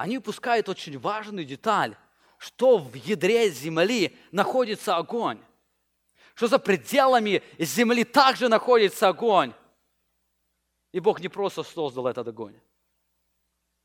они 0.00 0.16
упускают 0.16 0.66
очень 0.70 0.98
важную 0.98 1.44
деталь, 1.44 1.94
что 2.38 2.78
в 2.78 2.94
ядре 2.94 3.50
земли 3.50 4.16
находится 4.32 4.96
огонь. 4.96 5.38
Что 6.40 6.46
за 6.46 6.58
пределами 6.58 7.42
земли 7.58 8.02
также 8.02 8.48
находится 8.48 9.08
огонь. 9.08 9.52
И 10.90 10.98
Бог 10.98 11.20
не 11.20 11.28
просто 11.28 11.62
создал 11.62 12.06
этот 12.06 12.28
огонь. 12.28 12.58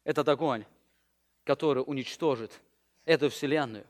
Этот 0.05 0.29
огонь, 0.29 0.63
который 1.43 1.83
уничтожит 1.85 2.61
эту 3.03 3.29
вселенную. 3.29 3.85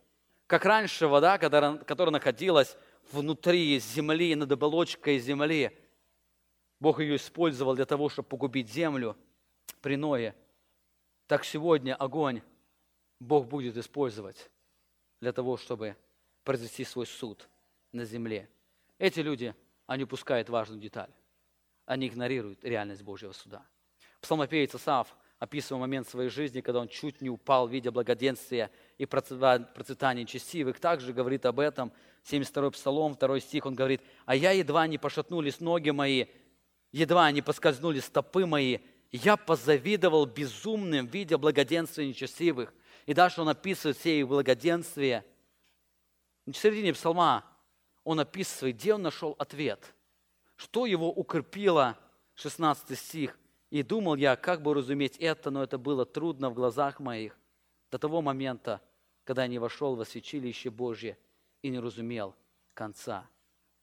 Как 0.48 0.66
раньше 0.66 1.06
вода, 1.06 1.38
которая 1.38 2.10
находилась 2.10 2.76
внутри 3.12 3.78
земли, 3.78 4.34
над 4.34 4.52
оболочкой 4.52 5.20
земли, 5.20 5.70
Бог 6.80 7.00
ее 7.00 7.18
использовал 7.18 7.76
для 7.76 7.86
того, 7.86 8.10
чтобы 8.10 8.30
погубить 8.30 8.72
землю 8.72 9.16
при 9.80 9.96
Ное– 9.96 10.36
так 11.28 11.46
сегодня 11.46 11.96
огонь 11.96 12.42
Бог 13.20 13.46
будет 13.46 13.78
использовать 13.78 14.50
для 15.22 15.32
того, 15.34 15.56
чтобы 15.56 15.96
произвести 16.44 16.84
свой 16.84 17.06
суд 17.06 17.48
на 17.92 18.06
земле. 18.06 18.50
Эти 18.98 19.20
люди, 19.20 19.54
они 19.88 20.04
упускают 20.04 20.50
важную 20.50 20.80
деталь. 20.80 21.12
Они 21.86 22.08
игнорируют 22.08 22.64
реальность 22.64 23.04
Божьего 23.04 23.32
суда. 23.32 23.66
Псалмопевец 24.22 24.74
Асав, 24.74 25.16
описывая 25.38 25.82
момент 25.82 26.08
своей 26.08 26.30
жизни, 26.30 26.62
когда 26.62 26.80
он 26.80 26.88
чуть 26.88 27.22
не 27.22 27.30
упал, 27.30 27.68
видя 27.68 27.92
благоденствия 27.92 28.72
и 28.98 29.06
процветания 29.06 30.26
честивых, 30.26 30.80
также 30.80 31.14
говорит 31.14 31.46
об 31.46 31.60
этом. 31.60 31.92
72-й 32.24 32.72
Псалом, 32.72 33.16
2 33.16 33.40
стих, 33.40 33.66
он 33.66 33.76
говорит, 33.76 34.02
«А 34.26 34.36
я 34.36 34.52
едва 34.52 34.88
не 34.88 34.98
пошатнулись 34.98 35.60
ноги 35.60 35.92
мои, 35.92 36.26
едва 36.92 37.30
не 37.32 37.42
поскользнулись 37.44 38.06
стопы 38.06 38.46
мои, 38.46 38.80
я 39.12 39.38
позавидовал 39.38 40.26
безумным, 40.26 41.06
видя 41.06 41.38
благоденствие 41.38 42.08
нечестивых. 42.08 42.74
И 43.06 43.14
дальше 43.14 43.42
он 43.42 43.50
описывает 43.50 43.98
все 43.98 44.20
их 44.20 44.28
благоденствие. 44.28 45.24
В 46.46 46.54
середине 46.54 46.94
псалма 46.94 47.46
он 48.06 48.22
описывает, 48.22 48.78
где 48.78 48.94
он 48.94 49.02
нашел 49.02 49.36
ответ. 49.38 49.94
Что 50.56 50.86
его 50.86 51.12
укрепило, 51.12 51.98
16 52.36 52.98
стих. 52.98 53.38
И 53.72 53.84
думал 53.84 54.16
я, 54.16 54.38
как 54.38 54.62
бы 54.62 54.74
разуметь 54.74 55.18
это, 55.18 55.52
но 55.52 55.64
это 55.64 55.78
было 55.78 56.06
трудно 56.06 56.50
в 56.50 56.54
глазах 56.54 57.02
моих 57.02 57.38
до 57.92 57.98
того 57.98 58.22
момента, 58.22 58.82
когда 59.26 59.42
я 59.42 59.48
не 59.48 59.60
вошел 59.60 59.96
во 59.96 60.06
святилище 60.06 60.70
Божье 60.70 61.18
и 61.62 61.70
не 61.70 61.80
разумел 61.80 62.36
конца 62.74 63.28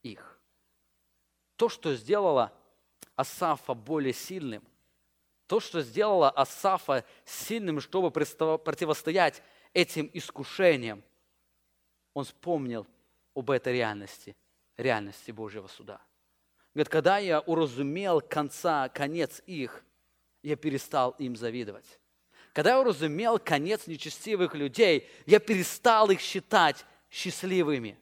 их. 0.02 0.38
То, 1.56 1.68
что 1.68 1.94
сделало 1.94 2.52
Асафа 3.16 3.74
более 3.74 4.12
сильным, 4.12 4.62
то, 5.46 5.60
что 5.60 5.82
сделало 5.82 6.30
Асафа 6.30 7.04
сильным, 7.24 7.80
чтобы 7.80 8.10
противостоять 8.10 9.42
этим 9.74 10.08
искушениям, 10.12 11.02
он 12.14 12.24
вспомнил 12.24 12.86
об 13.34 13.50
этой 13.50 13.74
реальности, 13.74 14.36
реальности 14.76 15.30
Божьего 15.30 15.66
суда. 15.66 16.00
Говорит, 16.74 16.88
когда 16.88 17.18
я 17.18 17.40
уразумел 17.40 18.20
конца, 18.20 18.88
конец 18.88 19.42
их, 19.46 19.84
я 20.42 20.56
перестал 20.56 21.12
им 21.18 21.36
завидовать. 21.36 22.00
Когда 22.52 22.70
я 22.70 22.80
уразумел 22.80 23.38
конец 23.38 23.86
нечестивых 23.86 24.54
людей, 24.54 25.08
я 25.26 25.38
перестал 25.38 26.10
их 26.10 26.20
считать 26.20 26.84
счастливыми. 27.10 27.98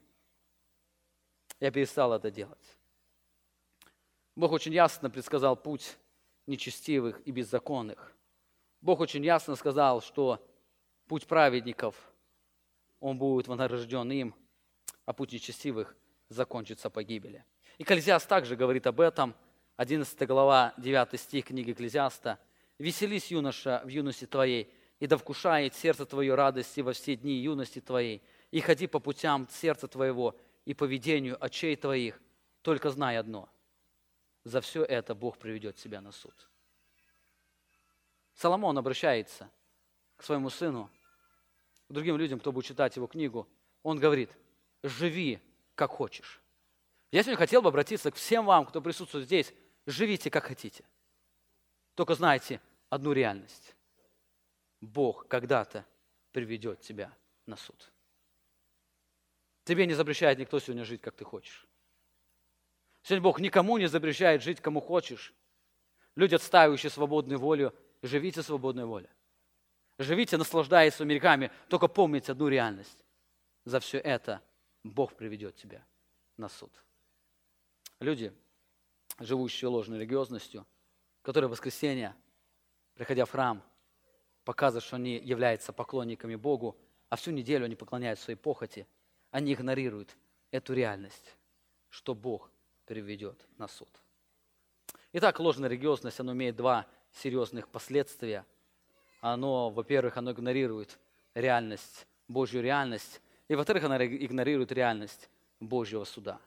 Я 1.61 1.71
перестал 1.71 2.13
это 2.13 2.31
делать. 2.31 2.79
Бог 4.35 4.53
очень 4.53 4.73
ясно 4.73 5.11
предсказал 5.11 5.57
путь 5.57 5.97
нечестивых 6.47 7.21
и 7.27 7.31
беззаконных. 7.31 8.17
Бог 8.81 9.01
очень 9.01 9.25
ясно 9.25 9.57
сказал, 9.57 10.01
что 10.01 10.45
путь 11.07 11.27
праведников, 11.27 11.95
он 12.99 13.19
будет 13.19 13.47
вознагражден 13.47 14.11
им, 14.11 14.35
а 15.07 15.13
путь 15.13 15.33
нечестивых 15.33 15.97
закончится 16.29 16.91
погибели. 16.91 17.45
Экклезиаст 17.79 18.29
также 18.29 18.57
говорит 18.57 18.87
об 18.87 19.01
этом, 19.01 19.35
11 19.77 20.27
глава, 20.27 20.75
9 20.77 21.19
стих 21.21 21.47
книги 21.47 21.73
Экклезиаста. 21.73 22.39
«Веселись, 22.79 23.31
юноша, 23.31 23.83
в 23.85 23.89
юности 23.89 24.27
твоей, 24.27 24.73
и 24.99 25.07
да 25.07 25.17
вкушает 25.17 25.75
сердце 25.75 26.07
твое 26.07 26.35
радости 26.35 26.81
во 26.81 26.93
все 26.93 27.17
дни 27.17 27.35
юности 27.35 27.81
твоей, 27.81 28.23
и 28.51 28.61
ходи 28.61 28.87
по 28.87 28.99
путям 28.99 29.49
сердца 29.51 29.89
твоего 29.89 30.37
и 30.65 30.75
по 30.75 30.85
видению 30.85 31.43
очей 31.43 31.77
твоих, 31.77 32.21
только 32.63 32.91
знай 32.91 33.19
одно– 33.19 33.49
за 34.45 34.61
все 34.61 34.85
это 34.85 35.15
Бог 35.15 35.39
приведет 35.39 35.77
тебя 35.77 36.01
на 36.01 36.13
суд. 36.13 36.49
Соломон 38.35 38.79
обращается 38.79 39.51
к 40.17 40.23
своему 40.23 40.51
сыну, 40.51 40.91
к 41.89 41.93
другим 41.93 42.17
людям, 42.17 42.41
кто 42.41 42.53
будет 42.53 42.65
читать 42.65 42.97
его 42.97 43.07
книгу. 43.07 43.49
Он 43.83 43.99
говорит, 43.99 44.31
живи 44.83 45.41
как 45.75 45.91
хочешь. 45.91 46.41
Я 47.11 47.23
сегодня 47.23 47.39
хотел 47.39 47.63
бы 47.63 47.69
обратиться 47.69 48.11
к 48.11 48.15
всем 48.15 48.47
вам, 48.47 48.67
кто 48.67 48.81
присутствует 48.81 49.27
здесь. 49.27 49.53
Живите 49.87 50.31
как 50.31 50.45
хотите. 50.45 50.85
Только 51.95 52.15
знайте 52.15 52.61
одну 52.89 53.13
реальность. 53.13 53.75
Бог 54.81 55.27
когда-то 55.27 55.85
приведет 56.33 56.81
тебя 56.81 57.13
на 57.47 57.57
суд. 57.57 57.93
Тебе 59.65 59.87
не 59.87 59.95
запрещает 59.95 60.39
никто 60.39 60.59
сегодня 60.59 60.85
жить, 60.85 61.01
как 61.01 61.17
ты 61.17 61.25
хочешь. 61.25 61.67
Сегодня 63.03 63.23
Бог 63.23 63.41
никому 63.41 63.79
не 63.79 63.87
запрещает 63.87 64.43
жить, 64.43 64.61
кому 64.61 64.81
хочешь. 64.81 65.35
Люди, 66.17 66.35
отстаивающие 66.35 66.91
свободную 66.91 67.39
волю, 67.39 67.75
живите 68.03 68.43
свободной 68.43 68.85
волей. 68.85 69.09
Живите, 69.99 70.37
наслаждаясь 70.37 70.95
своими 70.95 71.15
грехами, 71.15 71.51
только 71.69 71.89
помните 71.89 72.33
одну 72.33 72.49
реальность. 72.49 73.05
За 73.65 73.81
все 73.81 73.99
это 73.99 74.43
Бог 74.83 75.15
приведет 75.15 75.57
тебя 75.57 75.85
на 76.37 76.49
суд. 76.49 76.73
Люди, 78.01 78.33
живущие 79.19 79.69
ложной 79.69 79.99
религиозностью, 79.99 80.67
которые 81.23 81.49
в 81.49 81.53
воскресенье, 81.53 82.15
приходя 82.95 83.25
в 83.25 83.31
храм, 83.31 83.63
показывают, 84.45 84.85
что 84.85 84.97
они 84.97 85.19
являются 85.19 85.73
поклонниками 85.73 86.35
Богу, 86.35 86.77
а 87.09 87.17
всю 87.17 87.31
неделю 87.31 87.67
они 87.67 87.77
поклоняются 87.77 88.25
своей 88.25 88.39
похоти, 88.39 88.87
они 89.31 89.53
игнорируют 89.53 90.17
эту 90.51 90.73
реальность, 90.73 91.37
что 91.89 92.15
Бог 92.15 92.51
приведет 92.87 93.47
на 93.59 93.69
суд. 93.69 93.91
Итак, 95.13 95.41
ложная 95.41 95.69
религиозность, 95.69 96.21
она 96.21 96.33
имеет 96.33 96.57
два 96.57 96.87
серьезных 97.13 97.69
последствия. 97.69 98.47
Оно, 99.21 99.71
во-первых, 99.71 100.17
оно 100.17 100.33
игнорирует 100.33 100.99
реальность, 101.35 102.07
Божью 102.29 102.63
реальность, 102.63 103.21
и, 103.51 103.57
во-вторых, 103.57 103.83
оно 103.83 103.97
игнорирует 103.97 104.71
реальность 104.71 105.29
Божьего 105.59 106.05
суда. 106.05 106.39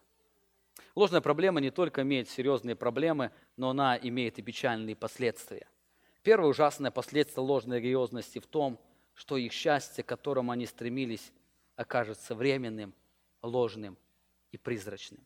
Ложная 0.95 1.19
проблема 1.19 1.59
не 1.59 1.69
только 1.69 2.03
имеет 2.03 2.29
серьезные 2.29 2.77
проблемы, 2.77 3.31
но 3.57 3.71
она 3.71 3.99
имеет 4.01 4.39
и 4.39 4.41
печальные 4.41 4.95
последствия. 4.95 5.67
Первое 6.21 6.49
ужасное 6.49 6.91
последствие 6.91 7.43
ложной 7.43 7.81
религиозности 7.81 8.39
в 8.39 8.47
том, 8.47 8.79
что 9.15 9.35
их 9.35 9.51
счастье, 9.51 10.01
к 10.01 10.07
которому 10.07 10.53
они 10.53 10.65
стремились, 10.65 11.33
окажется 11.75 12.35
временным, 12.35 12.93
ложным 13.41 13.97
и 14.53 14.57
призрачным. 14.57 15.19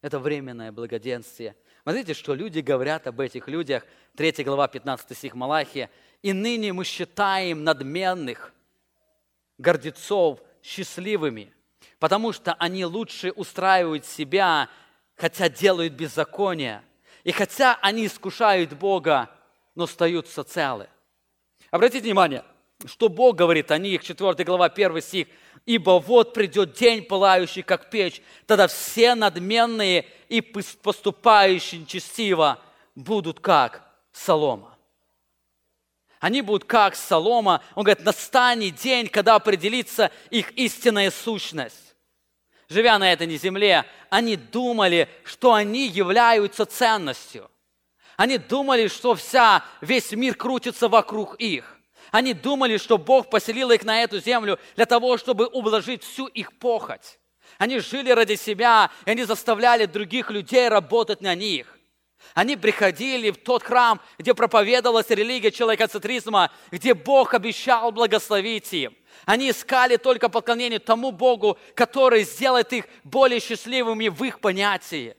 Это 0.00 0.18
временное 0.18 0.72
благоденствие. 0.72 1.54
Смотрите, 1.82 2.14
что 2.14 2.34
люди 2.34 2.60
говорят 2.60 3.06
об 3.06 3.20
этих 3.20 3.46
людях. 3.46 3.84
3 4.16 4.42
глава, 4.42 4.68
15 4.68 5.14
стих 5.14 5.34
Малахия. 5.34 5.90
«И 6.22 6.32
ныне 6.32 6.72
мы 6.72 6.86
считаем 6.86 7.62
надменных, 7.62 8.54
гордецов 9.58 10.40
счастливыми, 10.62 11.52
потому 11.98 12.32
что 12.32 12.54
они 12.54 12.84
лучше 12.84 13.30
устраивают 13.32 14.04
себя, 14.04 14.68
хотя 15.16 15.48
делают 15.48 15.92
беззаконие, 15.92 16.82
и 17.24 17.32
хотя 17.32 17.78
они 17.82 18.06
искушают 18.06 18.72
Бога, 18.72 19.30
но 19.74 19.84
остаются 19.84 20.44
целы». 20.44 20.88
Обратите 21.70 22.04
внимание, 22.04 22.44
что 22.86 23.08
Бог 23.08 23.36
говорит 23.36 23.70
о 23.70 23.78
них, 23.78 24.02
4 24.02 24.44
глава, 24.44 24.66
1 24.66 25.00
стих. 25.02 25.28
«Ибо 25.66 26.00
вот 26.00 26.32
придет 26.32 26.72
день, 26.72 27.04
пылающий, 27.04 27.62
как 27.62 27.90
печь, 27.90 28.22
тогда 28.46 28.66
все 28.66 29.14
надменные 29.14 30.06
и 30.28 30.40
поступающие 30.40 31.84
честиво 31.84 32.58
будут 32.94 33.40
как 33.40 33.86
солома». 34.10 34.76
Они 36.20 36.42
будут 36.42 36.64
как 36.64 36.94
солома. 36.94 37.62
Он 37.74 37.84
говорит, 37.84 38.04
настанет 38.04 38.76
день, 38.76 39.08
когда 39.08 39.34
определится 39.34 40.10
их 40.28 40.52
истинная 40.52 41.10
сущность. 41.10 41.96
Живя 42.68 42.98
на 42.98 43.12
этой 43.12 43.26
земле, 43.36 43.84
они 44.10 44.36
думали, 44.36 45.08
что 45.24 45.54
они 45.54 45.88
являются 45.88 46.66
ценностью. 46.66 47.50
Они 48.16 48.36
думали, 48.36 48.88
что 48.88 49.14
вся, 49.14 49.64
весь 49.80 50.12
мир 50.12 50.34
крутится 50.34 50.88
вокруг 50.88 51.36
их. 51.36 51.78
Они 52.12 52.34
думали, 52.34 52.76
что 52.76 52.98
Бог 52.98 53.30
поселил 53.30 53.70
их 53.70 53.82
на 53.84 54.02
эту 54.02 54.20
землю 54.20 54.58
для 54.76 54.84
того, 54.84 55.16
чтобы 55.16 55.46
ублажить 55.46 56.04
всю 56.04 56.26
их 56.26 56.56
похоть. 56.58 57.18
Они 57.56 57.78
жили 57.78 58.10
ради 58.10 58.34
себя, 58.36 58.90
и 59.06 59.10
они 59.10 59.24
заставляли 59.24 59.86
других 59.86 60.30
людей 60.30 60.68
работать 60.68 61.22
на 61.22 61.34
них. 61.34 61.79
Они 62.34 62.56
приходили 62.56 63.30
в 63.30 63.38
тот 63.38 63.62
храм, 63.62 64.00
где 64.18 64.34
проповедовалась 64.34 65.10
религия 65.10 65.50
человекоцентризма, 65.50 66.50
где 66.70 66.94
Бог 66.94 67.34
обещал 67.34 67.90
благословить 67.92 68.72
им. 68.72 68.96
Они 69.24 69.50
искали 69.50 69.96
только 69.96 70.28
поклонение 70.28 70.78
тому 70.78 71.10
Богу, 71.10 71.58
который 71.74 72.22
сделает 72.22 72.72
их 72.72 72.86
более 73.04 73.40
счастливыми 73.40 74.08
в 74.08 74.22
их 74.24 74.40
понятии, 74.40 75.16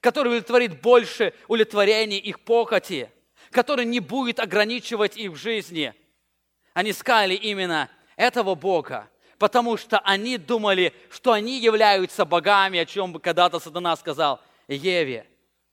который 0.00 0.28
удовлетворит 0.28 0.80
больше 0.80 1.32
удовлетворения 1.48 2.18
их 2.18 2.40
похоти 2.40 3.10
который 3.52 3.84
не 3.84 4.00
будет 4.00 4.40
ограничивать 4.40 5.16
их 5.16 5.32
в 5.32 5.36
жизни. 5.36 5.94
Они 6.72 6.90
искали 6.90 7.34
именно 7.34 7.88
этого 8.16 8.54
Бога, 8.54 9.08
потому 9.38 9.76
что 9.76 9.98
они 10.00 10.38
думали, 10.38 10.94
что 11.10 11.32
они 11.32 11.60
являются 11.60 12.24
богами, 12.24 12.80
о 12.80 12.86
чем 12.86 13.20
когда-то 13.20 13.60
сатана 13.60 13.94
сказал 13.96 14.40
Еве. 14.66 15.26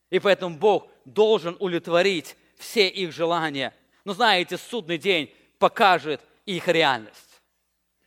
И 0.09 0.19
поэтому 0.19 0.57
Бог 0.57 0.89
должен 1.05 1.55
удовлетворить 1.59 2.35
все 2.57 2.87
их 2.87 3.11
желания. 3.11 3.75
Но 4.05 4.13
знаете, 4.13 4.57
судный 4.57 4.97
день 4.97 5.33
покажет 5.57 6.21
их 6.45 6.67
реальность. 6.67 7.41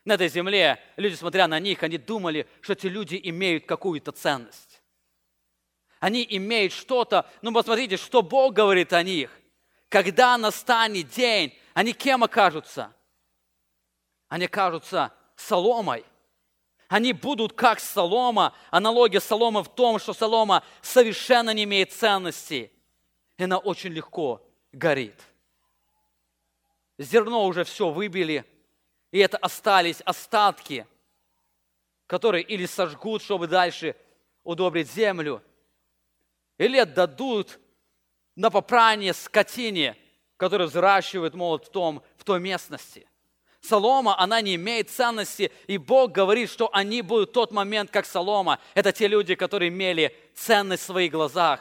На 0.04 0.14
этой 0.14 0.28
земле 0.28 0.80
люди, 0.96 1.14
смотря 1.14 1.46
на 1.46 1.60
них, 1.60 1.82
они 1.82 1.98
думали, 1.98 2.46
что 2.60 2.72
эти 2.72 2.86
люди 2.86 3.20
имеют 3.22 3.66
какую-то 3.66 4.10
ценность. 4.12 4.82
Они 6.00 6.26
имеют 6.28 6.72
что-то, 6.72 7.30
ну 7.42 7.52
посмотрите, 7.52 7.96
что 7.96 8.22
Бог 8.22 8.54
говорит 8.54 8.92
о 8.92 9.02
них 9.02 9.30
когда 9.92 10.38
настанет 10.38 11.10
день, 11.10 11.54
они 11.74 11.92
кем 11.92 12.24
окажутся? 12.24 12.94
Они 14.28 14.46
окажутся 14.46 15.12
соломой. 15.36 16.02
Они 16.92 17.14
будут 17.14 17.54
как 17.54 17.80
солома. 17.80 18.54
Аналогия 18.70 19.20
соломы 19.20 19.62
в 19.62 19.68
том, 19.70 19.98
что 19.98 20.12
солома 20.12 20.62
совершенно 20.82 21.48
не 21.54 21.64
имеет 21.64 21.90
ценности. 21.90 22.70
И 23.38 23.44
она 23.44 23.56
очень 23.56 23.92
легко 23.92 24.46
горит. 24.72 25.18
Зерно 26.98 27.46
уже 27.46 27.64
все 27.64 27.88
выбили, 27.88 28.44
и 29.10 29.18
это 29.20 29.38
остались 29.38 30.02
остатки, 30.02 30.86
которые 32.06 32.44
или 32.44 32.66
сожгут, 32.66 33.22
чтобы 33.22 33.46
дальше 33.46 33.96
удобрить 34.44 34.92
землю, 34.92 35.42
или 36.58 36.76
отдадут 36.76 37.58
на 38.36 38.50
попрание 38.50 39.14
скотине, 39.14 39.96
которую 40.36 40.68
взращивают, 40.68 41.32
молот 41.32 41.68
в, 41.68 41.70
том, 41.70 42.02
в 42.18 42.24
той 42.24 42.38
местности. 42.38 43.08
Солома, 43.62 44.18
она 44.18 44.40
не 44.40 44.56
имеет 44.56 44.90
ценности, 44.90 45.52
и 45.68 45.78
Бог 45.78 46.12
говорит, 46.12 46.50
что 46.50 46.68
они 46.74 47.00
будут 47.00 47.30
в 47.30 47.32
тот 47.32 47.52
момент, 47.52 47.90
как 47.90 48.06
солома. 48.06 48.58
Это 48.74 48.92
те 48.92 49.06
люди, 49.06 49.36
которые 49.36 49.68
имели 49.68 50.14
ценность 50.34 50.82
в 50.82 50.86
своих 50.86 51.12
глазах, 51.12 51.60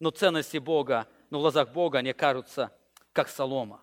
но 0.00 0.10
ценности 0.10 0.58
Бога, 0.58 1.06
но 1.30 1.38
в 1.38 1.42
глазах 1.42 1.70
Бога 1.70 1.98
они 1.98 2.12
кажутся 2.12 2.72
как 3.12 3.28
солома. 3.28 3.80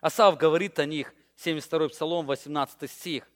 Асав 0.00 0.36
говорит 0.36 0.78
о 0.80 0.84
них, 0.84 1.14
72 1.36 1.88
Псалом, 1.90 2.26
18 2.26 2.90
стих. 2.90 3.28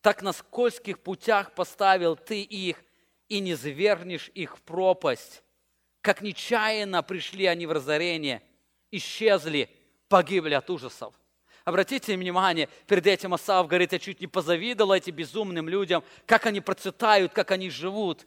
«Так 0.00 0.22
на 0.22 0.32
скользких 0.32 1.00
путях 1.00 1.52
поставил 1.52 2.16
ты 2.16 2.42
их, 2.42 2.82
и 3.28 3.40
не 3.40 3.54
завернешь 3.54 4.30
их 4.34 4.56
в 4.56 4.62
пропасть, 4.62 5.42
как 6.00 6.22
нечаянно 6.22 7.02
пришли 7.02 7.46
они 7.46 7.66
в 7.66 7.72
разорение, 7.72 8.42
исчезли, 8.90 9.68
погибли 10.08 10.54
от 10.54 10.70
ужасов. 10.70 11.14
Обратите 11.66 12.16
внимание, 12.16 12.68
перед 12.86 13.08
этим 13.08 13.34
Асав 13.34 13.66
говорит, 13.66 13.92
я 13.92 13.98
чуть 13.98 14.20
не 14.20 14.28
позавидовал 14.28 14.92
этим 14.92 15.16
безумным 15.16 15.68
людям, 15.68 16.04
как 16.24 16.46
они 16.46 16.60
процветают, 16.60 17.32
как 17.32 17.50
они 17.50 17.70
живут. 17.70 18.24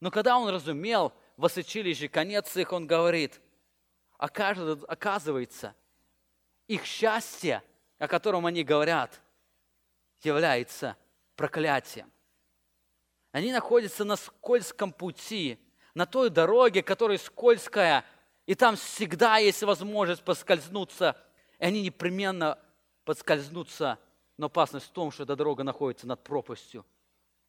Но 0.00 0.10
когда 0.10 0.36
он 0.36 0.48
разумел 0.48 1.12
воссочилище 1.36 2.08
конец 2.08 2.56
их, 2.56 2.72
он 2.72 2.88
говорит, 2.88 3.40
оказывается, 4.18 5.76
их 6.66 6.84
счастье, 6.84 7.62
о 8.00 8.08
котором 8.08 8.46
они 8.46 8.64
говорят, 8.64 9.22
является 10.22 10.96
проклятием. 11.36 12.10
Они 13.30 13.52
находятся 13.52 14.04
на 14.04 14.16
скользком 14.16 14.92
пути, 14.92 15.60
на 15.94 16.04
той 16.04 16.30
дороге, 16.30 16.82
которая 16.82 17.18
скользкая, 17.18 18.04
и 18.44 18.56
там 18.56 18.74
всегда 18.74 19.36
есть 19.36 19.62
возможность 19.62 20.24
поскользнуться, 20.24 21.16
и 21.58 21.64
они 21.64 21.82
непременно 21.82 22.58
подскользнутся, 23.04 23.98
но 24.36 24.46
опасность 24.46 24.86
в 24.86 24.90
том, 24.90 25.10
что 25.10 25.22
эта 25.22 25.36
дорога 25.36 25.62
находится 25.62 26.06
над 26.06 26.22
пропастью, 26.22 26.84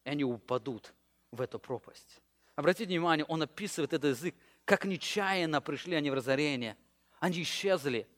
и 0.04 0.10
они 0.10 0.24
упадут 0.24 0.94
в 1.30 1.40
эту 1.40 1.58
пропасть. 1.58 2.20
Обратите 2.56 2.88
внимание, 2.88 3.24
он 3.26 3.42
описывает 3.42 3.92
этот 3.92 4.16
язык, 4.16 4.34
как 4.64 4.84
нечаянно 4.84 5.60
пришли 5.60 5.94
они 5.94 6.10
в 6.10 6.14
разорение. 6.14 6.76
Они 7.20 7.42
исчезли, 7.42 8.08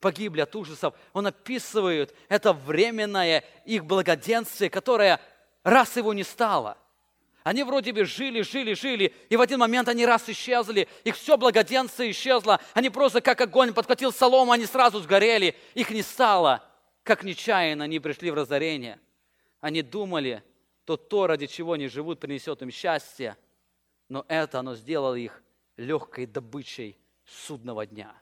погибли 0.00 0.40
от 0.40 0.54
ужасов. 0.56 0.94
Он 1.12 1.26
описывает 1.26 2.14
это 2.28 2.52
временное 2.52 3.44
их 3.64 3.84
благоденствие, 3.84 4.70
которое 4.70 5.20
раз 5.62 5.96
его 5.96 6.12
не 6.14 6.22
стало– 6.22 6.78
они 7.46 7.62
вроде 7.62 7.92
бы 7.92 8.04
жили, 8.04 8.42
жили, 8.42 8.74
жили, 8.74 9.14
и 9.28 9.36
в 9.36 9.40
один 9.40 9.60
момент 9.60 9.86
они 9.86 10.04
раз 10.04 10.28
исчезли, 10.28 10.88
их 11.04 11.14
все 11.14 11.36
благоденствие 11.36 12.10
исчезло, 12.10 12.60
они 12.74 12.90
просто 12.90 13.20
как 13.20 13.40
огонь 13.40 13.72
подхватил 13.72 14.12
солому, 14.12 14.50
они 14.50 14.66
сразу 14.66 14.98
сгорели, 14.98 15.54
их 15.74 15.90
не 15.90 16.02
стало. 16.02 16.68
Как 17.04 17.22
нечаянно 17.22 17.84
они 17.84 18.00
пришли 18.00 18.32
в 18.32 18.34
разорение. 18.34 18.98
Они 19.60 19.82
думали, 19.82 20.42
то 20.86 20.96
то, 20.96 21.28
ради 21.28 21.46
чего 21.46 21.74
они 21.74 21.86
живут, 21.86 22.18
принесет 22.18 22.62
им 22.62 22.72
счастье, 22.72 23.36
но 24.08 24.24
это 24.26 24.58
оно 24.58 24.74
сделало 24.74 25.14
их 25.14 25.40
легкой 25.76 26.26
добычей 26.26 26.98
судного 27.24 27.86
дня. 27.86 28.12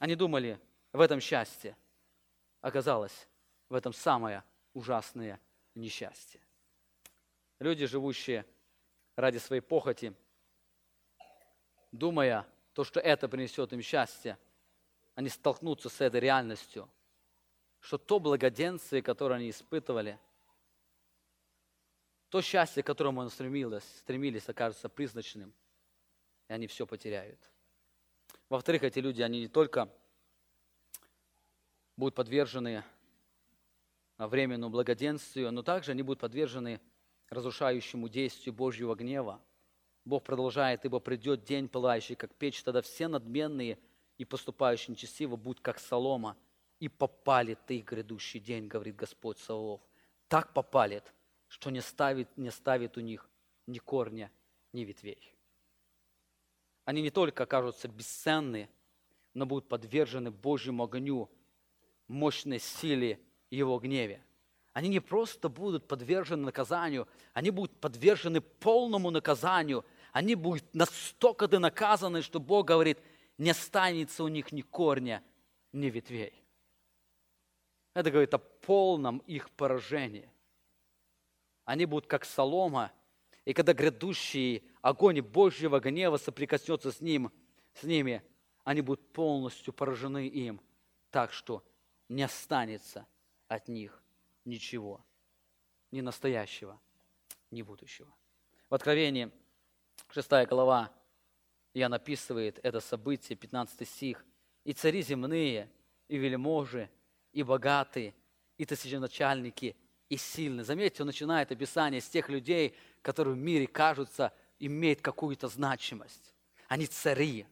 Они 0.00 0.16
думали, 0.16 0.60
в 0.92 1.00
этом 1.00 1.18
счастье. 1.18 1.74
Оказалось, 2.60 3.26
в 3.70 3.74
этом 3.74 3.94
самое 3.94 4.44
ужасное 4.74 5.40
несчастье. 5.74 6.42
Люди, 7.58 7.86
живущие 7.86 8.44
ради 9.16 9.38
своей 9.38 9.62
похоти, 9.62 10.14
думая 11.90 12.46
то, 12.74 12.84
что 12.84 13.00
это 13.00 13.28
принесет 13.28 13.72
им 13.72 13.80
счастье, 13.80 14.38
они 15.14 15.30
столкнутся 15.30 15.88
с 15.88 16.00
этой 16.02 16.20
реальностью, 16.20 16.88
что 17.80 17.96
то 17.96 18.20
благоденствие, 18.20 19.02
которое 19.02 19.36
они 19.36 19.50
испытывали, 19.50 20.18
то 22.28 22.42
счастье, 22.42 22.82
к 22.82 22.86
которому 22.86 23.22
они 23.22 23.30
стремились, 23.30 23.84
стремились, 24.00 24.48
окажется 24.48 24.90
призначным, 24.90 25.54
и 26.48 26.52
они 26.52 26.66
все 26.66 26.86
потеряют. 26.86 27.40
Во-вторых, 28.50 28.82
эти 28.82 28.98
люди, 28.98 29.22
они 29.22 29.40
не 29.40 29.48
только 29.48 29.88
будут 31.96 32.14
подвержены 32.14 32.84
временному 34.18 34.70
благоденствию, 34.70 35.50
но 35.52 35.62
также 35.62 35.92
они 35.92 36.02
будут 36.02 36.20
подвержены 36.20 36.80
разрушающему 37.30 38.08
действию 38.08 38.54
Божьего 38.54 38.94
гнева. 38.94 39.40
Бог 40.04 40.22
продолжает, 40.22 40.84
ибо 40.84 41.00
придет 41.00 41.44
день 41.44 41.68
пылающий, 41.68 42.14
как 42.14 42.34
печь, 42.34 42.62
тогда 42.62 42.82
все 42.82 43.08
надменные 43.08 43.78
и 44.18 44.24
поступающие 44.24 44.92
нечестиво 44.92 45.36
будут, 45.36 45.60
как 45.60 45.78
солома, 45.78 46.36
и 46.78 46.88
попалит 46.88 47.58
ты 47.66 47.80
грядущий 47.80 48.38
день, 48.38 48.68
говорит 48.68 48.96
Господь 48.96 49.38
Саваоф. 49.38 49.80
Так 50.28 50.52
попалит, 50.52 51.12
что 51.48 51.70
не 51.70 51.80
ставит, 51.80 52.28
не 52.36 52.50
ставит 52.50 52.96
у 52.96 53.00
них 53.00 53.28
ни 53.66 53.78
корня, 53.78 54.30
ни 54.72 54.82
ветвей. 54.82 55.34
Они 56.84 57.02
не 57.02 57.10
только 57.10 57.44
окажутся 57.44 57.88
бесценны, 57.88 58.68
но 59.34 59.44
будут 59.44 59.68
подвержены 59.68 60.30
Божьему 60.30 60.84
огню, 60.84 61.28
мощной 62.06 62.60
силе 62.60 63.20
Его 63.50 63.78
гневе. 63.78 64.24
Они 64.76 64.90
не 64.90 65.00
просто 65.00 65.48
будут 65.48 65.88
подвержены 65.88 66.44
наказанию, 66.44 67.08
они 67.32 67.48
будут 67.48 67.80
подвержены 67.80 68.42
полному 68.42 69.10
наказанию. 69.10 69.86
Они 70.12 70.34
будут 70.34 70.74
настолько 70.74 71.48
наказаны, 71.58 72.20
что 72.20 72.40
Бог 72.40 72.66
говорит, 72.66 72.98
не 73.38 73.48
останется 73.48 74.22
у 74.22 74.28
них 74.28 74.52
ни 74.52 74.60
корня, 74.60 75.24
ни 75.72 75.86
ветвей. 75.86 76.34
Это 77.94 78.10
говорит 78.10 78.34
о 78.34 78.38
полном 78.38 79.20
их 79.20 79.48
поражении. 79.52 80.30
Они 81.64 81.86
будут 81.86 82.06
как 82.06 82.26
солома, 82.26 82.92
и 83.46 83.54
когда 83.54 83.72
грядущий 83.72 84.62
огонь 84.82 85.22
Божьего 85.22 85.80
гнева 85.80 86.18
соприкоснется 86.18 86.92
с, 86.92 87.00
ним, 87.00 87.32
с 87.72 87.82
ними, 87.82 88.22
они 88.62 88.82
будут 88.82 89.10
полностью 89.14 89.72
поражены 89.72 90.28
им, 90.28 90.60
так 91.08 91.32
что 91.32 91.64
не 92.10 92.24
останется 92.24 93.06
от 93.48 93.68
них 93.68 94.02
ничего, 94.46 95.04
ни 95.90 96.00
настоящего, 96.00 96.80
ни 97.50 97.62
будущего. 97.62 98.12
В 98.70 98.74
Откровении 98.74 99.30
6 100.10 100.30
глава 100.48 100.92
Иоанн 101.74 101.94
описывает 101.94 102.58
это 102.62 102.80
событие, 102.80 103.36
15 103.36 103.86
стих. 103.86 104.24
«И 104.64 104.72
цари 104.72 105.02
земные, 105.02 105.70
и 106.08 106.16
вельможи, 106.16 106.88
и 107.32 107.42
богатые, 107.42 108.14
и 108.56 108.64
тысяченачальники, 108.64 109.76
и 110.08 110.16
сильные». 110.16 110.64
Заметьте, 110.64 111.02
он 111.02 111.08
начинает 111.08 111.52
описание 111.52 112.00
с 112.00 112.08
тех 112.08 112.30
людей, 112.30 112.74
которые 113.02 113.34
в 113.34 113.38
мире 113.38 113.66
кажутся, 113.66 114.32
имеют 114.58 115.02
какую-то 115.02 115.48
значимость. 115.48 116.34
Они 116.66 116.86
цари. 116.86 117.46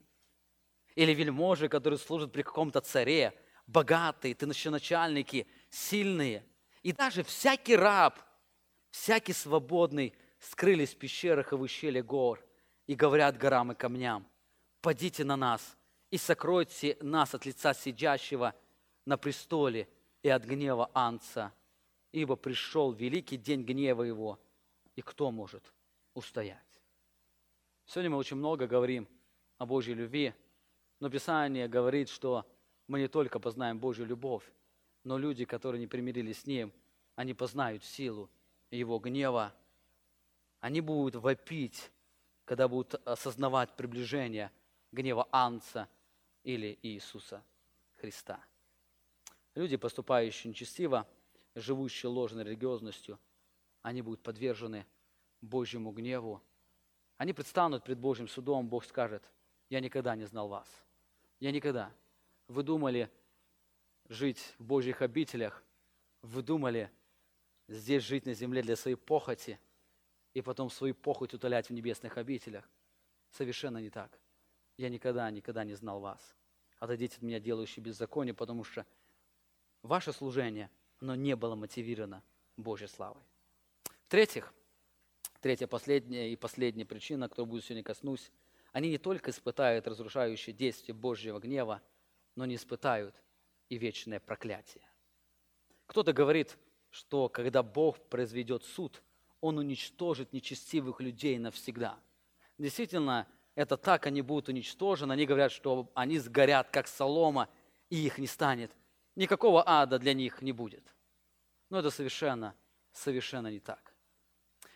Или 0.95 1.13
вельможи, 1.13 1.69
которые 1.69 1.99
служат 1.99 2.31
при 2.31 2.41
каком-то 2.41 2.81
царе, 2.81 3.33
богатые, 3.67 4.33
тысяченачальники, 4.33 5.45
сильные. 5.69 6.43
И 6.85 6.93
даже 6.93 7.23
всякий 7.23 7.75
раб, 7.75 8.19
всякий 8.91 9.33
свободный 9.33 10.13
скрылись 10.39 10.93
в 10.93 10.97
пещерах 10.97 11.51
и 11.51 11.55
в 11.55 11.61
ущелье 11.61 12.03
гор– 12.03 12.39
и 12.87 12.95
говорят 12.95 13.37
горам 13.37 13.71
и 13.71 13.75
камням, 13.75 14.27
«Падите 14.81 15.23
на 15.23 15.35
нас 15.35 15.77
и 16.11 16.17
сокройте 16.17 16.97
нас 17.01 17.33
от 17.33 17.45
лица 17.45 17.73
сидящего 17.73 18.53
на 19.05 19.17
престоле 19.17 19.87
и 20.21 20.29
от 20.29 20.45
гнева 20.45 20.89
Анца, 20.93 21.51
ибо 22.11 22.35
пришел 22.35 22.91
великий 22.91 23.37
день 23.37 23.63
гнева 23.63 24.03
его, 24.03 24.39
и 24.95 25.01
кто 25.01 25.31
может 25.31 25.73
устоять?» 26.13 26.59
Сегодня 27.85 28.11
мы 28.11 28.17
очень 28.17 28.37
много 28.37 28.67
говорим 28.67 29.07
о 29.57 29.65
Божьей 29.65 29.95
любви, 29.95 30.33
но 30.99 31.09
Писание 31.09 31.67
говорит, 31.67 32.09
что 32.09 32.45
мы 32.87 32.99
не 32.99 33.07
только 33.07 33.39
познаем 33.39 33.79
Божью 33.79 34.05
любовь, 34.05 34.43
но 35.05 35.17
люди, 35.17 35.45
которые 35.45 35.79
не 35.79 35.87
примирились 35.87 36.41
с 36.41 36.45
Ним, 36.45 36.73
они 37.15 37.33
познают 37.33 37.85
силу 37.85 38.29
Его 38.71 38.99
гнева, 38.99 39.55
они 40.59 40.81
будут 40.81 41.15
вопить 41.15 41.91
когда 42.45 42.67
будут 42.67 42.95
осознавать 43.07 43.75
приближение 43.75 44.51
гнева 44.91 45.27
Анца 45.31 45.89
или 46.43 46.77
Иисуса 46.83 47.43
Христа. 47.95 48.39
Люди, 49.55 49.77
поступающие 49.77 50.49
нечестиво, 50.49 51.07
живущие 51.55 52.09
ложной 52.09 52.43
религиозностью, 52.43 53.19
они 53.81 54.01
будут 54.01 54.21
подвержены 54.21 54.85
Божьему 55.41 55.91
гневу. 55.91 56.41
Они 57.17 57.33
предстанут 57.33 57.83
пред 57.83 57.97
Божьим 57.97 58.27
судом, 58.27 58.67
Бог 58.67 58.85
скажет, 58.85 59.23
я 59.69 59.79
никогда 59.79 60.15
не 60.15 60.25
знал 60.25 60.47
вас. 60.47 60.67
Я 61.39 61.51
никогда. 61.51 61.91
Вы 62.47 62.63
думали 62.63 63.09
жить 64.09 64.55
в 64.59 64.63
Божьих 64.65 65.01
обителях, 65.01 65.63
вы 66.21 66.41
думали 66.41 66.91
здесь 67.67 68.03
жить 68.03 68.25
на 68.25 68.33
земле 68.33 68.61
для 68.61 68.75
своей 68.75 68.97
похоти– 68.97 69.59
и 70.35 70.41
потом 70.41 70.69
свою 70.69 70.93
похоть 70.93 71.33
утолять 71.33 71.69
в 71.69 71.73
небесных 71.73 72.17
обителях. 72.17 72.69
Совершенно 73.31 73.79
не 73.79 73.89
так. 73.89 74.19
Я 74.77 74.89
никогда, 74.89 75.31
никогда 75.31 75.63
не 75.63 75.73
знал 75.73 76.01
вас. 76.01 76.35
Отойдите 76.77 77.15
от 77.15 77.21
меня, 77.23 77.39
делающие 77.39 77.81
беззаконие, 77.81 78.33
потому 78.33 78.65
что 78.65 78.85
ваше 79.81 80.11
служение, 80.11 80.69
оно 80.99 81.15
не 81.15 81.37
было 81.37 81.55
мотивировано 81.55 82.21
Божьей 82.57 82.89
славой. 82.89 83.23
В-третьих, 84.07 84.53
третья, 85.39 85.67
последняя 85.67 86.29
и 86.29 86.35
последняя 86.35 86.85
причина, 86.85 87.29
которую 87.29 87.47
буду 87.47 87.61
сегодня 87.61 87.83
коснусь, 87.83 88.29
они 88.73 88.89
не 88.89 88.97
только 88.97 89.31
испытают 89.31 89.87
разрушающее 89.87 90.53
действие 90.53 90.93
Божьего 90.93 91.39
гнева, 91.39 91.81
но 92.35 92.45
не 92.45 92.55
испытают 92.55 93.15
и 93.69 93.77
вечное 93.77 94.19
проклятие. 94.19 94.87
Кто-то 95.87 96.13
говорит, 96.13 96.57
что 96.89 97.29
когда 97.29 97.63
Бог 97.63 97.99
произведет 98.09 98.63
суд– 98.63 99.01
он 99.45 99.59
уничтожит 99.59 100.33
нечестивых 100.33 100.99
людей 101.01 101.37
навсегда. 101.37 101.99
Действительно, 102.57 103.27
это 103.53 103.77
так, 103.77 104.07
они 104.07 104.23
будут 104.23 104.49
уничтожены. 104.49 105.13
Они 105.13 105.27
говорят, 105.27 105.51
что 105.51 105.91
они 105.93 106.17
сгорят, 106.17 106.69
как 106.71 106.87
солома, 106.87 107.47
и 107.91 108.05
их 108.07 108.17
не 108.17 108.25
станет. 108.25 108.71
Никакого 109.15 109.63
ада 109.67 109.99
для 109.99 110.15
них 110.15 110.41
не 110.41 110.51
будет. 110.51 110.83
Но 111.69 111.77
это 111.77 111.91
совершенно, 111.91 112.55
совершенно 112.91 113.47
не 113.47 113.59
так. 113.59 113.93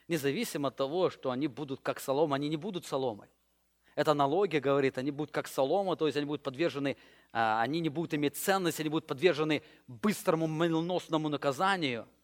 Независимо 0.07 0.67
от 0.67 0.75
того, 0.75 1.09
что 1.09 1.31
они 1.31 1.47
будут 1.47 1.81
как 1.81 1.99
солома, 1.99 2.35
они 2.35 2.47
не 2.47 2.57
будут 2.57 2.85
соломой. 2.85 3.29
Это 3.95 4.11
аналогия 4.11 4.59
говорит, 4.59 4.99
они 4.99 5.09
будут 5.09 5.31
как 5.31 5.47
солома, 5.47 5.95
то 5.95 6.05
есть 6.05 6.15
они 6.15 6.27
будут 6.27 6.43
подвержены, 6.43 6.95
они 7.31 7.79
не 7.79 7.89
будут 7.89 8.13
иметь 8.13 8.37
ценность, 8.37 8.79
они 8.79 8.89
будут 8.89 9.07
подвержены 9.07 9.61
быстрому 9.87 10.47
молниеносному 10.47 11.29
наказанию– 11.29 12.07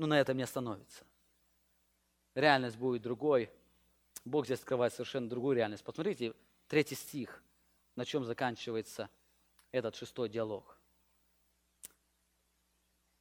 но 0.00 0.06
на 0.06 0.18
этом 0.18 0.34
не 0.38 0.44
остановится. 0.44 1.04
Реальность 2.34 2.78
будет 2.78 3.02
другой. 3.02 3.50
Бог 4.24 4.46
здесь 4.46 4.60
открывает 4.60 4.94
совершенно 4.94 5.28
другую 5.28 5.56
реальность. 5.56 5.84
Посмотрите, 5.84 6.32
третий 6.68 6.94
стих, 6.94 7.42
на 7.96 8.06
чем 8.06 8.24
заканчивается 8.24 9.10
этот 9.72 9.94
шестой 9.94 10.30
диалог. 10.30 10.78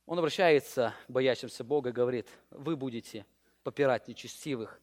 Он 0.06 0.18
обращается 0.18 0.94
к 1.08 1.12
боящимся 1.12 1.66
Бога 1.66 1.92
говорит, 1.92 2.30
вы 2.50 2.78
будете 2.78 3.26
попирать 3.64 4.08
нечестивых, 4.08 4.80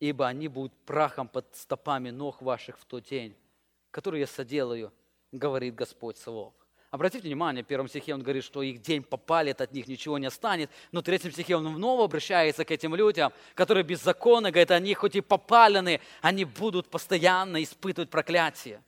ибо 0.00 0.26
они 0.26 0.48
будут 0.48 0.76
прахом 0.86 1.28
под 1.28 1.54
стопами 1.54 2.10
ног 2.10 2.42
ваших 2.42 2.80
в 2.80 2.84
тот 2.84 3.04
день, 3.04 3.36
который 3.90 4.20
я 4.20 4.26
соделаю, 4.26 4.92
говорит 5.32 5.74
Господь 5.74 6.16
Савов. 6.16 6.54
Обратите 6.90 7.28
внимание, 7.28 7.62
в 7.62 7.66
первом 7.66 7.86
стихе 7.86 8.14
он 8.14 8.22
говорит, 8.22 8.44
что 8.44 8.62
их 8.62 8.80
день 8.80 9.02
попалит, 9.02 9.60
от 9.60 9.72
них 9.72 9.88
ничего 9.88 10.16
не 10.16 10.26
останет. 10.26 10.70
Но 10.90 11.00
в 11.00 11.02
третьем 11.02 11.32
стихе 11.32 11.56
он 11.56 11.74
вновь 11.74 12.02
обращается 12.02 12.64
к 12.64 12.70
этим 12.70 12.94
людям, 12.94 13.30
которые 13.54 13.84
беззаконны, 13.84 14.50
говорит, 14.50 14.70
они 14.70 14.94
хоть 14.94 15.14
и 15.14 15.20
попалены, 15.20 16.00
они 16.22 16.46
будут 16.46 16.88
постоянно 16.88 17.62
испытывать 17.62 18.08
проклятие. 18.08 18.82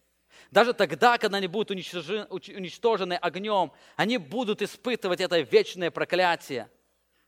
Даже 0.50 0.72
тогда, 0.72 1.18
когда 1.18 1.36
они 1.36 1.46
будут 1.46 1.70
уничтожены, 1.70 2.24
уничтожены 2.24 3.14
огнем, 3.14 3.70
они 3.96 4.16
будут 4.16 4.62
испытывать 4.62 5.20
это 5.20 5.38
вечное 5.40 5.90
проклятие. 5.90 6.70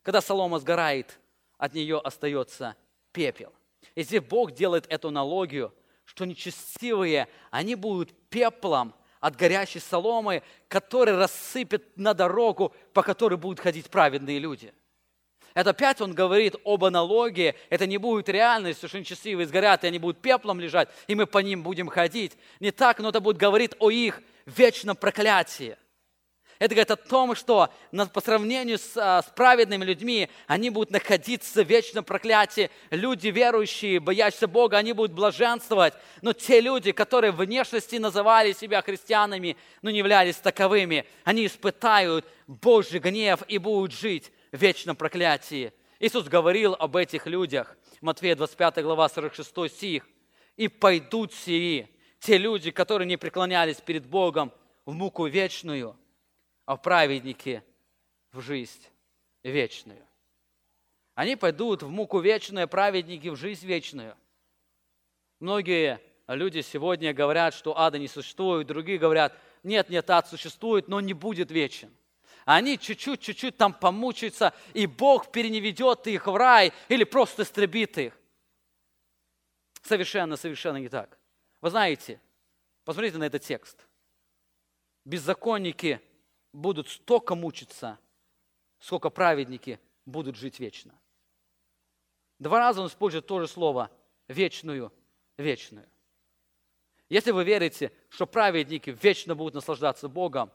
Когда 0.02 0.22
солома 0.22 0.58
сгорает, 0.58 1.18
от 1.58 1.74
нее 1.74 2.00
остается 2.00 2.74
пепел. 3.12 3.52
И 3.94 4.02
здесь 4.02 4.22
Бог 4.22 4.52
делает 4.52 4.86
эту 4.88 5.08
аналогию, 5.08 5.72
что 6.14 6.24
нечестивые, 6.24 7.28
они 7.50 7.74
будут 7.74 8.12
пеплом– 8.28 8.94
от 9.22 9.36
горящей 9.36 9.80
соломы, 9.80 10.42
который 10.66 11.16
рассыпет 11.16 11.96
на 11.96 12.12
дорогу, 12.12 12.74
по 12.92 13.04
которой 13.04 13.36
будут 13.36 13.60
ходить 13.60 13.88
праведные 13.88 14.40
люди. 14.40 14.74
Это 15.54 15.70
опять 15.70 16.00
он 16.00 16.12
говорит 16.12 16.56
об 16.64 16.84
аналогии. 16.84 17.54
Это 17.70 17.86
не 17.86 17.98
будет 17.98 18.28
реальностью, 18.28 18.88
что 18.88 18.98
нечестивые 18.98 19.46
сгорят, 19.46 19.84
и 19.84 19.86
они 19.86 20.00
будут 20.00 20.20
пеплом 20.20 20.58
лежать, 20.58 20.88
и 21.06 21.14
мы 21.14 21.26
по 21.26 21.38
ним 21.38 21.62
будем 21.62 21.86
ходить. 21.86 22.32
Не 22.58 22.72
так, 22.72 22.98
но 22.98 23.10
это 23.10 23.20
будет 23.20 23.36
говорить 23.36 23.72
о 23.78 23.90
их 23.90 24.20
вечном 24.44 24.96
проклятии. 24.96 25.76
Это 26.62 26.76
говорит 26.76 26.92
о 26.92 26.96
том, 26.96 27.34
что 27.34 27.70
по 28.12 28.20
сравнению 28.20 28.78
с, 28.78 28.96
а, 28.96 29.20
с 29.22 29.26
праведными 29.34 29.84
людьми, 29.84 30.28
они 30.46 30.70
будут 30.70 30.92
находиться 30.92 31.64
в 31.64 31.66
вечном 31.68 32.04
проклятии. 32.04 32.70
Люди 32.92 33.26
верующие, 33.26 33.98
боящиеся 33.98 34.46
Бога, 34.46 34.76
они 34.76 34.92
будут 34.92 35.10
блаженствовать. 35.10 35.92
Но 36.20 36.32
те 36.32 36.60
люди, 36.60 36.92
которые 36.92 37.32
внешности 37.32 37.96
называли 37.96 38.52
себя 38.52 38.80
христианами, 38.80 39.56
но 39.82 39.90
не 39.90 39.98
являлись 39.98 40.36
таковыми, 40.36 41.04
они 41.24 41.46
испытают 41.46 42.24
Божий 42.46 43.00
гнев 43.00 43.42
и 43.48 43.58
будут 43.58 43.92
жить 43.92 44.30
в 44.52 44.56
вечном 44.58 44.94
проклятии. 44.94 45.72
Иисус 45.98 46.28
говорил 46.28 46.76
об 46.78 46.94
этих 46.94 47.26
людях 47.26 47.76
Матфея 48.00 48.36
25 48.36 48.84
глава 48.84 49.08
46 49.08 49.68
стих. 49.68 50.06
«И 50.56 50.68
пойдут 50.68 51.34
сии, 51.34 51.88
те 52.20 52.38
люди, 52.38 52.70
которые 52.70 53.08
не 53.08 53.16
преклонялись 53.16 53.80
перед 53.80 54.06
Богом, 54.06 54.52
в 54.86 54.92
муку 54.92 55.26
вечную, 55.26 55.96
а 56.72 56.76
праведники 56.76 57.62
в 58.32 58.40
жизнь 58.40 58.82
вечную». 59.42 60.06
Они 61.14 61.36
пойдут 61.36 61.82
в 61.82 61.88
муку 61.90 62.20
вечную, 62.20 62.68
праведники 62.68 63.28
в 63.28 63.36
жизнь 63.36 63.66
вечную. 63.66 64.16
Многие 65.40 66.00
люди 66.26 66.62
сегодня 66.62 67.12
говорят, 67.12 67.54
что 67.54 67.78
ада 67.78 67.98
не 67.98 68.08
существует, 68.08 68.66
другие 68.66 68.98
говорят, 68.98 69.36
нет, 69.62 69.90
нет, 69.90 70.08
ад 70.08 70.26
существует, 70.28 70.88
но 70.88 71.00
не 71.00 71.12
будет 71.12 71.50
вечен. 71.50 71.94
Они 72.44 72.78
чуть-чуть, 72.78 73.20
чуть-чуть 73.20 73.56
там 73.56 73.72
помучаются, 73.74 74.54
и 74.72 74.86
Бог 74.86 75.30
переневедет 75.30 76.06
их 76.06 76.26
в 76.26 76.34
рай 76.34 76.72
или 76.88 77.04
просто 77.04 77.42
истребит 77.42 77.98
их. 77.98 78.18
Совершенно, 79.82 80.36
совершенно 80.36 80.78
не 80.78 80.88
так. 80.88 81.18
Вы 81.60 81.70
знаете, 81.70 82.20
посмотрите 82.84 83.18
на 83.18 83.24
этот 83.24 83.42
текст. 83.42 83.86
Беззаконники 85.04 86.00
будут 86.52 86.88
столько 86.88 87.34
мучиться, 87.34 87.98
сколько 88.78 89.10
праведники 89.10 89.80
будут 90.04 90.36
жить 90.36 90.60
вечно. 90.60 90.94
Два 92.38 92.58
раза 92.58 92.80
он 92.80 92.88
использует 92.88 93.26
то 93.26 93.40
же 93.40 93.46
слово 93.46 93.90
«вечную», 94.28 94.92
«вечную». 95.36 95.88
Если 97.08 97.30
вы 97.30 97.44
верите, 97.44 97.92
что 98.08 98.26
праведники 98.26 98.90
вечно 98.90 99.34
будут 99.34 99.54
наслаждаться 99.54 100.08
Богом, 100.08 100.50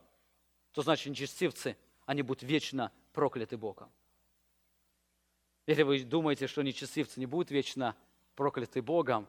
то 0.72 0.82
значит 0.82 1.06
нечестивцы, 1.06 1.76
они 2.04 2.22
будут 2.22 2.42
вечно 2.42 2.92
прокляты 3.12 3.56
Богом. 3.56 3.90
Если 5.66 5.82
вы 5.82 6.02
думаете, 6.02 6.46
что 6.46 6.62
нечестивцы 6.62 7.20
не 7.20 7.26
будут 7.26 7.50
вечно 7.50 7.96
прокляты 8.34 8.82
Богом, 8.82 9.28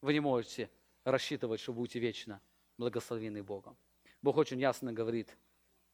вы 0.00 0.12
не 0.14 0.20
можете 0.20 0.70
рассчитывать, 1.04 1.60
что 1.60 1.72
будете 1.72 1.98
вечно 1.98 2.40
благословены 2.76 3.42
Богом. 3.42 3.76
Бог 4.22 4.36
очень 4.36 4.60
ясно 4.60 4.92
говорит, 4.92 5.36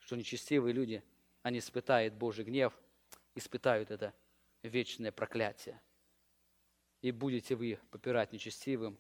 что 0.05 0.17
нечестивые 0.17 0.73
люди, 0.73 1.03
они 1.43 1.59
испытают 1.59 2.15
Божий 2.15 2.45
гнев, 2.45 2.73
испытают 3.35 3.91
это 3.91 4.13
вечное 4.63 5.13
проклятие. 5.13 5.81
И 7.01 7.11
будете 7.11 7.55
вы 7.55 7.79
попирать 7.91 8.33
нечестивым, 8.33 8.99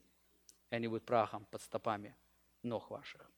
и 0.70 0.74
они 0.74 0.88
будут 0.88 1.04
прахом 1.04 1.44
под 1.46 1.62
стопами 1.62 2.16
ног 2.62 2.90
ваших. 2.90 3.30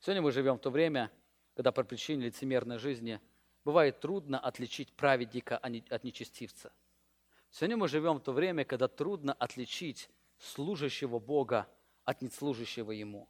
Сегодня 0.00 0.22
мы 0.22 0.32
живем 0.32 0.56
в 0.56 0.60
то 0.60 0.70
время, 0.70 1.10
когда 1.54 1.70
по 1.70 1.84
причине 1.84 2.26
лицемерной 2.26 2.78
жизни 2.78 3.20
бывает 3.64 4.00
трудно 4.00 4.40
отличить 4.40 4.92
праведника 4.92 5.58
от 5.58 6.04
нечестивца. 6.04 6.72
Сегодня 7.50 7.76
мы 7.76 7.88
живем 7.88 8.16
в 8.16 8.22
то 8.22 8.32
время, 8.32 8.64
когда 8.64 8.88
трудно 8.88 9.34
отличить 9.34 10.08
служащего 10.38 11.18
Бога 11.18 11.68
от 12.04 12.22
неслужащего 12.22 12.90
Ему. 12.90 13.28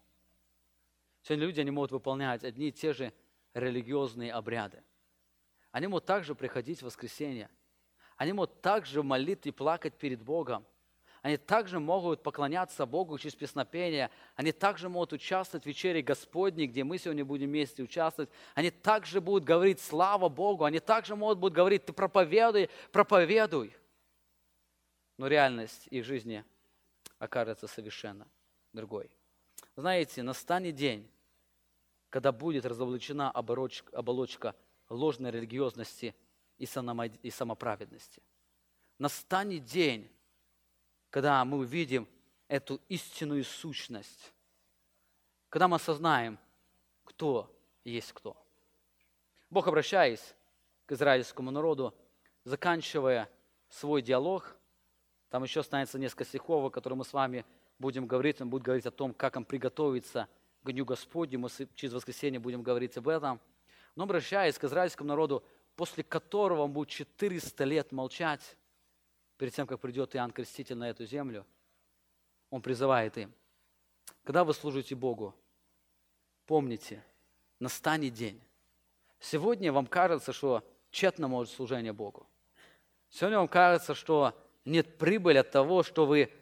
Сегодня 1.23 1.47
люди 1.47 1.61
не 1.61 1.71
могут 1.71 1.93
выполнять 1.93 2.45
одни 2.45 2.69
и 2.69 2.73
те 2.73 2.93
же 2.93 3.13
религиозные 3.55 4.33
обряды. 4.33 4.83
Они 5.71 5.87
могут 5.87 6.05
также 6.05 6.35
приходить 6.35 6.81
в 6.81 6.87
воскресенье. 6.87 7.49
Они 8.17 8.33
могут 8.33 8.61
также 8.61 9.03
молить 9.03 9.47
и 9.47 9.51
плакать 9.51 9.95
перед 9.95 10.23
Богом. 10.23 10.67
Они 11.23 11.37
также 11.37 11.79
могут 11.79 12.23
поклоняться 12.23 12.85
Богу 12.85 13.17
через 13.17 13.37
песнопение. 13.37 14.11
Они 14.35 14.51
также 14.51 14.89
могут 14.89 15.13
участвовать 15.13 15.63
в 15.63 15.67
вечере 15.67 16.03
Господней, 16.03 16.67
где 16.67 16.83
мы 16.83 16.99
сегодня 16.99 17.25
будем 17.25 17.47
вместе 17.47 17.83
участвовать. 17.83 18.29
Они 18.55 18.71
также 18.71 19.21
будут 19.21 19.45
говорить 19.45 19.81
«Слава 19.81 20.29
Богу!» 20.29 20.65
Они 20.65 20.81
также 20.81 21.15
могут 21.15 21.39
будут 21.39 21.55
говорить 21.55 21.85
«Ты 21.87 21.93
проповедуй, 21.93 22.69
проповедуй!» 22.91 23.77
Но 25.17 25.29
реальность 25.29 25.87
их 25.91 26.05
жизни 26.05 26.45
окажется 27.19 27.69
совершенно 27.69 28.27
другой. 28.73 29.09
Знаете, 29.77 30.23
настанет 30.23 30.75
день, 30.75 31.11
когда 32.11 32.31
будет 32.31 32.67
разоблачена 32.67 33.31
оболочка, 33.31 34.55
ложной 34.89 35.31
религиозности 35.31 36.15
и 36.59 36.67
самоправедности. 36.67 38.23
Настанет 38.99 39.65
день, 39.65 40.11
когда 41.09 41.45
мы 41.45 41.59
увидим 41.59 42.07
эту 42.49 42.81
истинную 42.89 43.45
сущность, 43.45 44.33
когда 45.49 45.69
мы 45.69 45.77
осознаем, 45.77 46.39
кто 47.05 47.51
есть 47.85 48.13
кто. 48.13 48.37
Бог, 49.49 49.67
обращаясь 49.67 50.35
к 50.87 50.93
израильскому 50.93 51.51
народу, 51.51 51.95
заканчивая 52.45 53.29
свой 53.69 54.03
диалог, 54.03 54.57
там 55.31 55.43
еще 55.43 55.61
останется 55.61 55.99
несколько 55.99 56.25
стихов, 56.25 56.65
о 56.65 56.71
которых 56.71 56.99
мы 56.99 57.05
с 57.05 57.13
вами 57.13 57.45
будем 57.83 58.07
говорить, 58.07 58.41
он 58.41 58.49
будет 58.49 58.63
говорить 58.63 58.87
о 58.87 58.91
том, 58.91 59.13
как 59.13 59.37
им 59.37 59.45
приготовиться 59.45 60.27
к 60.63 60.73
Дню 60.73 60.87
Господню, 60.87 61.39
мы 61.39 61.49
через 61.75 61.93
воскресенье 61.93 62.41
будем 62.41 62.63
говорить 62.63 62.97
об 62.97 63.09
этом. 63.09 63.39
Но 63.95 64.05
обращаясь 64.05 64.57
к 64.57 64.65
израильскому 64.65 65.09
народу, 65.09 65.45
после 65.77 66.03
которого 66.03 66.63
он 66.63 66.73
будет 66.73 66.89
400 66.89 67.65
лет 67.65 67.93
молчать, 67.93 68.57
перед 69.37 69.53
тем, 69.53 69.67
как 69.67 69.81
придет 69.81 70.17
Иоанн 70.17 70.31
Креститель 70.31 70.77
на 70.77 70.89
эту 70.89 71.05
землю, 71.05 71.45
он 72.49 72.63
призывает 72.63 73.19
им, 73.19 73.33
когда 74.25 74.45
вы 74.45 74.55
служите 74.55 74.95
Богу, 74.95 75.35
помните, 76.47 77.05
настанет 77.59 78.15
день. 78.15 78.41
Сегодня 79.19 79.73
вам 79.73 79.87
кажется, 79.87 80.33
что 80.33 80.63
тщетно 80.91 81.29
может 81.29 81.53
служение 81.53 81.93
Богу. 81.93 82.27
Сегодня 83.11 83.39
вам 83.39 83.49
кажется, 83.49 83.95
что 83.95 84.39
нет 84.65 84.97
прибыли 84.97 85.39
от 85.39 85.51
того, 85.51 85.83
что 85.83 86.07
вы 86.07 86.33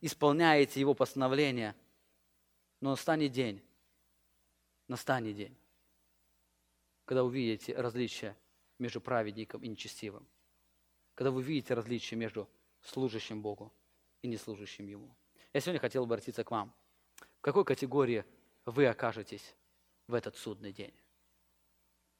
исполняете 0.00 0.80
Его 0.80 0.94
постановления. 0.94 1.74
Но 2.80 2.90
настанет 2.90 3.32
день, 3.32 3.62
настанет 4.88 5.36
день, 5.36 5.56
когда 7.04 7.24
увидите 7.24 7.74
различия 7.74 8.36
между 8.78 9.00
праведником 9.00 9.62
и 9.62 9.68
нечестивым 9.68 10.26
когда 11.16 11.30
вы 11.30 11.42
видите 11.42 11.74
различие 11.74 12.18
между 12.18 12.48
служащим 12.82 13.40
Богу 13.42 13.72
и 14.22 14.28
неслужащим 14.28 14.86
Ему. 14.86 15.16
Я 15.52 15.60
сегодня 15.60 15.80
хотел 15.80 16.04
обратиться 16.04 16.44
к 16.44 16.50
вам. 16.50 16.72
В 17.38 17.40
какой 17.40 17.64
категории 17.64 18.24
вы 18.66 18.86
окажетесь 18.86 19.56
в 20.06 20.14
этот 20.14 20.36
судный 20.36 20.72
день? 20.72 20.94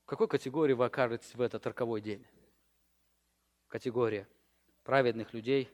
В 0.05 0.07
какой 0.07 0.29
категории 0.29 0.73
вы 0.73 0.87
окажетесь 0.87 1.35
в 1.35 1.41
этот 1.43 1.67
роковой 1.67 2.01
день? 2.01 2.27
В 3.67 3.69
категории 3.69 4.27
праведных 4.83 5.35
людей 5.35 5.69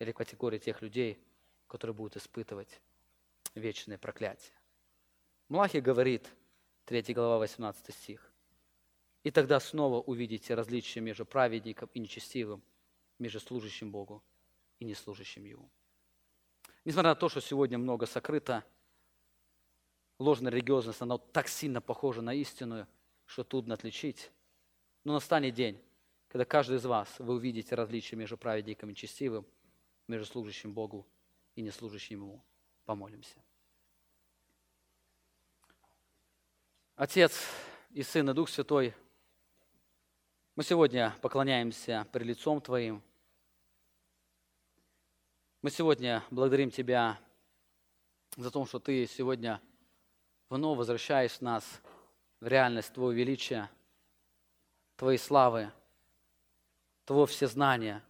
или 0.00 0.10
категории 0.10 0.58
тех 0.58 0.82
людей, 0.82 1.22
которые 1.68 1.94
будут 1.94 2.16
испытывать 2.16 2.80
вечное 3.54 3.98
проклятие? 3.98 4.52
Млахи 5.48 5.76
говорит, 5.76 6.28
3 6.86 7.14
глава, 7.14 7.38
18 7.38 7.94
стих. 7.94 8.32
И 9.22 9.30
тогда 9.30 9.60
снова 9.60 10.00
увидите 10.00 10.54
различия 10.54 11.00
между 11.00 11.24
праведником 11.24 11.88
и 11.94 12.00
нечестивым, 12.00 12.62
между 13.18 13.38
служащим 13.38 13.92
Богу 13.92 14.22
и 14.78 14.84
неслужащим 14.84 15.44
Ему. 15.44 15.70
Несмотря 16.84 17.10
на 17.10 17.14
то, 17.14 17.28
что 17.28 17.40
сегодня 17.40 17.76
много 17.76 18.06
сокрыто, 18.06 18.64
ложная 20.18 20.50
религиозность, 20.50 21.02
она 21.02 21.18
так 21.18 21.48
сильно 21.48 21.82
похожа 21.82 22.22
на 22.22 22.32
истинную, 22.32 22.88
что 23.26 23.44
трудно 23.44 23.74
отличить. 23.74 24.30
Но 25.04 25.12
настанет 25.12 25.54
день, 25.54 25.80
когда 26.28 26.46
каждый 26.46 26.78
из 26.78 26.86
вас, 26.86 27.18
вы 27.18 27.34
увидите 27.34 27.74
различия 27.74 28.16
между 28.16 28.38
праведником 28.38 28.88
и 28.88 28.92
нечестивым, 28.92 29.46
между 30.10 30.26
служащим 30.26 30.72
Богу 30.74 31.06
и 31.54 31.62
неслужащим 31.62 32.20
Ему. 32.20 32.44
Помолимся. 32.84 33.42
Отец 36.96 37.46
и 37.90 38.02
Сын 38.02 38.28
и 38.28 38.34
Дух 38.34 38.48
Святой– 38.48 38.94
мы 40.60 40.64
сегодня 40.64 41.16
поклоняемся 41.22 42.06
пред 42.12 42.26
лицом 42.26 42.60
Твоим. 42.60 43.02
Мы 45.62 45.70
сегодня 45.70 46.22
благодарим 46.30 46.70
Тебя 46.70 47.18
за 48.36 48.50
то, 48.50 48.66
что 48.66 48.78
Ты 48.78 49.06
сегодня 49.06 49.62
вновь 50.50 50.76
возвращаешь 50.76 51.40
нас 51.40 51.64
в 52.40 52.46
реальность 52.46 52.92
Твоего 52.92 53.12
величия, 53.12 53.70
Твоей 54.96 55.16
славы, 55.16 55.72
Твоего 57.06 57.24
всезнания. 57.24 58.04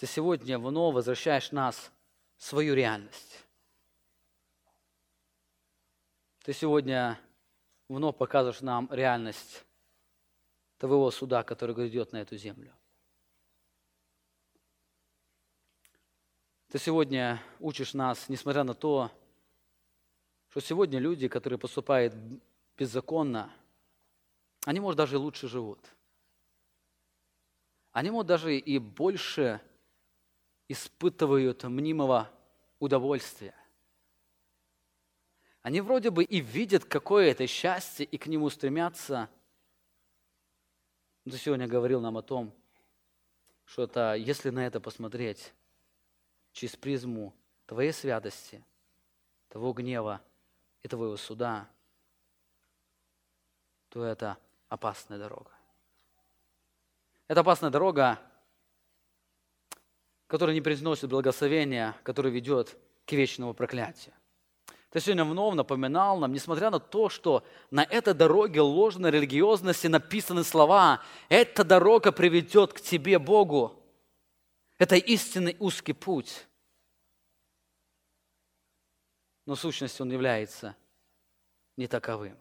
Ты 0.00 0.06
сегодня 0.06 0.58
вновь 0.58 0.94
возвращаешь 0.94 1.52
нас 1.52 1.92
в 2.38 2.44
свою 2.44 2.74
реальность. 2.74 3.44
Ты 6.42 6.54
сегодня 6.54 7.20
вновь 7.86 8.16
показываешь 8.16 8.62
нам 8.62 8.88
реальность 8.90 9.62
твоего 10.78 11.10
суда, 11.10 11.42
который 11.42 11.74
грядет 11.74 12.12
на 12.12 12.22
эту 12.22 12.38
землю. 12.38 12.74
Ты 16.68 16.78
сегодня 16.78 17.38
учишь 17.58 17.92
нас, 17.92 18.30
несмотря 18.30 18.64
на 18.64 18.72
то, 18.72 19.10
что 20.48 20.60
сегодня 20.60 20.98
люди, 20.98 21.28
которые 21.28 21.58
поступают 21.58 22.14
беззаконно, 22.74 23.52
они, 24.64 24.80
может, 24.80 24.96
даже 24.96 25.18
лучше 25.18 25.46
живут. 25.46 25.78
они, 27.92 28.10
может, 28.10 28.28
даже 28.28 28.56
и 28.56 28.78
больше 28.78 29.60
испытывают 30.70 31.64
мнимого 31.64 32.30
удовольствия. 32.78 33.56
Они 35.62 35.80
вроде 35.80 36.10
бы 36.10 36.22
и 36.22 36.40
видят 36.40 36.84
какое-то 36.84 37.44
счастье, 37.48 38.06
и 38.06 38.16
к 38.16 38.28
нему 38.28 38.48
стремятся. 38.50 39.28
Но 41.24 41.32
сегодня 41.32 41.66
говорил 41.66 42.00
нам 42.00 42.16
о 42.16 42.22
том, 42.22 42.54
что 43.64 43.82
это, 43.82 44.14
если 44.14 44.50
на 44.50 44.64
это 44.64 44.80
посмотреть 44.80 45.52
через 46.52 46.76
призму 46.76 47.34
твоей 47.66 47.92
святости, 47.92 48.64
того 49.48 49.72
гнева 49.72 50.22
и 50.84 50.88
твоего 50.88 51.16
суда, 51.16 51.68
то 53.88 54.04
это 54.04 54.38
опасная 54.68 55.18
дорога. 55.18 55.50
Это 57.26 57.40
опасная 57.40 57.70
дорога, 57.70 58.20
которая 60.30 60.54
не 60.54 60.60
приносит 60.60 61.10
благословения, 61.10 61.96
которая 62.04 62.32
ведет 62.32 62.78
к 63.04 63.12
вечному 63.12 63.52
проклятию. 63.52 64.14
Ты 64.90 65.00
сегодня 65.00 65.24
вновь 65.24 65.56
напоминал 65.56 66.18
нам, 66.18 66.32
несмотря 66.32 66.70
на 66.70 66.78
то, 66.78 67.08
что 67.08 67.44
на 67.72 67.82
этой 67.82 68.14
дороге 68.14 68.60
ложной 68.60 69.10
религиозности 69.10 69.88
написаны 69.88 70.44
слова, 70.44 71.02
эта 71.28 71.64
дорога 71.64 72.12
приведет 72.12 72.72
к 72.72 72.80
тебе, 72.80 73.18
Богу. 73.18 73.76
Это 74.78 74.94
истинный 74.94 75.56
узкий 75.58 75.94
путь. 75.94 76.46
Но 79.46 79.56
в 79.56 79.60
сущности 79.60 80.00
он 80.00 80.12
является 80.12 80.76
не 81.76 81.88
таковым. 81.88 82.38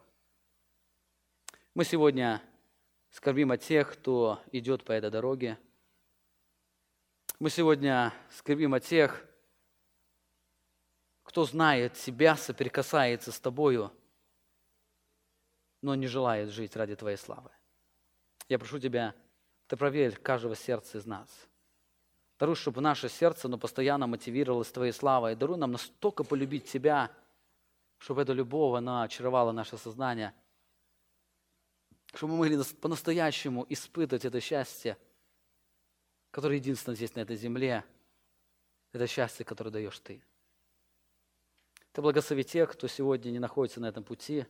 Мы 1.73 1.85
сегодня 1.85 2.39
скорбим 3.09 3.49
о 3.49 3.57
тех, 3.57 3.93
кто 3.93 4.39
идет 4.51 4.83
по 4.83 4.91
этой 4.91 5.09
дороге– 5.09 5.57
мы 7.39 7.49
сегодня 7.49 8.13
скорбим 8.31 8.73
о 8.73 8.81
тех, 8.81 9.25
кто 11.23 11.45
знает 11.45 11.95
себя, 11.95 12.35
соприкасается 12.35 13.31
с 13.31 13.39
тобою, 13.39 13.93
но 15.81 15.95
не 15.95 16.07
желает 16.07 16.49
жить 16.49 16.75
ради 16.75 16.95
твоей 16.95 17.15
славы. 17.15 17.49
Я 18.49 18.59
прошу 18.59 18.79
тебя, 18.79 19.15
ты 19.67 19.77
проверь 19.77 20.17
каждого 20.17 20.55
сердца 20.55 20.97
из 20.97 21.05
нас. 21.05 21.29
Даруй, 22.39 22.55
чтобы 22.55 22.81
наше 22.81 23.07
сердце 23.07 23.47
но 23.47 23.57
постоянно 23.57 24.07
мотивировалось 24.07 24.71
твоей 24.71 24.91
славой. 24.91 25.35
Даруй 25.35 25.57
нам 25.57 25.71
настолько 25.71 26.25
полюбить 26.25 26.69
тебя, 26.69 27.11
чтобы 27.99 28.21
эта 28.23 28.33
любовь, 28.33 28.77
она 28.77 29.03
очаровала 29.03 29.53
наше 29.53 29.77
сознание, 29.77 30.33
чтобы 32.13 32.33
мы 32.33 32.39
могли 32.39 32.57
по-настоящему 32.81 33.65
испытывать 33.69 34.25
это 34.25 34.41
счастье– 34.41 34.97
которое 36.31 36.55
единственное 36.57 36.95
здесь 36.95 37.15
на 37.15 37.21
этой 37.21 37.35
земле, 37.35 37.83
это 38.91 39.07
счастье, 39.07 39.45
которое 39.45 39.71
даешь 39.71 39.99
ты. 39.99 40.21
Ты 41.91 42.01
благослови 42.01 42.43
тех, 42.43 42.71
кто 42.71 42.87
сегодня 42.87 43.31
не 43.31 43.39
находится 43.39 43.79
на 43.79 43.87
этом 43.87 44.03
пути, 44.03 44.45